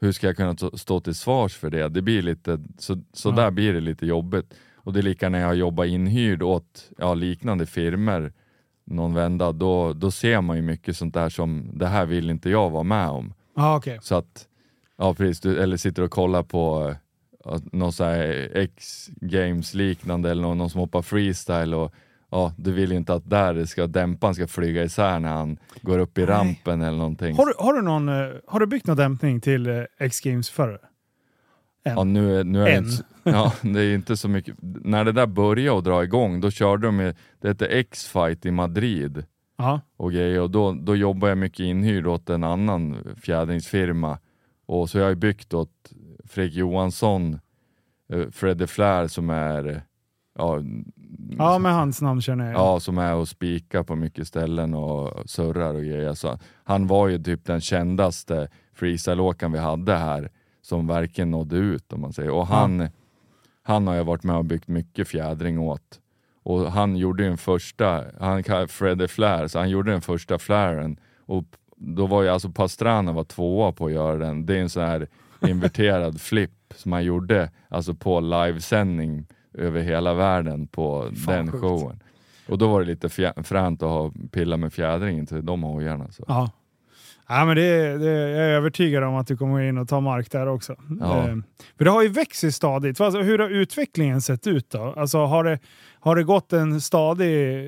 hur 0.00 0.12
ska 0.12 0.26
jag 0.26 0.36
kunna 0.36 0.56
stå 0.56 1.00
till 1.00 1.14
svars 1.14 1.56
för 1.56 1.70
det? 1.70 1.88
Det 1.88 2.02
blir 2.02 2.22
lite, 2.22 2.60
så, 2.78 3.02
så 3.12 3.30
där 3.30 3.50
blir 3.50 3.72
det 3.72 3.80
lite 3.80 4.06
jobbigt. 4.06 4.54
Och 4.74 4.92
det 4.92 5.00
är 5.00 5.02
lika 5.02 5.28
när 5.28 5.40
jag 5.40 5.54
jobbar 5.54 5.84
inhyrd 5.84 6.42
åt 6.42 6.90
ja, 6.98 7.14
liknande 7.14 7.66
firmer 7.66 8.32
någon 8.84 9.14
vända, 9.14 9.52
då, 9.52 9.92
då 9.92 10.10
ser 10.10 10.40
man 10.40 10.56
ju 10.56 10.62
mycket 10.62 10.96
sånt 10.96 11.14
där 11.14 11.28
som 11.28 11.70
det 11.72 11.86
här 11.86 12.06
vill 12.06 12.30
inte 12.30 12.50
jag 12.50 12.70
vara 12.70 12.82
med 12.82 13.08
om. 13.08 13.34
Ja, 13.56 13.76
okej. 13.76 13.98
Så 14.02 14.14
att, 14.14 14.48
ja 14.96 15.14
precis, 15.14 15.40
du, 15.40 15.62
eller 15.62 15.76
sitter 15.76 16.02
och 16.02 16.10
kollar 16.10 16.42
på 16.42 16.94
någon 17.72 17.92
så 17.92 18.04
X-games 18.54 19.74
liknande 19.74 20.30
eller 20.30 20.42
någon, 20.42 20.58
någon 20.58 20.70
som 20.70 20.80
hoppar 20.80 21.02
freestyle 21.02 21.74
och 21.74 21.94
ja, 22.30 22.52
du 22.56 22.72
vill 22.72 22.90
ju 22.90 22.96
inte 22.96 23.14
att 23.14 23.30
där 23.30 23.64
ska, 23.64 23.86
dämparen 23.86 24.34
ska 24.34 24.46
flyga 24.46 24.84
isär 24.84 25.18
när 25.20 25.28
han 25.32 25.58
går 25.82 25.98
upp 25.98 26.18
i 26.18 26.20
Nej. 26.20 26.30
rampen 26.30 26.82
eller 26.82 26.98
någonting. 26.98 27.36
Har, 27.36 27.46
du, 27.46 27.52
har, 27.58 27.74
du 27.74 27.82
någon, 27.82 28.08
eh, 28.08 28.28
har 28.46 28.60
du 28.60 28.66
byggt 28.66 28.86
någon 28.86 28.96
dämpning 28.96 29.40
till 29.40 29.66
eh, 29.66 29.82
X-Games 29.98 30.50
förr? 30.50 30.78
Än? 31.84 31.92
Ja, 31.96 32.04
nu, 32.04 32.38
är- 32.40 32.44
nu 32.44 32.60
är 32.62 32.64
det 32.70 32.76
inte, 32.78 32.90
så- 32.90 33.04
ja, 33.22 33.52
det 33.62 33.80
är 33.82 33.94
inte 33.94 34.16
så 34.16 34.28
mycket. 34.28 34.54
När 34.62 35.04
det 35.04 35.12
där 35.12 35.26
började 35.26 35.78
att 35.78 35.84
dra 35.84 36.04
igång, 36.04 36.40
då 36.40 36.50
körde 36.50 36.86
de 36.86 36.96
med, 36.96 37.16
det 37.40 37.48
hette 37.48 37.66
X-fight 37.66 38.46
i 38.46 38.50
Madrid 38.50 39.24
Ja. 39.58 39.80
och 39.96 40.12
grejer 40.12 40.40
och 40.40 40.50
då, 40.50 40.72
då 40.72 40.96
jobbar 40.96 41.28
jag 41.28 41.38
mycket 41.38 41.60
inhyrd 41.60 42.06
åt 42.06 42.30
en 42.30 42.44
annan 42.44 42.96
fjädringsfirma. 43.22 44.18
Och 44.66 44.90
så 44.90 44.98
jag 44.98 45.04
har 45.04 45.10
ju 45.10 45.16
byggt 45.16 45.54
åt 45.54 45.92
Fredrik 46.24 46.54
Johansson, 46.54 47.38
eh, 48.12 48.28
Fredde 48.30 48.66
Flair 48.66 49.06
som 49.06 49.30
är 49.30 49.82
ja, 50.38 50.58
ja, 51.38 51.58
med 51.58 51.74
hans 51.74 52.02
namn 52.02 52.20
känner 52.20 52.44
jag. 52.44 52.54
Ja, 52.54 52.80
som 52.80 52.98
är 52.98 53.14
och 53.14 53.28
spikar 53.28 53.82
på 53.82 53.96
mycket 53.96 54.28
ställen 54.28 54.74
och 54.74 55.30
surrar 55.30 55.74
och 55.74 55.80
grejer. 55.80 56.14
Så 56.14 56.38
han 56.64 56.86
var 56.86 57.08
ju 57.08 57.22
typ 57.22 57.44
den 57.44 57.60
kändaste 57.60 58.48
freestyleåkaren 58.74 59.52
vi 59.52 59.58
hade 59.58 59.96
här 59.96 60.30
som 60.62 60.86
verkligen 60.86 61.30
nådde 61.30 61.56
ut 61.56 61.92
om 61.92 62.00
man 62.00 62.12
säger. 62.12 62.30
Och 62.30 62.46
han, 62.46 62.88
han 63.62 63.86
har 63.86 63.94
jag 63.94 64.04
varit 64.04 64.22
med 64.22 64.36
och 64.36 64.44
byggt 64.44 64.68
mycket 64.68 65.08
fjädring 65.08 65.58
åt. 65.58 66.00
Och 66.42 66.72
han 66.72 66.96
gjorde 66.96 67.22
ju 67.22 67.28
den 67.28 67.38
första, 67.38 68.04
han 68.20 68.42
kallar 68.42 68.66
Freddy 68.66 69.08
Flair, 69.08 69.48
så 69.48 69.58
han 69.58 69.70
gjorde 69.70 69.90
den 69.90 70.00
första 70.00 70.38
flaren. 70.38 71.00
Och 71.26 71.44
då 71.76 72.06
var 72.06 72.22
ju 72.22 72.28
alltså 72.28 72.50
Pastrana 72.50 73.12
var 73.12 73.24
tvåa 73.24 73.72
på 73.72 73.86
att 73.86 73.92
göra 73.92 74.16
den. 74.16 74.46
Det 74.46 74.56
är 74.56 74.60
en 74.60 74.70
sån 74.70 74.82
här 74.82 75.08
inverterad 75.46 76.20
flip 76.20 76.50
som 76.74 76.92
han 76.92 77.04
gjorde 77.04 77.50
alltså 77.68 77.94
på 77.94 78.20
livesändning 78.20 79.26
över 79.54 79.80
hela 79.80 80.14
världen 80.14 80.66
på 80.66 81.10
Fan, 81.26 81.34
den 81.34 81.52
sjukt. 81.52 81.60
showen. 81.60 82.02
Och 82.48 82.58
då 82.58 82.68
var 82.68 82.80
det 82.80 82.86
lite 82.86 83.08
fränt 83.42 83.82
att 83.82 83.88
ha 83.88 84.12
pilla 84.30 84.56
med 84.56 84.72
fjädringen 84.72 85.26
till 85.26 85.46
de 85.46 85.62
hojarna. 85.62 86.10
Så. 86.10 86.24
Ja. 86.28 86.50
Ja, 87.32 87.44
men 87.44 87.56
det, 87.56 87.98
det, 87.98 88.10
jag 88.10 88.46
är 88.46 88.50
övertygad 88.50 89.04
om 89.04 89.14
att 89.14 89.26
du 89.26 89.36
kommer 89.36 89.60
in 89.60 89.78
och 89.78 89.88
ta 89.88 90.00
mark 90.00 90.30
där 90.30 90.46
också. 90.48 90.76
Ja. 91.00 91.18
Eh, 91.18 91.36
för 91.78 91.84
det 91.84 91.90
har 91.90 92.02
ju 92.02 92.08
växt 92.08 92.54
stadigt. 92.54 93.00
Alltså, 93.00 93.20
hur 93.20 93.38
har 93.38 93.48
utvecklingen 93.48 94.20
sett 94.20 94.46
ut 94.46 94.70
då? 94.70 94.94
Alltså, 94.96 95.18
har, 95.18 95.44
det, 95.44 95.58
har 96.00 96.16
det 96.16 96.24
gått 96.24 96.52
en 96.52 96.80
stadig, 96.80 97.58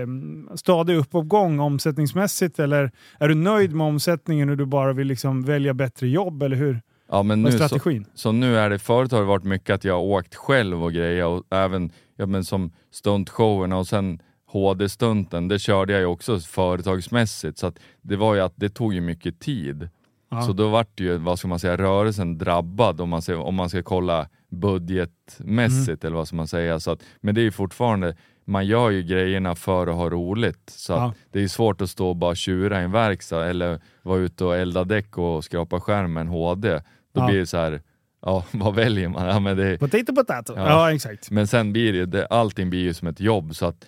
eh, 0.00 0.06
stadig 0.54 0.96
uppgång 0.96 1.60
omsättningsmässigt 1.60 2.58
eller 2.58 2.90
är 3.18 3.28
du 3.28 3.34
nöjd 3.34 3.74
med 3.74 3.86
omsättningen 3.86 4.50
och 4.50 4.56
du 4.56 4.66
bara 4.66 4.92
vill 4.92 5.06
liksom 5.06 5.42
välja 5.42 5.74
bättre 5.74 6.08
jobb? 6.08 6.42
Eller 6.42 6.56
hur? 6.56 6.80
Ja, 7.12 7.22
men 7.22 7.42
nu 7.42 7.52
så, 7.52 7.56
strategin? 7.68 8.06
så 8.14 8.32
nu 8.32 8.56
är 8.58 8.70
det, 8.70 8.78
förut 8.78 9.12
har 9.12 9.18
det 9.18 9.26
varit 9.26 9.44
mycket 9.44 9.74
att 9.74 9.84
jag 9.84 9.94
har 9.94 10.00
åkt 10.02 10.34
själv 10.34 10.84
och 10.84 10.92
grejer 10.92 11.26
och 11.26 11.44
även 11.50 11.92
ja, 12.16 12.26
men 12.26 12.44
som 12.44 12.72
stuntshowerna 12.90 13.76
och 13.78 13.86
sen 13.86 14.22
HD-stunten, 14.46 15.48
det 15.48 15.58
körde 15.58 15.92
jag 15.92 16.00
ju 16.00 16.06
också 16.06 16.38
företagsmässigt 16.40 17.58
så 17.58 17.72
det 18.02 18.16
var 18.16 18.34
ju 18.34 18.40
att 18.40 18.52
det 18.56 18.68
tog 18.68 18.94
ju 18.94 19.00
mycket 19.00 19.40
tid. 19.40 19.88
Ja. 20.30 20.42
Så 20.42 20.52
då 20.52 20.68
vart 20.68 20.88
det 20.94 21.04
ju, 21.04 21.16
vad 21.16 21.38
ska 21.38 21.48
man 21.48 21.58
säga, 21.58 21.76
rörelsen 21.76 22.38
drabbad 22.38 23.00
om 23.00 23.08
man, 23.08 23.22
ser, 23.22 23.36
om 23.36 23.54
man 23.54 23.68
ska 23.68 23.82
kolla 23.82 24.28
budgetmässigt 24.50 26.04
eller 26.04 26.16
vad 26.16 26.26
ska 26.26 26.36
man 26.36 26.48
säga. 26.48 26.80
Så 26.80 26.90
att, 26.90 27.02
men 27.20 27.34
det 27.34 27.40
är 27.40 27.42
ju 27.42 27.50
fortfarande, 27.50 28.16
man 28.44 28.66
gör 28.66 28.90
ju 28.90 29.02
grejerna 29.02 29.54
för 29.54 29.86
att 29.86 29.96
ha 29.96 30.10
roligt. 30.10 30.70
Så 30.70 30.92
Ja. 30.92 31.14
det 31.30 31.38
är 31.38 31.42
ju 31.42 31.48
svårt 31.48 31.80
att 31.80 31.90
stå 31.90 32.08
och 32.08 32.16
bara 32.16 32.34
tjura 32.34 32.80
i 32.80 32.84
en 32.84 32.92
verkstad 32.92 33.46
eller 33.46 33.80
vara 34.02 34.18
ute 34.18 34.44
och 34.44 34.56
elda 34.56 34.84
däck 34.84 35.18
och 35.18 35.44
skrapa 35.44 35.80
skärmen 35.80 36.28
HD. 36.28 36.80
Då 37.14 37.20
Ja. 37.20 37.26
blir 37.26 37.38
det 37.38 37.46
så 37.46 37.56
här, 37.56 37.80
ja 38.22 38.44
vad 38.52 38.74
väljer 38.74 39.08
man? 39.08 39.26
Ja, 39.26 39.40
men, 39.40 39.56
det, 39.56 39.78
Potato 39.78 40.14
potato. 40.14 40.52
Ja, 40.56 40.68
Ja. 40.68 40.94
exakt. 40.94 41.30
men 41.30 41.46
sen 41.46 41.72
blir 41.72 41.92
det, 41.92 42.06
det, 42.06 42.26
allting 42.26 42.70
blir 42.70 42.80
ju 42.82 42.94
som 42.94 43.08
ett 43.08 43.20
jobb 43.20 43.54
så 43.54 43.66
att 43.66 43.84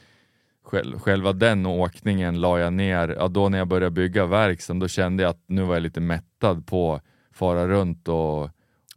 själv, 0.64 0.99
själva 0.99 1.33
den 1.33 1.66
åkningen 1.66 2.41
la 2.41 2.59
jag 2.59 2.72
ner, 2.72 3.09
ja, 3.18 3.29
då 3.29 3.49
när 3.49 3.59
jag 3.59 3.68
började 3.68 3.91
bygga 3.91 4.27
verkstaden 4.27 4.81
då 4.81 4.89
kände 4.89 5.22
jag 5.22 5.31
att 5.31 5.43
nu 5.47 5.62
var 5.62 5.75
jag 5.75 5.83
lite 5.83 6.01
mättad 6.01 6.66
på 6.66 6.95
att 6.95 7.03
fara 7.33 7.66
runt 7.68 8.09
och 8.09 8.51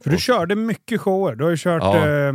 För 0.04 0.10
du 0.10 0.18
körde 0.18 0.56
mycket 0.56 1.02
shower. 1.02 1.36
Du 1.36 1.44
har 1.44 1.52
ju 1.52 1.58
kört 1.58 1.84
Ja. 1.84 2.08
eh, 2.10 2.34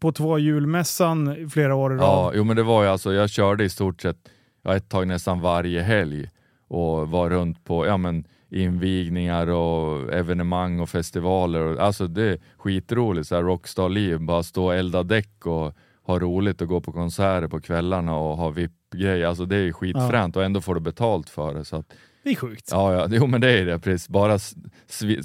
på 0.00 0.12
två 0.12 0.38
julmässan 0.38 1.36
i 1.36 1.48
flera 1.48 1.74
år 1.74 1.92
i 1.94 1.96
rad. 1.96 2.02
Ja, 2.04 2.32
jo 2.34 2.44
men 2.44 2.56
det 2.56 2.62
var 2.62 2.82
ju 2.82 2.88
alltså, 2.88 3.12
jag 3.12 3.30
körde 3.30 3.64
i 3.64 3.68
stort 3.68 4.00
sett 4.02 4.16
ja, 4.62 4.76
ett 4.76 4.88
tag 4.88 5.06
nästan 5.08 5.40
varje 5.40 5.82
helg 5.82 6.30
och 6.68 7.08
var 7.10 7.30
runt 7.30 7.64
på 7.64 7.86
ja, 7.86 7.96
men, 7.96 8.24
invigningar 8.52 9.46
och 9.46 10.12
evenemang 10.12 10.80
och 10.80 10.88
festivaler. 10.88 11.60
Och, 11.60 11.80
alltså 11.80 12.06
det 12.06 12.22
är 12.22 12.38
skitroligt, 12.56 13.28
så 13.28 13.34
här 13.34 13.42
rockstar-liv, 13.42 14.20
bara 14.20 14.42
stå 14.42 14.64
och 14.64 14.74
elda 14.74 15.02
däck 15.02 15.46
och 15.46 15.74
ha 16.04 16.18
roligt 16.18 16.60
och 16.60 16.68
gå 16.68 16.80
på 16.80 16.92
konserter 16.92 17.48
på 17.48 17.60
kvällarna 17.60 18.16
och 18.16 18.36
ha 18.36 18.50
VIP-grejer. 18.50 19.26
Alltså 19.26 19.44
det 19.44 19.56
är 19.56 19.72
skitfränt 19.72 20.36
och 20.36 20.44
ändå 20.44 20.60
får 20.60 20.74
du 20.74 20.80
betalt 20.80 21.30
för 21.30 21.54
det. 21.54 21.64
Så 21.64 21.76
att, 21.76 21.86
Det 22.24 22.30
är 22.30 22.34
sjukt. 22.34 22.68
ja, 22.70 22.94
ja, 22.94 23.08
jo 23.10 23.26
men 23.26 23.40
det 23.40 23.50
är 23.58 23.66
det 23.66 23.78
precis. 23.78 24.08
Bara 24.08 24.38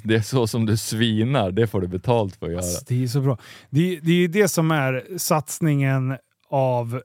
det 0.04 0.16
är 0.16 0.22
så 0.22 0.48
som 0.48 0.66
du 0.66 0.78
svinar, 0.78 1.52
det 1.52 1.68
får 1.68 1.82
du 1.82 1.88
betalt 1.88 2.36
för 2.36 2.46
att 2.46 2.52
göra. 2.52 2.62
Alltså, 2.62 2.86
det 2.88 3.04
är 3.04 3.08
så 3.08 3.22
bra. 3.22 3.38
Det, 3.70 4.00
det 4.00 4.12
är 4.12 4.16
ju 4.16 4.28
det 4.28 4.48
som 4.48 4.72
är 4.72 5.04
satsningen 5.18 6.18
av 6.50 7.02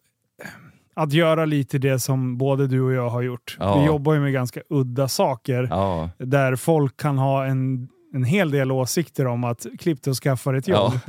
att 0.94 1.12
göra 1.12 1.44
lite 1.44 1.78
det 1.78 1.98
som 1.98 2.38
både 2.38 2.66
du 2.66 2.80
och 2.80 2.92
jag 2.92 3.10
har 3.10 3.22
gjort. 3.22 3.56
Ja. 3.60 3.80
Vi 3.80 3.86
jobbar 3.86 4.14
ju 4.14 4.20
med 4.20 4.32
ganska 4.32 4.60
udda 4.68 5.08
saker 5.08 5.66
Ja, 5.70 6.10
där 6.18 6.56
folk 6.56 6.96
kan 6.96 7.18
ha 7.18 7.46
en, 7.46 7.88
en 8.14 8.24
hel 8.24 8.50
del 8.50 8.72
åsikter 8.72 9.26
om 9.26 9.44
att 9.44 9.66
klippt 9.78 10.06
och 10.06 10.14
skaffar 10.14 10.54
ett 10.54 10.68
jobb. 10.68 10.92
Eh, 10.92 11.00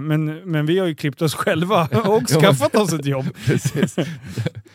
men, 0.00 0.24
men 0.44 0.66
vi 0.66 0.78
har 0.78 0.86
ju 0.86 0.94
klippt 0.94 1.22
oss 1.22 1.34
själva 1.34 1.88
och 2.06 2.28
skaffat 2.28 2.74
oss 2.74 2.92
ett 2.92 3.06
jobb. 3.06 3.24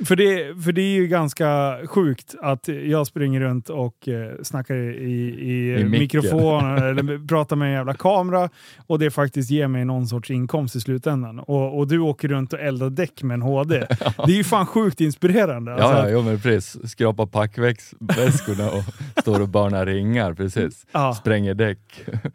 För 0.05 0.15
det, 0.15 0.63
för 0.63 0.71
det 0.71 0.81
är 0.81 0.93
ju 0.93 1.07
ganska 1.07 1.77
sjukt 1.85 2.35
att 2.41 2.67
jag 2.67 3.07
springer 3.07 3.39
runt 3.39 3.69
och 3.69 4.07
eh, 4.07 4.31
snackar 4.43 4.75
i, 4.75 5.35
i, 5.39 5.79
I 5.79 5.83
mikrofon 5.83 6.77
eller 6.83 7.27
pratar 7.27 7.55
med 7.55 7.67
en 7.67 7.73
jävla 7.73 7.93
kamera 7.93 8.49
och 8.87 8.99
det 8.99 9.11
faktiskt 9.11 9.51
ger 9.51 9.67
mig 9.67 9.85
någon 9.85 10.07
sorts 10.07 10.31
inkomst 10.31 10.75
i 10.75 10.81
slutändan. 10.81 11.39
Och, 11.39 11.77
och 11.79 11.87
du 11.87 11.99
åker 11.99 12.27
runt 12.27 12.53
och 12.53 12.59
eldar 12.59 12.89
däck 12.89 13.23
med 13.23 13.35
en 13.35 13.41
HD. 13.41 13.79
Det 14.25 14.31
är 14.31 14.37
ju 14.37 14.43
fan 14.43 14.65
sjukt 14.65 15.01
inspirerande. 15.01 15.73
Alltså, 15.73 15.89
Ja, 15.89 16.05
ja, 16.05 16.09
jo, 16.09 16.21
men 16.21 16.39
precis. 16.39 16.91
Skrapa 16.91 17.27
packväskorna 17.27 18.69
och 18.69 18.83
står 19.21 19.41
och 19.41 19.49
barnar 19.49 19.85
ringar, 19.85 20.33
precis. 20.33 20.85
Ja. 20.91 21.13
Spränger 21.13 21.53
däck. 21.53 21.79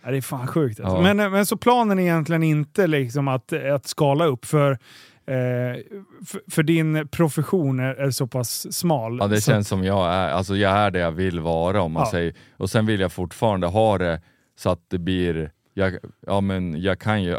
Ja, 0.03 0.11
det 0.11 0.16
är 0.16 0.20
fan 0.20 0.47
sjukt. 0.47 0.80
Alltså. 0.80 0.97
Ja. 0.97 1.14
Men, 1.14 1.32
men 1.32 1.47
så 1.47 1.57
planen 1.57 1.99
är 1.99 2.03
egentligen 2.03 2.34
inte 2.43 2.87
liksom 2.87 3.28
att, 3.28 3.53
att 3.53 3.87
skala 3.87 4.24
upp 4.24 4.45
för, 4.45 4.70
eh, 5.26 5.80
för, 6.26 6.51
för 6.51 6.62
din 6.62 7.09
profession 7.09 7.80
är, 7.80 7.95
är 7.95 8.11
så 8.11 8.26
pass 8.26 8.74
smal. 8.74 9.18
Ja, 9.20 9.26
det 9.26 9.41
så, 9.41 9.51
känns 9.51 9.68
som 9.68 9.85
jag 9.85 10.12
är. 10.14 10.28
Alltså 10.28 10.57
jag 10.57 10.72
är 10.72 10.91
det 10.91 10.99
jag 10.99 11.12
vill 11.12 11.41
vara 11.41 11.82
om 11.82 11.93
man 11.93 12.03
Ja. 12.03 12.11
säger. 12.11 12.35
Och 12.57 12.70
sen 12.70 12.87
vill 12.87 13.01
jag 13.01 13.12
fortfarande 13.12 13.66
ha 13.66 13.99
det 13.99 14.20
så 14.57 14.70
att 14.70 14.80
det 14.91 14.99
blir, 14.99 15.51
jag, 15.74 15.97
ja 16.26 16.41
men 16.41 16.82
jag 16.82 16.99
kan 16.99 17.22
ju 17.22 17.37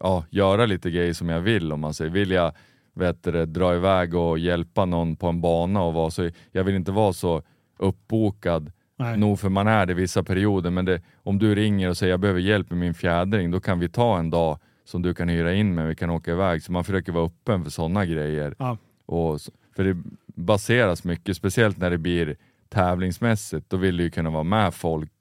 ja, 0.00 0.24
göra 0.30 0.66
lite 0.66 0.90
grejer 0.90 1.12
som 1.12 1.28
jag 1.28 1.40
vill 1.40 1.72
om 1.72 1.80
man 1.80 1.94
säger. 1.94 2.10
Vill 2.10 2.30
jag 2.30 2.52
vet 2.94 3.22
du, 3.22 3.46
dra 3.46 3.74
iväg 3.74 4.14
och 4.14 4.38
hjälpa 4.38 4.84
någon 4.84 5.16
på 5.16 5.26
en 5.26 5.40
bana 5.40 5.82
och 5.82 5.92
vara 5.94 6.10
så, 6.10 6.30
jag 6.52 6.64
vill 6.64 6.74
inte 6.74 6.92
vara 6.92 7.12
så 7.12 7.42
uppbokad 7.78 8.72
Nej. 9.00 9.16
Nog 9.18 9.40
för 9.40 9.48
man 9.48 9.66
är 9.66 9.86
det 9.86 9.94
vissa 9.94 10.22
perioder, 10.22 10.70
men 10.70 10.84
det, 10.84 11.02
om 11.22 11.38
du 11.38 11.54
ringer 11.54 11.88
och 11.88 11.96
säger 11.96 12.10
jag 12.12 12.20
behöver 12.20 12.40
hjälp 12.40 12.70
med 12.70 12.78
min 12.78 12.94
fjädring, 12.94 13.50
då 13.50 13.60
kan 13.60 13.78
vi 13.78 13.88
ta 13.88 14.18
en 14.18 14.30
dag 14.30 14.58
som 14.84 15.02
du 15.02 15.14
kan 15.14 15.28
hyra 15.28 15.54
in 15.54 15.74
med, 15.74 15.88
vi 15.88 15.94
kan 15.94 16.10
åka 16.10 16.30
iväg. 16.32 16.62
Så 16.62 16.72
man 16.72 16.84
försöker 16.84 17.12
vara 17.12 17.26
öppen 17.26 17.64
för 17.64 17.70
sådana 17.70 18.06
grejer. 18.06 18.54
Ja. 18.58 18.78
Och, 19.06 19.40
för 19.76 19.84
det 19.84 20.02
baseras 20.26 21.04
mycket, 21.04 21.36
speciellt 21.36 21.78
när 21.78 21.90
det 21.90 21.98
blir 21.98 22.36
tävlingsmässigt, 22.68 23.70
då 23.70 23.76
vill 23.76 23.96
du 23.96 24.02
ju 24.02 24.10
kunna 24.10 24.30
vara 24.30 24.42
med 24.44 24.74
folk 24.74 25.12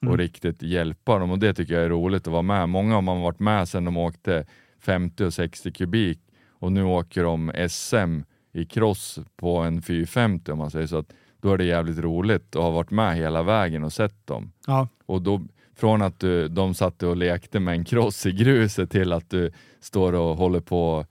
och 0.00 0.06
Mm. 0.06 0.16
riktigt 0.18 0.62
hjälpa 0.62 1.18
dem 1.18 1.30
och 1.30 1.38
det 1.38 1.54
tycker 1.54 1.74
jag 1.74 1.84
är 1.84 1.88
roligt 1.88 2.26
att 2.26 2.32
vara 2.32 2.42
med. 2.42 2.68
Många 2.68 2.94
har 2.94 3.02
man 3.02 3.20
varit 3.20 3.40
med 3.40 3.68
sedan 3.68 3.84
de 3.84 3.96
åkte 3.96 4.46
50 4.80 5.24
och 5.24 5.34
60 5.34 5.72
kubik 5.72 6.20
och 6.48 6.72
nu 6.72 6.82
åker 6.82 7.24
de 7.24 7.52
SM 7.68 8.20
i 8.52 8.64
cross 8.64 9.18
på 9.36 9.56
en 9.58 9.82
450 9.82 10.52
om 10.52 10.58
man 10.58 10.70
säger 10.70 10.86
så. 10.86 10.98
Att 10.98 11.12
då 11.42 11.52
är 11.52 11.58
det 11.58 11.64
jävligt 11.64 11.98
roligt 11.98 12.56
att 12.56 12.62
ha 12.62 12.70
varit 12.70 12.90
med 12.90 13.16
hela 13.16 13.42
vägen 13.42 13.84
och 13.84 13.92
sett 13.92 14.26
dem. 14.26 14.52
Ja. 14.66 14.88
Och 15.06 15.22
då, 15.22 15.40
från 15.76 16.02
att 16.02 16.20
du, 16.20 16.48
de 16.48 16.74
satt 16.74 17.02
och 17.02 17.16
lekte 17.16 17.60
med 17.60 17.74
en 17.74 17.84
cross 17.84 18.26
i 18.26 18.32
gruset 18.32 18.90
till 18.90 19.12
att 19.12 19.30
du 19.30 19.50
står 19.80 20.12
och 20.12 20.36
håller 20.36 20.60
på 20.60 21.06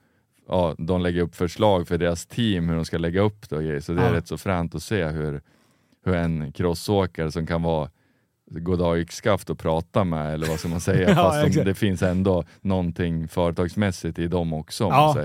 Ja, 0.51 0.75
de 0.77 1.01
lägger 1.01 1.21
upp 1.21 1.35
förslag 1.35 1.87
för 1.87 1.97
deras 1.97 2.25
team 2.25 2.69
hur 2.69 2.75
de 2.75 2.85
ska 2.85 2.97
lägga 2.97 3.21
upp 3.21 3.49
det 3.49 3.55
och 3.55 3.63
grejer. 3.63 3.79
Så 3.79 3.93
det 3.93 4.01
är 4.01 4.05
Ja. 4.07 4.13
rätt 4.13 4.27
så 4.27 4.37
fränt 4.37 4.75
att 4.75 4.83
se 4.83 5.05
hur, 5.05 5.41
hur 6.05 6.15
en 6.15 6.51
crossåkare 6.51 7.31
som 7.31 7.47
kan 7.47 7.61
vara 7.63 7.89
goddag 8.51 8.99
yxskaft 8.99 9.49
och 9.49 9.59
prata 9.59 10.03
med 10.03 10.33
eller 10.33 10.47
vad 10.47 10.59
ska 10.59 10.67
man 10.69 10.79
säga, 10.81 11.09
Ja, 11.09 11.15
fast 11.15 11.53
de, 11.53 11.63
det 11.63 11.73
finns 11.73 12.01
ändå 12.01 12.43
någonting 12.61 13.27
företagsmässigt 13.27 14.19
i 14.19 14.27
dem 14.27 14.53
också 14.53 14.83
Ja. 14.83 15.15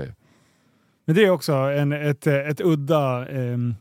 Men 1.05 1.15
det 1.15 1.25
är 1.25 1.29
också 1.29 1.53
en, 1.53 1.91
ett, 1.91 2.27
ett 2.27 2.61
udda 2.61 3.27
ehm, 3.29 3.75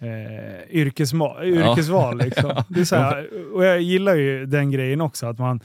eh, 0.00 0.70
yrkesma, 0.76 1.44
yrkesval. 1.44 2.18
Liksom. 2.24 2.62
Det 2.68 2.80
är 2.80 2.84
så 2.84 2.96
här, 2.96 3.28
och 3.54 3.64
jag 3.64 3.80
gillar 3.80 4.14
ju 4.14 4.46
den 4.46 4.70
grejen 4.70 5.00
också. 5.00 5.26
Att 5.26 5.38
man, 5.38 5.60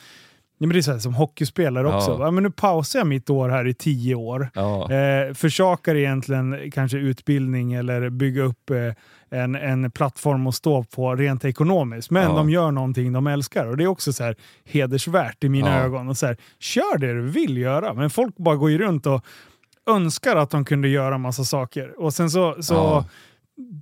ja, 0.58 0.68
men 0.68 0.70
det 0.70 0.80
är 0.80 0.82
så 0.82 0.92
här, 0.92 1.00
som 1.00 1.14
hockeyspelare 1.14 1.88
också. 1.96 2.12
Ja. 2.12 2.18
Va? 2.18 2.32
Men 2.32 2.44
nu 2.44 2.52
pausar 2.52 3.00
jag 3.00 3.08
mitt 3.08 3.30
år 3.30 3.50
här 3.50 3.68
i 3.68 3.74
tio 3.74 4.16
år. 4.16 4.50
Ja, 4.54 4.92
Eh, 4.92 5.34
försakar 5.34 5.96
egentligen 5.96 6.72
kanske 6.72 6.98
utbildning 6.98 7.74
eller 7.74 8.10
bygga 8.10 8.42
upp 8.44 8.70
eh, 8.70 8.94
en, 9.40 9.56
en 9.56 9.92
plattform 9.92 10.48
att 10.48 10.56
stå 10.56 10.84
på 10.84 11.16
rent 11.16 11.46
ekonomiskt. 11.46 12.12
Men 12.12 12.24
Ja. 12.24 12.36
de 12.38 12.50
gör 12.50 12.72
någonting 12.72 13.14
de 13.14 13.28
älskar 13.28 13.66
och 13.66 13.78
det 13.78 13.84
är 13.84 13.88
också 13.88 14.14
så 14.14 14.24
här 14.24 14.36
hedersvärt 14.66 15.44
i 15.44 15.50
mina 15.50 15.78
Ja. 15.78 15.84
ögon. 15.84 16.10
Och 16.10 16.18
så 16.18 16.26
här, 16.26 16.38
kör 16.60 16.98
det 16.98 17.14
du 17.14 17.22
vill 17.22 17.58
göra, 17.58 17.94
men 17.94 18.10
folk 18.10 18.38
bara 18.38 18.56
går 18.56 18.72
ju 18.72 18.78
runt 18.78 19.06
och 19.06 19.26
önskar 19.90 20.36
att 20.36 20.50
de 20.50 20.66
kunde 20.66 20.88
göra 20.88 21.18
massa 21.18 21.44
saker. 21.44 22.00
Och 22.02 22.14
sen 22.14 22.30
så, 22.30 22.56
så 22.64 22.74
Ja. 22.74 23.06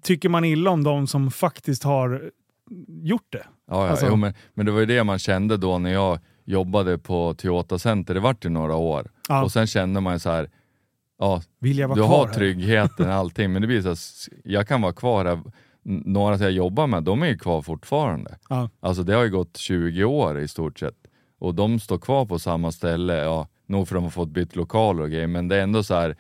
Tycker 0.03 0.30
man 0.30 0.45
illa 0.45 0.72
om 0.72 0.84
de 0.84 1.07
som 1.07 1.32
faktiskt 1.32 1.84
har 1.84 2.32
gjort 2.88 3.28
det. 3.32 3.45
Ja, 3.67 3.86
ja. 3.86 3.89
Alltså- 3.89 4.05
Jo, 4.09 4.15
men, 4.15 4.34
men 4.53 4.65
det 4.65 4.72
var 4.72 4.80
ju 4.80 4.86
det 4.86 5.03
man 5.03 5.19
kände 5.19 5.57
då 5.57 5.78
när 5.78 5.93
jag 5.93 6.19
jobbade 6.45 6.97
på 6.97 7.34
Toyota 7.34 7.80
Center, 7.80 8.13
det 8.13 8.19
vart 8.19 8.45
ju 8.45 8.49
några 8.49 8.76
år. 8.76 9.11
Ja. 9.30 9.43
Och 9.43 9.51
sen 9.51 9.67
kände 9.67 10.01
man 10.01 10.13
ju 10.13 10.19
så 10.19 10.30
här, 10.30 10.49
ja, 11.19 11.41
Vill 11.59 11.78
jag 11.78 11.88
vara 11.88 11.95
du 11.95 12.01
har 12.03 12.28
här? 12.28 12.34
tryggheten 12.34 13.07
och 13.07 13.13
allting, 13.15 13.51
men 13.53 13.61
det 13.61 13.67
blir 13.67 13.82
så 13.82 13.88
här, 13.88 13.97
jag 14.43 14.67
kan 14.67 14.82
vara 14.82 14.93
kvar 14.93 15.26
här. 15.26 15.39
Några 15.84 16.38
som 16.38 16.43
jag 16.43 16.53
jobbar 16.53 16.88
med, 16.88 17.03
de 17.03 17.24
är 17.24 17.28
ju 17.28 17.38
kvar 17.38 17.61
fortfarande. 17.61 18.38
Ja. 18.49 18.69
Alltså 18.80 19.03
det 19.03 19.13
har 19.15 19.24
ju 19.24 19.30
gått 19.30 19.57
20 19.57 20.03
år 20.03 20.39
i 20.39 20.47
stort 20.47 20.80
sett. 20.80 20.95
Och 21.39 21.55
de 21.55 21.80
står 21.80 21.97
kvar 21.97 22.26
på 22.26 22.39
samma 22.39 22.72
ställe, 22.72 23.17
ja, 23.17 23.47
nog 23.65 23.88
för 23.88 23.95
att 23.95 23.97
de 23.97 24.03
har 24.03 24.11
fått 24.11 24.30
bytt 24.30 24.55
lokaler 24.55 25.03
och 25.03 25.09
grejer, 25.09 25.28
men 25.28 25.47
det 25.47 25.55
är 25.57 25.63
ändå 25.63 25.84
så 25.84 25.93
här, 25.95 26.15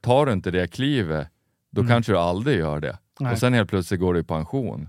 tar 0.00 0.26
du 0.26 0.32
inte 0.32 0.50
det 0.50 0.66
klivet, 0.66 1.28
då 1.70 1.84
kanske 1.86 2.12
du 2.12 2.18
aldrig 2.18 2.58
gör 2.58 2.80
det. 2.80 2.88
Mm. 2.88 2.98
Nej. 3.20 3.32
Och 3.32 3.38
sen 3.38 3.54
helt 3.54 3.70
plötsligt 3.70 4.00
går 4.00 4.14
du 4.14 4.20
i 4.20 4.24
pension. 4.24 4.88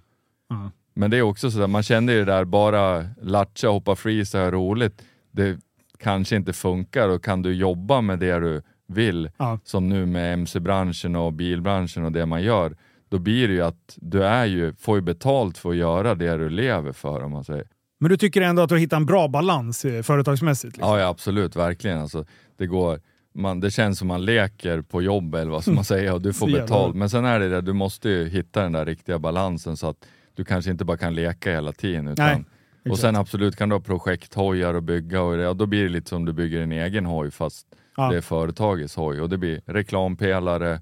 Ja. 0.50 0.72
Men 0.94 1.12
det 1.12 1.18
är 1.18 1.22
också 1.22 1.52
sådär, 1.52 1.68
man 1.68 1.84
kände 1.84 2.14
ju 2.14 2.20
det 2.26 2.32
där, 2.32 2.46
bara 2.46 3.06
latcha, 3.22 3.68
hoppa 3.68 3.96
freestyle, 3.96 4.44
ha 4.44 4.52
roligt. 4.52 5.02
Det 5.32 5.60
kanske 6.00 6.36
inte 6.36 6.54
funkar 6.54 7.10
och 7.10 7.24
kan 7.24 7.42
du 7.42 7.54
jobba 7.54 8.02
med 8.02 8.20
det 8.20 8.40
du 8.40 8.62
vill, 8.88 9.30
Ja. 9.38 9.60
som 9.64 9.90
nu 9.90 10.06
med 10.06 10.34
MC-branschen 10.34 11.16
och 11.16 11.34
bilbranschen 11.34 12.06
och 12.06 12.12
det 12.12 12.26
man 12.26 12.44
gör, 12.44 12.76
då 13.10 13.20
blir 13.20 13.48
det 13.48 13.54
ju 13.54 13.62
att 13.62 13.98
du 13.98 14.24
är 14.24 14.46
ju, 14.46 14.74
får 14.74 14.98
ju 14.98 15.02
betalt 15.02 15.58
för 15.58 15.70
att 15.70 15.76
göra 15.76 16.16
det 16.16 16.38
du 16.38 16.50
lever 16.50 16.92
för 16.92 17.24
om 17.24 17.32
man 17.32 17.44
säger. 17.44 17.68
Men 18.00 18.10
du 18.10 18.18
tycker 18.18 18.42
ändå 18.42 18.62
att 18.62 18.70
du 18.70 18.76
har 18.76 18.80
hittat 18.80 18.98
en 18.98 19.06
bra 19.06 19.28
balans 19.28 19.86
eh, 19.86 20.02
företagsmässigt? 20.02 20.78
Liksom. 20.78 20.94
Ja, 20.94 21.00
ja 21.00 21.08
absolut, 21.08 21.56
verkligen. 21.56 22.00
Alltså, 22.00 22.26
det, 22.58 22.68
går, 22.68 23.00
man, 23.34 23.60
det 23.60 23.72
känns 23.72 24.00
som 24.00 24.08
man 24.08 24.26
leker 24.26 24.82
på 24.82 25.02
jobb 25.02 25.36
eller 25.36 25.52
vad 25.52 25.62
ska 25.62 25.72
man 25.72 25.84
säga 25.96 26.14
och 26.14 26.22
du 26.22 26.34
får 26.34 26.48
betalt. 26.52 26.96
Men 26.96 27.10
sen 27.10 27.26
är 27.26 27.40
det 27.40 27.50
det, 27.50 27.62
du 27.62 27.74
måste 27.74 28.10
ju 28.10 28.30
hitta 28.30 28.62
den 28.64 28.72
där 28.72 28.86
riktiga 28.86 29.20
balansen 29.20 29.78
så 29.78 29.88
att 29.90 29.98
du 30.36 30.46
kanske 30.46 30.72
inte 30.72 30.86
bara 30.86 30.98
kan 30.98 31.16
leka 31.16 31.52
hela 31.52 31.72
tiden. 31.72 32.08
Utan, 32.08 32.26
Nej, 32.26 32.44
och 32.80 32.86
exakt. 32.86 33.02
sen 33.02 33.16
absolut 33.16 33.56
kan 33.56 33.70
du 33.70 33.76
ha 33.76 33.80
projekthojar 33.82 34.74
och 34.74 34.84
bygga 34.84 35.22
och, 35.22 35.38
det, 35.38 35.48
och 35.48 35.56
då 35.58 35.66
blir 35.66 35.84
det 35.84 35.90
lite 35.90 36.10
som 36.10 36.26
du 36.26 36.34
bygger 36.34 36.62
en 36.62 36.72
egen 36.72 37.06
hoj 37.06 37.32
fast 37.32 37.68
Ja. 37.98 38.10
det 38.10 38.18
är 38.18 38.22
företagets 38.22 38.96
hoj 38.96 39.22
och 39.22 39.30
det 39.30 39.38
blir 39.38 39.62
reklampelare 39.66 40.82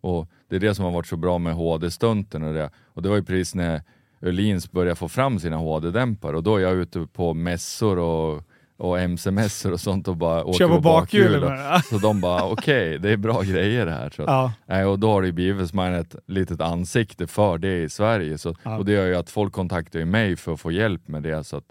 och 0.00 0.28
det 0.48 0.56
är 0.56 0.60
det 0.60 0.74
som 0.74 0.84
har 0.84 0.92
varit 0.92 1.06
så 1.06 1.16
bra 1.16 1.38
med 1.38 1.54
HD-stunten 1.54 2.42
och 2.42 2.54
det. 2.54 2.70
Och 2.86 3.02
det 3.02 3.08
var 3.08 3.16
ju 3.16 3.22
precis 3.24 3.54
när 3.54 3.82
Öhlins 4.22 4.70
började 4.70 4.96
få 4.96 5.08
fram 5.08 5.38
sina 5.38 5.56
HD-dämpare 5.56 6.36
och 6.36 6.42
då 6.42 6.56
är 6.56 6.60
jag 6.60 6.74
ute 6.74 7.06
på 7.12 7.34
mässor 7.34 7.98
och, 7.98 8.44
och 8.78 8.98
MC-mässor 9.00 9.72
och 9.72 9.80
sånt 9.80 10.08
och 10.08 10.16
bara 10.16 10.44
åker 10.44 10.58
Kör 10.58 10.68
på 10.68 10.80
bakhjulen 10.80 11.42
och- 11.44 11.50
det. 11.50 11.82
Så 11.90 11.98
de 11.98 12.20
bara 12.20 12.44
okej, 12.44 12.98
det 12.98 13.10
är 13.10 13.16
bra 13.16 13.42
grejer 13.42 13.86
det 13.86 13.92
här. 13.92 14.10
Så. 14.16 14.22
Ja. 14.66 14.86
Och 14.86 14.98
då 14.98 15.10
har 15.10 15.20
det 15.22 15.26
ju 15.26 15.32
blivit 15.32 15.68
som 15.70 15.78
ett 15.78 16.16
litet 16.26 16.60
ansikte 16.60 17.26
för 17.26 17.58
det 17.58 17.82
i 17.82 17.88
Sverige. 17.88 18.38
Så, 18.38 18.54
Ja. 18.62 18.78
Och 18.78 18.84
det 18.84 18.92
gör 18.92 19.06
ju 19.06 19.14
att 19.16 19.30
folk 19.30 19.52
kontaktar 19.52 20.04
mig 20.04 20.36
för 20.36 20.52
att 20.54 20.60
få 20.60 20.72
hjälp 20.72 21.08
med 21.08 21.22
det. 21.22 21.44
Så 21.44 21.56
att, 21.56 21.64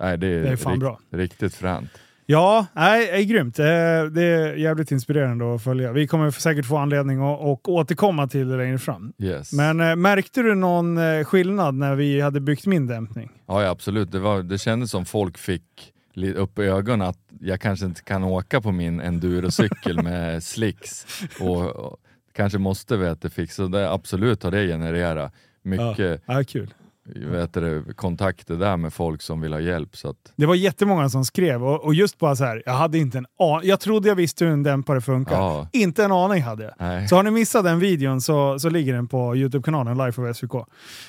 nej, 0.00 0.18
det, 0.18 0.26
är 0.26 0.42
Det 0.42 0.48
är 0.48 0.56
fan 0.56 0.72
rikt- 0.72 0.80
bra. 0.80 0.98
riktigt 1.12 1.54
fränt. 1.54 1.90
Ja, 2.26 2.66
nej, 2.72 3.06
det 3.06 3.18
är 3.18 3.22
grymt. 3.22 3.58
Eh, 3.58 3.64
Det 4.12 4.22
är 4.22 4.54
jävligt 4.54 4.90
inspirerande 4.90 5.54
att 5.54 5.62
följa. 5.64 5.92
Vi 5.92 6.06
kommer 6.06 6.30
säkert 6.30 6.66
få 6.66 6.76
anledning 6.76 7.18
att, 7.22 7.40
att 7.40 7.68
återkomma 7.68 8.28
till 8.28 8.48
det 8.48 8.56
längre 8.56 8.78
fram. 8.78 9.12
Yes. 9.18 9.52
Men 9.52 9.80
eh, 9.80 9.96
märkte 9.96 10.42
du 10.42 10.54
någon 10.54 10.98
eh, 10.98 11.24
skillnad 11.24 11.74
när 11.74 11.94
vi 11.94 12.20
hade 12.20 12.40
byggt 12.40 12.66
min 12.66 12.86
dämpning? 12.86 13.30
Ja, 13.46 13.62
ja 13.62 13.70
absolut. 13.70 14.12
Det, 14.12 14.18
var, 14.18 14.42
det 14.42 14.58
kändes 14.58 14.90
som 14.90 15.04
folk 15.04 15.38
fick 15.38 15.91
upp 16.36 16.58
i 16.58 16.62
ögonen 16.62 17.08
att 17.08 17.18
jag 17.40 17.60
kanske 17.60 17.86
inte 17.86 18.02
kan 18.02 18.24
åka 18.24 18.60
på 18.60 18.72
min 18.72 19.00
endurocykel 19.00 20.02
med 20.02 20.42
slicks. 20.44 21.06
Och, 21.40 21.66
och 21.70 21.96
kanske 22.32 22.58
måste 22.58 22.96
veta 22.96 23.30
fix. 23.30 23.54
Så 23.54 23.66
det, 23.66 23.90
absolut 23.90 24.42
har 24.42 24.50
det 24.50 24.66
genererat 24.66 25.32
mycket 25.62 26.22
Ja, 26.26 26.44
kul. 26.44 26.74
Vet 27.16 27.54
du, 27.54 27.84
kontakter 27.96 28.54
där 28.54 28.76
med 28.76 28.92
folk 28.92 29.22
som 29.22 29.40
vill 29.40 29.52
ha 29.52 29.60
hjälp. 29.60 29.96
Så 29.96 30.08
att, 30.10 30.16
Det 30.36 30.46
var 30.46 30.54
jättemånga 30.54 31.08
som 31.08 31.24
skrev 31.24 31.64
och, 31.64 31.84
och 31.84 31.94
just 31.94 32.18
bara 32.18 32.36
så 32.36 32.44
här, 32.44 32.62
jag 32.66 32.72
hade 32.72 32.98
inte 32.98 33.18
en 33.18 33.26
aning. 33.38 33.68
Jag 33.68 33.80
trodde 33.80 34.08
jag 34.08 34.16
visste 34.16 34.44
hur 34.44 34.52
en 34.52 34.62
dämpare 34.62 35.00
funkar. 35.00 35.36
Ja. 35.36 35.68
Inte 35.72 36.04
en 36.04 36.12
aning 36.12 36.42
hade 36.42 36.64
jag. 36.64 36.72
nej. 36.78 37.08
Så 37.08 37.16
har 37.16 37.22
ni 37.22 37.30
missat 37.30 37.64
den 37.64 37.78
videon 37.78 38.20
så, 38.20 38.58
så 38.58 38.68
ligger 38.70 38.92
den 38.94 39.08
på 39.08 39.36
Youtube-kanalen 39.36 39.98
Life 39.98 40.22
of 40.22 40.36
SVK. 40.36 40.52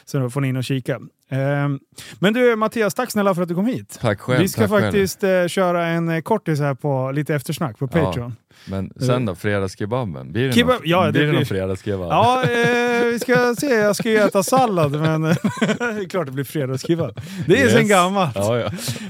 Så 0.05 0.19
då 0.19 0.29
får 0.29 0.41
ni 0.41 0.47
in 0.47 0.57
och 0.57 0.63
kika. 0.63 0.99
Ehm, 1.29 1.79
men 2.19 2.33
du 2.33 2.55
Mattias, 2.55 2.93
tack 2.93 3.11
snälla 3.11 3.35
för 3.35 3.41
att 3.41 3.47
du 3.47 3.55
kom 3.55 3.65
hit. 3.65 3.97
Tack 4.01 4.19
själv. 4.19 4.39
Vi 4.41 4.47
ska 4.47 4.67
faktiskt 4.67 5.23
eh, 5.23 5.47
köra 5.47 5.85
en 5.87 6.09
eh, 6.09 6.21
kortis 6.21 6.59
här 6.59 6.73
på 6.75 7.11
lite 7.11 7.35
eftersnack 7.35 7.79
på 7.79 7.89
Ja. 7.93 8.31
Men 8.65 8.89
sen 8.99 9.25
då, 9.25 9.35
fredagskebaben? 9.35 10.31
Blir 10.31 10.47
det 10.47 10.53
Kebab- 10.53 10.67
någon, 10.67 10.79
ja, 10.83 11.05
det 11.05 11.11
blir 11.11 11.21
det 11.21 11.27
blir- 11.27 11.39
någon 11.39 11.45
fredagskebab? 11.45 12.07
Ja, 12.11 12.43
eh, 12.43 13.05
vi 13.05 13.19
ska 13.19 13.55
se. 13.59 13.67
Jag 13.67 13.95
ska 13.95 14.09
ju 14.09 14.17
äta 14.17 14.43
sallad, 14.43 14.91
men 15.01 15.21
det 15.21 15.33
är 15.79 16.09
klart 16.09 16.25
det 16.25 16.31
blir 16.31 16.43
fredagskebab. 16.43 17.21
Det 17.47 17.59
är 17.61 17.63
Yes. 17.63 17.73
sen 17.73 17.87
gammalt. 17.87 18.31
Ja, 18.35 18.57
ja. 18.59 18.69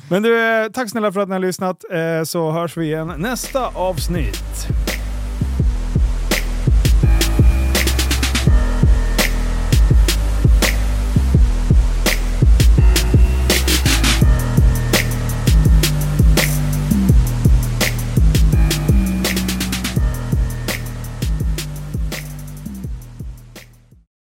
Men 0.10 0.24
du, 0.24 0.40
eh, 0.64 0.70
tack 0.70 0.90
snälla 0.90 1.12
för 1.12 1.20
att 1.22 1.28
ni 1.30 1.34
har 1.34 1.40
lyssnat, 1.40 1.84
eh, 1.92 2.24
så 2.24 2.52
hörs 2.52 2.78
vi 2.78 2.86
igen 2.86 3.14
nästa 3.18 3.68
avsnitt. 3.68 4.68